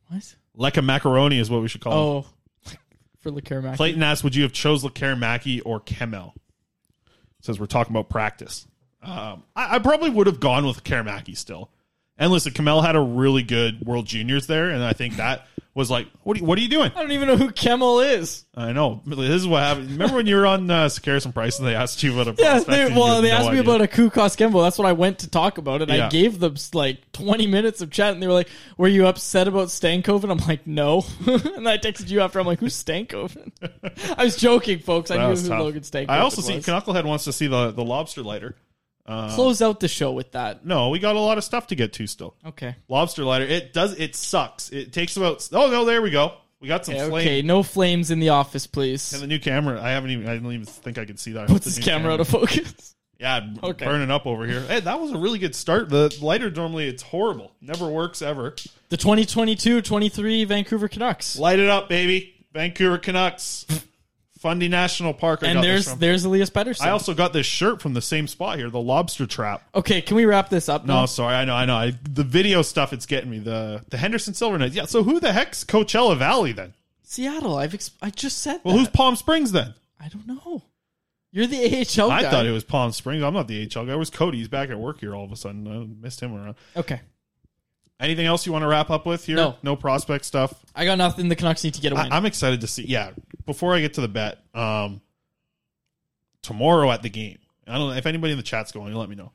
What? 0.09 0.37
Like 0.55 0.77
a 0.77 0.83
macaroni 0.83 1.39
is 1.39 1.51
what 1.51 1.63
we 1.63 1.69
should 1.69 1.81
call 1.81 1.93
him. 1.93 2.25
Oh, 2.69 2.73
for 3.21 3.31
Lekkerimäki. 3.31 3.77
Clayton 3.77 4.03
asked, 4.03 4.23
"Would 4.23 4.37
you 4.37 4.43
have 4.43 4.53
chose 4.53 4.85
Lekkerimäki 4.85 5.63
or 5.65 5.81
Kemell?" 5.81 6.35
Says 7.41 7.59
we're 7.59 7.67
talking 7.67 7.93
about 7.95 8.11
practice. 8.11 8.67
Um, 9.05 9.43
I, 9.55 9.77
I 9.77 9.79
probably 9.79 10.11
would 10.11 10.27
have 10.27 10.41
gone 10.41 10.67
with 10.67 10.85
Karamaki 10.85 11.37
still. 11.37 11.71
And 12.17 12.31
listen, 12.31 12.53
Kemell 12.53 12.85
had 12.85 12.95
a 12.95 13.01
really 13.01 13.43
good 13.43 13.85
World 13.85 14.07
Juniors 14.07 14.47
there, 14.47 14.71
and 14.71 14.85
I 14.85 14.93
think 14.93 15.17
that 15.17 15.49
was 15.75 15.91
like, 15.91 16.07
what 16.23 16.37
are 16.37 16.41
you, 16.41 16.47
what 16.47 16.57
are 16.57 16.61
you 16.61 16.69
doing? 16.69 16.93
I 16.95 17.01
don't 17.01 17.11
even 17.11 17.27
know 17.27 17.37
who 17.37 17.51
Kemell 17.51 18.19
is. 18.19 18.45
I 18.55 18.73
know. 18.73 19.03
This 19.05 19.19
is 19.31 19.49
what 19.49 19.65
happened. 19.65 19.91
Remember 19.91 20.15
when 20.15 20.27
you 20.27 20.37
were 20.37 20.47
on 20.47 20.71
uh, 20.71 20.85
Sekeres 20.85 21.25
and 21.25 21.35
Price 21.35 21.59
and 21.59 21.67
they 21.67 21.75
asked 21.75 22.01
you 22.05 22.13
about 22.13 22.39
a 22.39 22.41
Yeah, 22.41 22.61
they, 22.61 22.87
well, 22.95 23.21
they 23.21 23.31
no 23.31 23.37
asked 23.39 23.51
me 23.51 23.59
about 23.59 23.83
Aku 23.83 24.11
Koskenvuo. 24.11 24.63
That's 24.65 24.79
what 24.79 24.87
I 24.87 24.93
went 24.93 25.19
to 25.21 25.29
talk 25.29 25.59
about, 25.59 25.83
and 25.83 25.91
Yeah. 25.91 26.07
I 26.07 26.09
gave 26.09 26.39
them 26.39 26.55
like 26.73 27.11
20 27.11 27.49
minutes 27.49 27.81
of 27.81 27.91
chat, 27.91 28.13
and 28.13 28.23
they 28.23 28.29
were 28.29 28.33
like, 28.33 28.49
"Were 28.77 28.87
you 28.87 29.09
upset 29.09 29.49
about 29.49 29.69
Stankoven?" 29.69 30.31
I'm 30.31 30.39
like, 30.47 30.65
"No," 30.69 31.05
and 31.27 31.69
I 31.69 31.79
texted 31.79 32.09
you 32.11 32.21
after. 32.21 32.39
I'm 32.39 32.47
like, 32.47 32.61
"Who's 32.61 32.81
Stankoven?" 32.81 33.51
I 34.17 34.23
was 34.23 34.37
joking, 34.37 34.79
folks. 34.79 35.11
I 35.11 35.17
That 35.17 35.31
knew 35.31 35.41
who 35.41 35.49
tough. 35.49 35.59
Logan 35.59 35.83
Stankoven 35.83 36.11
I 36.11 36.21
also 36.21 36.41
see. 36.41 36.59
Knucklehead 36.59 37.05
wants 37.05 37.25
to 37.25 37.33
see 37.33 37.49
the, 37.49 37.73
the 37.73 37.85
lobster 37.85 38.23
lighter. 38.23 38.55
Uh, 39.07 39.35
Close 39.35 39.61
out 39.61 39.81
the 39.81 39.89
show 39.89 40.13
with 40.13 40.33
that. 40.33 40.65
No, 40.65 40.89
we 40.89 40.99
got 40.99 41.15
a 41.17 41.21
lot 41.21 41.37
of 41.39 41.45
stuff 41.45 41.67
to 41.69 41.75
get 41.75 41.93
to 41.95 42.07
still. 42.07 42.35
Okay. 42.47 42.75
Lobster 42.89 43.25
lighter. 43.25 43.45
It 43.45 43.73
does. 43.73 43.99
It 43.99 44.17
sucks. 44.17 44.71
It 44.71 44.93
takes 44.93 45.17
about. 45.17 45.47
Oh 45.53 45.71
no, 45.71 45.85
there 45.85 46.01
we 46.03 46.11
go. 46.11 46.35
We 46.61 46.69
got 46.69 46.87
some 46.87 46.95
Okay, 46.95 47.09
flame. 47.11 47.27
okay, 47.27 47.43
no 47.43 47.63
flames 47.63 48.11
in 48.11 48.21
the 48.21 48.31
office, 48.31 48.67
please. 48.67 49.13
And 49.13 49.23
the 49.23 49.27
new 49.27 49.39
camera. 49.39 49.83
I 49.83 49.91
haven't 49.91 50.11
even. 50.11 50.27
I 50.29 50.39
don't 50.39 50.51
even 50.53 50.65
think 50.65 50.97
I 50.97 51.05
can 51.05 51.19
see 51.19 51.33
that. 51.33 51.41
I 51.41 51.43
hope 51.43 51.51
Puts 51.63 51.67
the 51.67 51.81
his 51.81 51.85
camera 51.85 52.13
out 52.15 52.21
of 52.21 52.29
focus. 52.29 52.95
Yeah, 53.21 53.47
Okay. 53.63 53.85
burning 53.87 54.11
up 54.11 54.27
over 54.27 54.45
here. 54.45 54.61
Hey, 54.63 54.81
that 54.81 55.01
was 55.01 55.13
a 55.13 55.17
really 55.17 55.39
good 55.39 55.55
start. 55.55 55.89
The 55.89 56.15
lighter 56.21 56.51
normally 56.51 56.89
it's 56.89 57.03
horrible. 57.03 57.53
Never 57.61 57.87
works 57.87 58.21
ever. 58.21 58.57
The 58.89 58.97
2022-23 58.99 60.47
Vancouver 60.47 60.89
Canucks. 60.89 61.39
Light 61.39 61.61
it 61.61 61.69
up, 61.71 61.89
baby. 61.89 62.45
Vancouver 62.53 62.99
Canucks. 62.99 63.67
Fundy 64.45 64.69
National 64.69 65.15
Park. 65.15 65.41
I 65.43 65.47
and 65.47 65.55
got 65.55 65.63
this 65.63 65.69
there's 65.69 65.89
from. 65.89 65.99
there's 66.01 66.25
Elias 66.27 66.51
Pettersson. 66.51 66.83
I 66.83 66.91
also 66.91 67.15
got 67.15 67.33
this 67.33 67.47
shirt 67.47 67.81
from 67.81 67.95
the 67.95 68.03
same 68.03 68.27
spot 68.27 68.59
here, 68.59 68.69
the 68.69 68.79
Lobster 68.79 69.25
Trap. 69.25 69.63
okay, 69.75 70.03
can 70.03 70.19
we 70.19 70.27
wrap 70.27 70.51
this 70.51 70.69
up? 70.69 70.85
No, 70.85 71.01
now? 71.01 71.07
sorry, 71.07 71.35
I 71.35 71.47
know, 71.47 71.55
I 71.55 71.65
know. 71.65 71.77
I, 71.77 71.95
the 72.03 72.25
video 72.25 72.61
stuff, 72.61 72.93
it's 72.93 73.07
getting 73.07 73.31
me. 73.31 73.39
The 73.39 73.83
the 73.89 73.97
Henderson 73.97 74.35
Silver 74.35 74.59
Knights. 74.59 74.75
Yeah. 74.75 74.85
So 74.85 75.03
who 75.03 75.19
the 75.19 75.33
heck's 75.33 75.65
Coachella 75.65 76.19
Valley 76.19 76.53
then? 76.53 76.75
Seattle. 77.05 77.57
I've 77.57 77.73
ex- 77.73 77.93
I 78.03 78.11
just 78.11 78.37
said. 78.43 78.61
Well, 78.65 78.75
that. 78.75 78.81
who's 78.81 78.89
Palm 78.91 79.17
Springs 79.17 79.51
then? 79.51 79.73
I 79.99 80.09
don't 80.09 80.27
know. 80.27 80.63
You're 81.33 81.47
the 81.47 81.65
AHL 81.65 82.11
guy. 82.11 82.19
I 82.19 82.31
thought 82.31 82.45
it 82.45 82.51
was 82.51 82.65
Palm 82.65 82.93
Springs. 82.93 83.23
I'm 83.23 83.33
not 83.33 83.49
the 83.49 83.67
HL 83.67 83.87
guy. 83.87 83.97
Where's 83.97 84.11
Cody? 84.11 84.37
He's 84.37 84.49
back 84.49 84.69
at 84.69 84.79
work 84.79 85.01
here 85.01 85.15
all 85.15 85.25
of 85.25 85.33
a 85.33 85.37
sudden. 85.37 85.67
I 85.67 86.03
missed 86.05 86.21
him 86.21 86.35
around. 86.35 86.57
Okay. 86.77 87.01
Anything 87.99 88.27
else 88.27 88.45
you 88.45 88.53
want 88.53 88.63
to 88.65 88.69
wrap 88.69 88.91
up 88.91 89.07
with 89.07 89.25
here? 89.25 89.37
No. 89.37 89.57
No 89.63 89.77
prospect 89.77 90.27
stuff. 90.27 90.53
I 90.75 90.85
got 90.85 90.99
nothing. 90.99 91.29
The 91.29 91.37
Canucks 91.37 91.65
need 91.65 91.75
to 91.75 91.81
get 91.81 91.93
a 91.93 91.95
win. 91.95 92.13
I, 92.13 92.17
I'm 92.17 92.27
excited 92.27 92.61
to 92.61 92.67
see. 92.67 92.85
Yeah, 92.87 93.13
before 93.47 93.75
I 93.75 93.81
get 93.81 93.95
to 93.95 94.01
the 94.01 94.09
bet, 94.09 94.39
um, 94.55 95.01
tomorrow 96.43 96.91
at 96.91 97.03
the 97.03 97.11
game. 97.11 97.39
I 97.67 97.79
don't 97.79 97.91
know 97.91 97.97
if 97.97 98.07
anybody 98.07 98.33
in 98.33 98.37
the 98.37 98.45
chat's 98.45 98.73
going. 98.73 98.95
Let 98.95 99.09
me 99.09 99.17
know. 99.17 99.33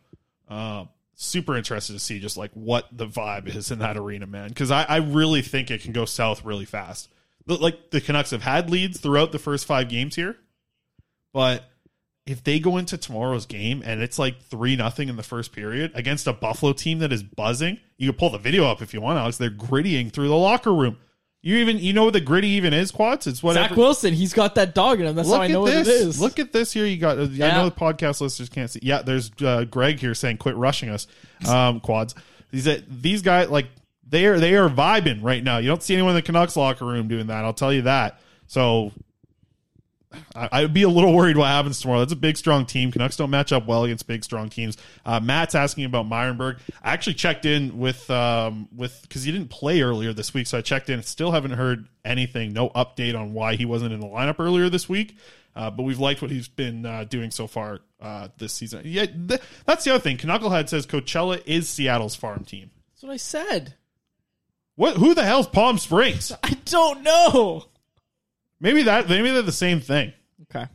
Um, 0.47 0.89
super 1.15 1.57
interested 1.57 1.93
to 1.93 1.99
see 1.99 2.19
just 2.19 2.37
like 2.37 2.51
what 2.53 2.87
the 2.91 3.07
vibe 3.07 3.53
is 3.53 3.71
in 3.71 3.79
that 3.79 3.97
arena, 3.97 4.25
man. 4.25 4.49
Because 4.49 4.71
I, 4.71 4.83
I 4.83 4.97
really 4.97 5.41
think 5.41 5.69
it 5.69 5.81
can 5.81 5.91
go 5.91 6.05
south 6.05 6.45
really 6.45 6.65
fast. 6.65 7.09
Like 7.45 7.89
the 7.89 7.99
Canucks 7.99 8.31
have 8.31 8.43
had 8.43 8.69
leads 8.69 8.99
throughout 8.99 9.31
the 9.31 9.39
first 9.39 9.65
five 9.65 9.89
games 9.89 10.15
here, 10.15 10.37
but 11.33 11.65
if 12.25 12.43
they 12.43 12.59
go 12.59 12.77
into 12.77 12.95
tomorrow's 12.95 13.47
game 13.47 13.81
and 13.83 14.01
it's 14.03 14.19
like 14.19 14.39
three 14.43 14.75
nothing 14.75 15.09
in 15.09 15.15
the 15.15 15.23
first 15.23 15.51
period 15.51 15.91
against 15.95 16.27
a 16.27 16.33
Buffalo 16.33 16.73
team 16.73 16.99
that 16.99 17.11
is 17.11 17.23
buzzing, 17.23 17.79
you 17.97 18.11
can 18.11 18.19
pull 18.19 18.29
the 18.29 18.37
video 18.37 18.65
up 18.65 18.83
if 18.83 18.93
you 18.93 19.01
want, 19.01 19.17
Alex. 19.17 19.37
They're 19.37 19.49
grittying 19.49 20.13
through 20.13 20.27
the 20.27 20.35
locker 20.35 20.73
room. 20.73 20.97
You 21.41 21.57
even 21.57 21.79
you 21.79 21.93
know 21.93 22.03
what 22.03 22.13
the 22.13 22.21
gritty 22.21 22.49
even 22.49 22.73
is, 22.73 22.91
quads. 22.91 23.25
It's 23.25 23.41
what 23.41 23.53
Zach 23.53 23.71
Wilson. 23.71 24.13
He's 24.13 24.33
got 24.33 24.55
that 24.55 24.75
dog 24.75 24.99
in 24.99 25.07
him. 25.07 25.15
That's 25.15 25.29
Look 25.29 25.37
how 25.37 25.43
I 25.43 25.47
know 25.47 25.65
at 25.67 25.73
what 25.73 25.73
it 25.73 25.87
is. 25.87 26.19
Look 26.19 26.37
at 26.37 26.51
this 26.51 26.73
here. 26.73 26.85
You 26.85 26.97
got. 26.97 27.17
I 27.17 27.23
know 27.23 27.69
the 27.69 27.75
podcast 27.75 28.19
listeners 28.19 28.49
can't 28.49 28.69
see. 28.69 28.81
Yeah, 28.83 29.01
there's 29.01 29.31
uh, 29.41 29.63
Greg 29.63 29.99
here 29.99 30.13
saying, 30.13 30.37
"Quit 30.37 30.57
rushing 30.57 30.89
us." 30.89 31.07
Um, 31.47 31.79
quads. 31.81 32.13
These 32.51 32.67
these 32.89 33.21
guys 33.21 33.49
like 33.49 33.67
they 34.05 34.25
are 34.25 34.37
they 34.37 34.55
are 34.55 34.69
vibing 34.69 35.23
right 35.23 35.41
now. 35.41 35.59
You 35.59 35.69
don't 35.69 35.81
see 35.81 35.93
anyone 35.93 36.11
in 36.11 36.15
the 36.15 36.23
Canucks 36.23 36.57
locker 36.57 36.85
room 36.85 37.07
doing 37.07 37.27
that. 37.27 37.45
I'll 37.45 37.53
tell 37.53 37.71
you 37.71 37.83
that. 37.83 38.19
So 38.47 38.91
I, 40.35 40.49
I'd 40.51 40.73
be 40.73 40.83
a 40.83 40.89
little 40.89 41.13
worried 41.13 41.37
what 41.37 41.47
happens 41.47 41.79
tomorrow. 41.79 41.99
That's 41.99 42.13
a 42.13 42.17
big, 42.17 42.37
strong 42.37 42.65
team. 42.65 42.91
Canucks 42.91 43.15
don't 43.15 43.29
match 43.29 43.51
up 43.51 43.67
well 43.67 43.83
against 43.83 44.07
big, 44.07 44.23
strong 44.23 44.49
teams. 44.49 44.77
Uh, 45.05 45.19
Matt's 45.19 45.55
asking 45.55 45.85
about 45.85 46.07
Myrenberg. 46.07 46.59
I 46.83 46.93
actually 46.93 47.13
checked 47.15 47.45
in 47.45 47.77
with 47.77 48.09
um, 48.09 48.67
with 48.75 49.01
because 49.03 49.23
he 49.23 49.31
didn't 49.31 49.49
play 49.49 49.81
earlier 49.81 50.13
this 50.13 50.33
week, 50.33 50.47
so 50.47 50.57
I 50.57 50.61
checked 50.61 50.89
in. 50.89 51.01
Still 51.03 51.31
haven't 51.31 51.51
heard 51.51 51.87
anything. 52.03 52.53
No 52.53 52.69
update 52.69 53.17
on 53.19 53.33
why 53.33 53.55
he 53.55 53.65
wasn't 53.65 53.93
in 53.93 53.99
the 53.99 54.07
lineup 54.07 54.39
earlier 54.39 54.69
this 54.69 54.89
week. 54.89 55.15
Uh, 55.55 55.69
but 55.69 55.83
we've 55.83 55.99
liked 55.99 56.21
what 56.21 56.31
he's 56.31 56.47
been 56.47 56.85
uh, 56.85 57.03
doing 57.03 57.31
so 57.31 57.47
far 57.47 57.79
uh, 58.01 58.29
this 58.37 58.53
season. 58.53 58.81
Yeah, 58.85 59.05
th- 59.05 59.41
that's 59.65 59.83
the 59.83 59.93
other 59.93 60.01
thing. 60.01 60.17
Knucklehead 60.17 60.69
says 60.69 60.85
Coachella 60.85 61.41
is 61.45 61.67
Seattle's 61.67 62.15
farm 62.15 62.45
team. 62.45 62.69
That's 62.93 63.03
what 63.03 63.11
I 63.11 63.17
said. 63.17 63.73
What? 64.75 64.97
Who 64.97 65.13
the 65.13 65.25
hell's 65.25 65.47
Palm 65.47 65.77
Springs? 65.77 66.31
I 66.43 66.57
don't 66.65 67.03
know. 67.03 67.65
Maybe 68.59 68.83
that. 68.83 69.07
Maybe 69.09 69.31
they're 69.31 69.41
the 69.41 69.51
same 69.51 69.79
thing. 69.79 70.13
Okay. 70.43 70.65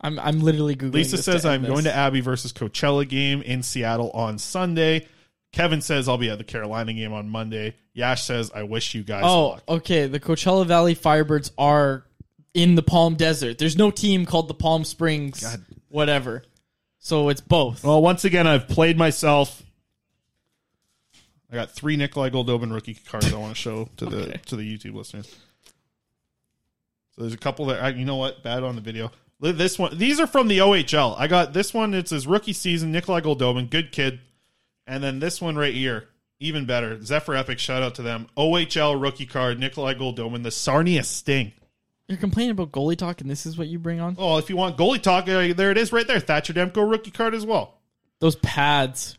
I'm 0.00 0.18
I'm 0.18 0.40
literally 0.40 0.74
googling. 0.76 0.94
Lisa 0.94 1.16
this 1.16 1.24
says 1.24 1.42
to 1.42 1.48
I'm 1.48 1.64
end 1.64 1.72
going 1.72 1.84
to 1.84 1.94
Abbey 1.94 2.20
versus 2.20 2.52
Coachella 2.52 3.08
game 3.08 3.40
in 3.42 3.62
Seattle 3.62 4.10
on 4.10 4.38
Sunday. 4.38 5.06
Kevin 5.52 5.80
says 5.80 6.08
I'll 6.08 6.18
be 6.18 6.30
at 6.30 6.38
the 6.38 6.44
Carolina 6.44 6.92
game 6.92 7.12
on 7.12 7.28
Monday. 7.28 7.74
Yash 7.94 8.24
says 8.24 8.50
I 8.54 8.62
wish 8.64 8.94
you 8.94 9.02
guys 9.04 9.22
Oh, 9.24 9.48
luck. 9.50 9.62
okay. 9.68 10.06
The 10.06 10.18
Coachella 10.18 10.66
Valley 10.66 10.94
Firebirds 10.96 11.50
are 11.58 12.04
in 12.54 12.74
the 12.74 12.82
Palm 12.82 13.14
Desert. 13.14 13.58
There's 13.58 13.76
no 13.76 13.90
team 13.90 14.26
called 14.26 14.48
the 14.48 14.54
Palm 14.54 14.84
Springs, 14.84 15.44
whatever. 15.88 16.42
So 16.98 17.28
it's 17.28 17.40
both. 17.40 17.84
Well, 17.84 18.00
once 18.02 18.24
again, 18.24 18.46
I've 18.46 18.68
played 18.68 18.96
myself. 18.96 19.62
I 21.50 21.54
got 21.56 21.70
three 21.70 21.96
Nikolai 21.96 22.30
Goldobin 22.30 22.72
rookie 22.72 22.94
cards 22.94 23.32
I 23.32 23.36
want 23.36 23.54
to 23.54 23.60
show 23.60 23.88
to 23.98 24.06
the 24.06 24.16
Okay. 24.22 24.40
to 24.46 24.56
the 24.56 24.62
YouTube 24.78 24.94
listeners. 24.94 25.34
So 27.14 27.22
there's 27.22 27.34
a 27.34 27.38
couple 27.38 27.66
that 27.66 27.82
I, 27.82 27.90
you 27.90 28.04
know 28.04 28.16
what 28.16 28.42
bad 28.42 28.62
on 28.62 28.74
the 28.74 28.80
video. 28.80 29.10
This 29.40 29.78
one, 29.78 29.98
these 29.98 30.20
are 30.20 30.26
from 30.26 30.48
the 30.48 30.58
OHL. 30.58 31.16
I 31.18 31.26
got 31.26 31.52
this 31.52 31.74
one. 31.74 31.94
It's 31.94 32.10
his 32.10 32.26
rookie 32.26 32.52
season. 32.52 32.92
Nikolai 32.92 33.20
Goldobin, 33.20 33.68
good 33.68 33.90
kid. 33.90 34.20
And 34.86 35.02
then 35.02 35.18
this 35.18 35.40
one 35.40 35.56
right 35.56 35.74
here, 35.74 36.08
even 36.38 36.64
better. 36.64 37.02
Zephyr 37.02 37.34
Epic, 37.34 37.58
shout 37.58 37.82
out 37.82 37.96
to 37.96 38.02
them. 38.02 38.28
OHL 38.36 39.00
rookie 39.00 39.26
card, 39.26 39.58
Nikolai 39.58 39.94
Goldobin, 39.94 40.44
the 40.44 40.50
Sarnia 40.50 41.02
Sting. 41.02 41.52
You're 42.08 42.18
complaining 42.18 42.52
about 42.52 42.72
goalie 42.72 42.96
talk, 42.96 43.20
and 43.20 43.30
this 43.30 43.46
is 43.46 43.56
what 43.56 43.68
you 43.68 43.78
bring 43.78 44.00
on? 44.00 44.16
Oh, 44.18 44.38
if 44.38 44.50
you 44.50 44.56
want 44.56 44.76
goalie 44.76 45.00
talk, 45.00 45.28
uh, 45.28 45.52
there 45.54 45.70
it 45.70 45.78
is 45.78 45.92
right 45.92 46.06
there. 46.06 46.20
Thatcher 46.20 46.52
Demko 46.52 46.88
rookie 46.88 47.10
card 47.10 47.34
as 47.34 47.46
well. 47.46 47.78
Those 48.20 48.36
pads. 48.36 49.18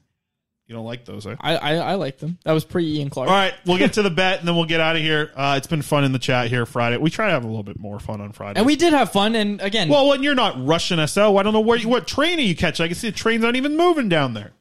You 0.66 0.76
don't 0.76 0.86
like 0.86 1.04
those, 1.04 1.28
eh? 1.28 1.36
I, 1.42 1.56
I, 1.58 1.74
I 1.76 1.94
like 1.96 2.20
them. 2.20 2.40
That 2.46 2.54
was 2.54 2.64
pretty 2.64 3.00
Ian 3.00 3.10
Clark. 3.10 3.30
All 3.30 3.36
right, 3.36 3.54
we'll 3.66 3.78
get 3.78 3.94
to 3.94 4.02
the 4.02 4.10
bet 4.10 4.40
and 4.40 4.48
then 4.48 4.56
we'll 4.56 4.66
get 4.66 4.80
out 4.80 4.96
of 4.96 5.02
here. 5.02 5.30
Uh, 5.36 5.56
it's 5.58 5.68
been 5.68 5.82
fun 5.82 6.06
in 6.06 6.14
the 6.14 6.20
chat 6.20 6.48
here 6.48 6.66
Friday. 6.66 6.96
We 6.98 7.10
try 7.10 7.26
to 7.28 7.34
have 7.34 7.44
a 7.44 7.48
little 7.48 7.64
bit 7.64 7.78
more 7.78 8.00
fun 8.00 8.22
on 8.22 8.32
Friday. 8.32 8.58
And 8.60 8.66
we 8.66 8.78
did 8.78 8.94
have 8.94 9.12
fun, 9.12 9.36
and 9.36 9.60
again, 9.60 9.90
well, 9.90 10.08
when 10.08 10.24
you're 10.24 10.36
not 10.36 10.56
rushing 10.66 11.00
us 11.00 11.18
out, 11.18 11.36
I 11.36 11.44
don't 11.44 11.52
know 11.54 11.60
where 11.60 11.78
you, 11.78 11.90
what 11.90 12.08
train 12.08 12.40
are 12.40 12.44
you 12.44 12.56
catching. 12.56 12.86
I 12.86 12.88
can 12.88 12.96
see 12.96 13.10
the 13.10 13.16
train's 13.16 13.44
aren't 13.44 13.58
even 13.58 13.76
moving 13.76 14.08
down 14.08 14.34
there. 14.36 14.52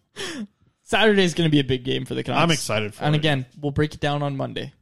Saturday's 0.83 1.35
going 1.35 1.47
to 1.49 1.53
be 1.53 1.61
a 1.61 1.65
big 1.65 1.85
game 1.85 2.05
for 2.05 2.15
the 2.15 2.23
Canucks. 2.23 2.43
I'm 2.43 2.51
excited 2.51 2.95
for 2.95 3.05
And 3.05 3.15
it. 3.15 3.19
again, 3.19 3.47
we'll 3.61 3.73
break 3.73 3.95
it 3.95 4.01
down 4.01 4.23
on 4.23 4.37
Monday. 4.37 4.73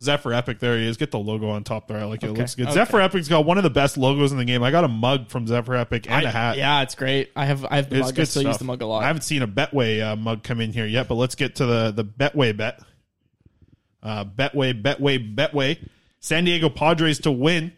Zephyr 0.00 0.32
Epic, 0.32 0.58
there 0.60 0.78
he 0.78 0.86
is. 0.86 0.96
Get 0.96 1.10
the 1.10 1.18
logo 1.18 1.48
on 1.50 1.64
top 1.64 1.88
there. 1.88 1.98
I 1.98 2.04
like 2.04 2.22
it. 2.22 2.30
It 2.30 2.32
looks 2.38 2.54
good. 2.54 2.66
okay. 2.66 2.74
Zephyr 2.74 3.00
Epic's 3.00 3.26
got 3.28 3.44
one 3.44 3.56
of 3.58 3.64
the 3.64 3.70
best 3.70 3.96
logos 3.98 4.30
in 4.32 4.38
the 4.38 4.44
game. 4.44 4.62
I 4.62 4.70
got 4.70 4.84
a 4.84 4.88
mug 4.88 5.28
from 5.28 5.46
Zephyr 5.46 5.74
Epic 5.74 6.06
and 6.08 6.26
I- 6.26 6.28
a 6.28 6.32
hat. 6.32 6.56
Yeah, 6.56 6.82
it's 6.82 6.94
great. 6.94 7.30
I 7.34 7.44
have 7.46 7.64
I 7.64 7.76
have 7.76 7.90
the 7.90 7.96
It's 7.96 8.06
mug. 8.06 8.20
I 8.20 8.24
still 8.24 8.42
stuff. 8.42 8.52
use 8.52 8.58
the 8.58 8.64
mug 8.64 8.80
a 8.82 8.86
lot. 8.86 9.02
I 9.02 9.06
haven't 9.08 9.22
seen 9.22 9.42
a 9.42 9.48
Betway 9.48 10.02
uh, 10.02 10.14
mug 10.16 10.42
come 10.44 10.60
in 10.60 10.72
here 10.72 10.86
yet, 10.86 11.08
but 11.08 11.16
let's 11.16 11.34
get 11.34 11.56
to 11.56 11.66
the 11.66 11.90
the 11.90 12.04
Betway 12.04 12.56
bet. 12.56 12.80
Uh, 14.02 14.24
Betway, 14.24 14.80
Betway, 14.80 15.34
Betway. 15.34 15.78
San 16.20 16.44
Diego 16.44 16.68
Padres 16.68 17.18
to 17.20 17.32
win. 17.32 17.72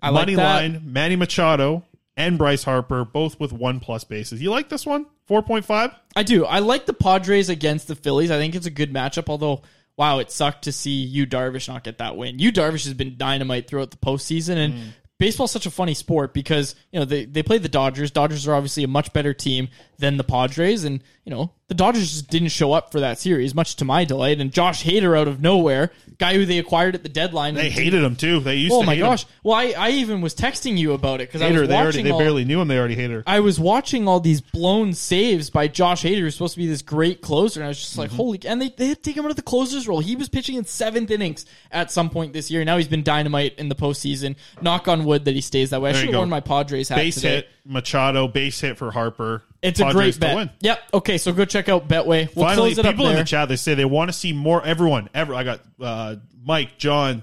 I 0.00 0.08
like 0.10 0.22
Money 0.22 0.36
line, 0.36 0.82
Manny 0.86 1.16
Machado 1.16 1.84
and 2.16 2.36
Bryce 2.36 2.64
Harper, 2.64 3.04
both 3.04 3.38
with 3.38 3.52
one 3.52 3.78
plus 3.80 4.04
bases. 4.04 4.42
You 4.42 4.50
like 4.50 4.68
this 4.68 4.84
one? 4.84 5.06
4.5? 5.30 5.94
I 6.16 6.22
do. 6.24 6.44
I 6.44 6.58
like 6.58 6.86
the 6.86 6.92
Padres 6.92 7.48
against 7.48 7.88
the 7.88 7.94
Phillies. 7.94 8.30
I 8.30 8.36
think 8.38 8.54
it's 8.54 8.66
a 8.66 8.70
good 8.70 8.92
matchup. 8.92 9.28
Although, 9.28 9.62
wow, 10.02 10.18
it 10.18 10.32
sucked 10.32 10.64
to 10.64 10.72
see 10.72 10.90
you 11.04 11.28
Darvish 11.28 11.68
not 11.68 11.84
get 11.84 11.98
that 11.98 12.16
win. 12.16 12.40
Yu 12.40 12.50
Darvish 12.50 12.86
has 12.86 12.94
been 12.94 13.16
dynamite 13.16 13.68
throughout 13.68 13.92
the 13.92 13.96
postseason, 13.98 14.56
and 14.56 14.74
Mm. 14.74 14.86
baseball's 15.20 15.52
such 15.52 15.64
a 15.64 15.70
funny 15.70 15.94
sport 15.94 16.34
because 16.34 16.74
you 16.90 16.98
know 16.98 17.04
they 17.04 17.24
they 17.24 17.44
play 17.44 17.58
the 17.58 17.68
Dodgers. 17.68 18.10
Dodgers 18.10 18.48
are 18.48 18.54
obviously 18.54 18.82
a 18.82 18.88
much 18.88 19.12
better 19.12 19.32
team 19.32 19.68
than 20.02 20.18
the 20.18 20.24
Padres, 20.24 20.84
and 20.84 21.02
you 21.24 21.30
know 21.30 21.52
the 21.68 21.74
Dodgers 21.74 22.10
just 22.12 22.28
didn't 22.28 22.48
show 22.48 22.72
up 22.74 22.92
for 22.92 23.00
that 23.00 23.18
series, 23.18 23.54
much 23.54 23.76
to 23.76 23.84
my 23.86 24.04
delight. 24.04 24.38
And 24.40 24.52
Josh 24.52 24.84
Hader 24.84 25.18
out 25.18 25.28
of 25.28 25.40
nowhere, 25.40 25.90
guy 26.18 26.34
who 26.34 26.44
they 26.44 26.58
acquired 26.58 26.94
at 26.94 27.02
the 27.02 27.08
deadline, 27.08 27.54
They 27.54 27.70
hated 27.70 28.02
him 28.02 28.16
too. 28.16 28.40
They 28.40 28.56
used 28.56 28.74
Oh 28.74 28.82
my 28.82 28.96
gosh! 28.98 29.22
him. 29.24 29.30
Well, 29.44 29.56
I, 29.56 29.72
I 29.78 29.90
even 29.92 30.20
was 30.20 30.34
texting 30.34 30.76
you 30.76 30.92
about 30.92 31.20
it 31.22 31.28
because 31.28 31.40
I 31.40 31.46
was 31.46 31.54
Hater, 31.54 31.66
they 31.68 31.74
already 31.76 31.86
watching 31.86 32.04
they 32.04 32.10
all- 32.10 32.18
barely 32.18 32.44
knew 32.44 32.60
him. 32.60 32.68
They 32.68 32.76
already 32.78 32.96
hated 32.96 33.12
her. 33.12 33.22
I 33.26 33.40
was 33.40 33.58
watching 33.58 34.06
all 34.08 34.20
these 34.20 34.40
blown 34.42 34.92
saves 34.92 35.48
by 35.48 35.68
Josh 35.68 36.02
Hader, 36.02 36.18
who's 36.18 36.34
supposed 36.34 36.54
to 36.54 36.60
be 36.60 36.66
this 36.66 36.82
great 36.82 37.22
closer, 37.22 37.60
and 37.60 37.64
I 37.64 37.68
was 37.68 37.78
just 37.78 37.92
Mm-hmm. 37.92 38.00
like, 38.00 38.10
holy! 38.10 38.40
And 38.44 38.60
they 38.60 38.68
they 38.68 38.88
had 38.88 38.96
to 38.98 39.02
take 39.02 39.16
him 39.16 39.24
out 39.24 39.30
of 39.30 39.36
the 39.36 39.42
closer's 39.42 39.88
role. 39.88 40.00
He 40.00 40.16
was 40.16 40.28
pitching 40.28 40.56
in 40.56 40.64
seventh 40.64 41.10
innings 41.10 41.46
at 41.70 41.90
some 41.90 42.10
point 42.10 42.32
this 42.34 42.50
year. 42.50 42.64
Now 42.64 42.76
he's 42.76 42.88
been 42.88 43.02
dynamite 43.04 43.54
in 43.58 43.68
the 43.68 43.76
postseason. 43.76 44.34
Knock 44.60 44.88
on 44.88 45.04
wood 45.04 45.24
that 45.26 45.34
he 45.34 45.40
stays 45.40 45.70
that 45.70 45.80
way. 45.80 45.90
I 45.90 45.92
should 45.92 46.06
have 46.10 46.16
worn 46.16 46.28
my 46.28 46.40
Padres 46.40 46.88
hat 46.88 46.96
Base 46.96 47.14
today. 47.14 47.36
hit, 47.36 47.48
Machado, 47.64 48.26
base 48.28 48.60
hit 48.60 48.76
for 48.76 48.90
Harper. 48.90 49.44
It's 49.62 49.78
a 49.80 49.84
Padres 49.84 49.94
great 49.94 50.14
to 50.14 50.20
bet. 50.20 50.36
win. 50.36 50.50
Yep. 50.60 50.80
Okay, 50.94 51.18
so 51.18 51.32
go 51.32 51.44
check 51.44 51.68
out 51.68 51.88
Betway. 51.88 52.34
We'll 52.34 52.44
Finally, 52.46 52.74
close 52.74 52.78
it 52.78 52.86
up 52.86 52.92
people 52.92 53.06
in 53.06 53.14
there. 53.14 53.22
the 53.22 53.28
chat 53.28 53.48
they 53.48 53.56
say 53.56 53.74
they 53.74 53.84
want 53.84 54.08
to 54.10 54.12
see 54.12 54.32
more. 54.32 54.64
Everyone, 54.64 55.08
ever. 55.14 55.34
I 55.34 55.44
got 55.44 55.60
uh, 55.80 56.16
Mike, 56.44 56.78
John, 56.78 57.22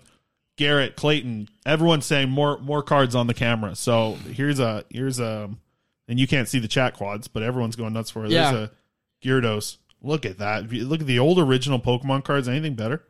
Garrett, 0.55 0.95
Clayton. 0.95 1.49
Everyone 1.65 2.01
saying 2.01 2.29
more 2.29 2.57
more 2.59 2.81
cards 2.81 3.13
on 3.13 3.27
the 3.27 3.33
camera. 3.33 3.75
So 3.75 4.13
here's 4.33 4.59
a 4.59 4.85
here's 4.89 5.19
a, 5.19 5.49
and 6.07 6.19
you 6.19 6.27
can't 6.27 6.47
see 6.47 6.59
the 6.59 6.67
chat 6.69 6.93
quads, 6.95 7.27
but 7.27 7.43
everyone's 7.43 7.75
going 7.75 7.91
nuts 7.93 8.09
for 8.09 8.25
it. 8.25 8.31
Yeah. 8.31 8.51
There's 8.51 8.69
a 8.69 8.71
Gyarados. 9.21 9.77
Look 10.01 10.25
at 10.25 10.37
that. 10.37 10.71
Look 10.71 11.01
at 11.01 11.07
the 11.07 11.19
old 11.19 11.39
original 11.39 11.77
Pokemon 11.79 12.23
cards. 12.23 12.47
Anything 12.47 12.75
better? 12.75 13.03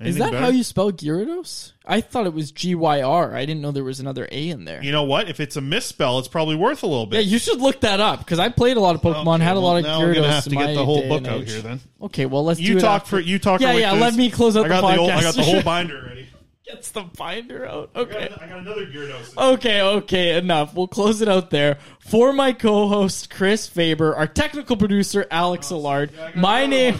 Is 0.00 0.16
that 0.16 0.32
better? 0.32 0.38
how 0.42 0.48
you 0.48 0.64
spell 0.64 0.90
Gyarados? 0.90 1.72
I 1.86 2.00
thought 2.00 2.26
it 2.26 2.32
was 2.34 2.50
G 2.50 2.74
Y 2.74 3.02
R. 3.02 3.34
I 3.36 3.44
didn't 3.44 3.60
know 3.60 3.70
there 3.70 3.84
was 3.84 4.00
another 4.00 4.26
A 4.32 4.48
in 4.48 4.64
there. 4.64 4.82
You 4.82 4.90
know 4.90 5.04
what? 5.04 5.28
If 5.28 5.38
it's 5.38 5.54
a 5.56 5.60
misspell, 5.60 6.18
it's 6.18 6.26
probably 6.28 6.56
worth 6.56 6.82
a 6.82 6.86
little 6.86 7.06
bit. 7.06 7.24
Yeah, 7.24 7.30
you 7.32 7.38
should 7.38 7.60
look 7.60 7.80
that 7.82 8.00
up 8.00 8.18
because 8.20 8.38
I 8.40 8.48
played 8.48 8.76
a 8.76 8.80
lot 8.80 8.94
of 8.96 9.00
Pokemon, 9.02 9.36
Okay, 9.36 9.44
had 9.44 9.52
a 9.56 9.60
well, 9.60 9.70
lot 9.72 9.76
of 9.78 9.84
now 9.84 10.00
Gyarados. 10.00 10.06
we're 10.06 10.14
gonna 10.14 10.32
have 10.32 10.44
to 10.44 10.50
get 10.50 10.74
the 10.74 10.84
whole 10.84 11.06
book 11.08 11.26
out 11.28 11.42
age. 11.42 11.52
here 11.52 11.60
then. 11.62 11.80
Okay, 12.00 12.26
well 12.26 12.44
let's 12.44 12.58
You 12.58 12.72
do 12.74 12.78
it 12.78 12.80
talk 12.80 13.06
for- 13.06 13.20
you 13.20 13.38
talk 13.38 13.60
Yeah, 13.60 13.72
yeah. 13.74 13.92
this. 13.92 14.00
Let 14.00 14.14
me 14.14 14.30
close 14.30 14.56
out 14.56 14.64
I 14.64 14.68
the 14.68 14.74
got 14.74 14.80
the 14.80 14.96
whole- 14.96 15.08
podcast. 15.08 15.16
I 15.18 15.22
got 15.22 15.34
the 15.36 15.42
whole 15.44 15.62
binder 15.64 16.02
ready. 16.08 16.28
Gets 16.64 16.90
the 16.92 17.02
binder 17.02 17.66
out. 17.66 17.90
Okay. 17.94 18.30
I 18.40 18.46
got 18.46 18.58
another 18.60 18.86
Gyarados. 18.86 19.36
Okay, 19.54 19.82
okay, 19.82 20.38
enough. 20.38 20.74
We'll 20.74 20.88
close 20.88 21.20
it 21.20 21.28
out 21.28 21.50
there. 21.50 21.78
For 21.98 22.32
my 22.32 22.52
co-host 22.52 23.30
Chris 23.30 23.66
Faber, 23.66 24.14
our 24.16 24.26
technical 24.26 24.76
producer 24.76 25.26
Alex 25.30 25.70
Allard, 25.70 26.10
my 26.34 26.66
name, 26.66 26.94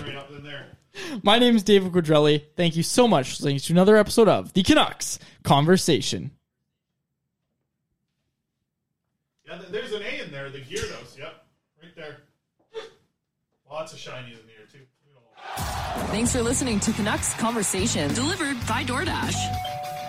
my 1.22 1.38
name 1.38 1.56
is 1.56 1.62
David 1.62 1.92
Quadrelli. 1.92 2.44
Thank 2.56 2.76
you 2.76 2.82
so 2.82 3.08
much 3.08 3.36
for 3.36 3.44
listening 3.44 3.58
to 3.58 3.72
another 3.72 3.96
episode 3.96 4.28
of 4.28 4.52
the 4.52 4.62
Canucks 4.62 5.18
Conversation. 5.42 6.32
Yeah, 9.46 9.60
there's 9.70 9.92
an 9.92 10.02
A 10.02 10.24
in 10.24 10.30
there. 10.30 10.50
The 10.50 10.58
Gyarados. 10.58 11.18
Yep, 11.18 11.44
right 11.82 11.96
there. 11.96 12.16
Lots 13.70 13.92
of 13.92 13.98
shinies 13.98 14.40
in 14.40 14.48
here 14.48 14.66
too. 14.70 14.80
Thanks 16.10 16.32
for 16.32 16.42
listening 16.42 16.78
to 16.80 16.92
Canucks 16.92 17.34
Conversation, 17.34 18.12
delivered 18.14 18.56
by 18.66 18.84
DoorDash. 18.84 19.34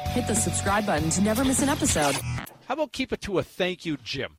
Hit 0.10 0.28
the 0.28 0.36
subscribe 0.36 0.86
button 0.86 1.10
to 1.12 1.22
never 1.22 1.44
miss 1.44 1.62
an 1.62 1.70
episode. 1.70 2.16
How 2.68 2.76
about 2.76 2.92
keep 2.92 3.12
it 3.12 3.22
to 3.22 3.40
a 3.40 3.44
thank 3.44 3.86
you, 3.86 3.98
Jim? 4.04 4.38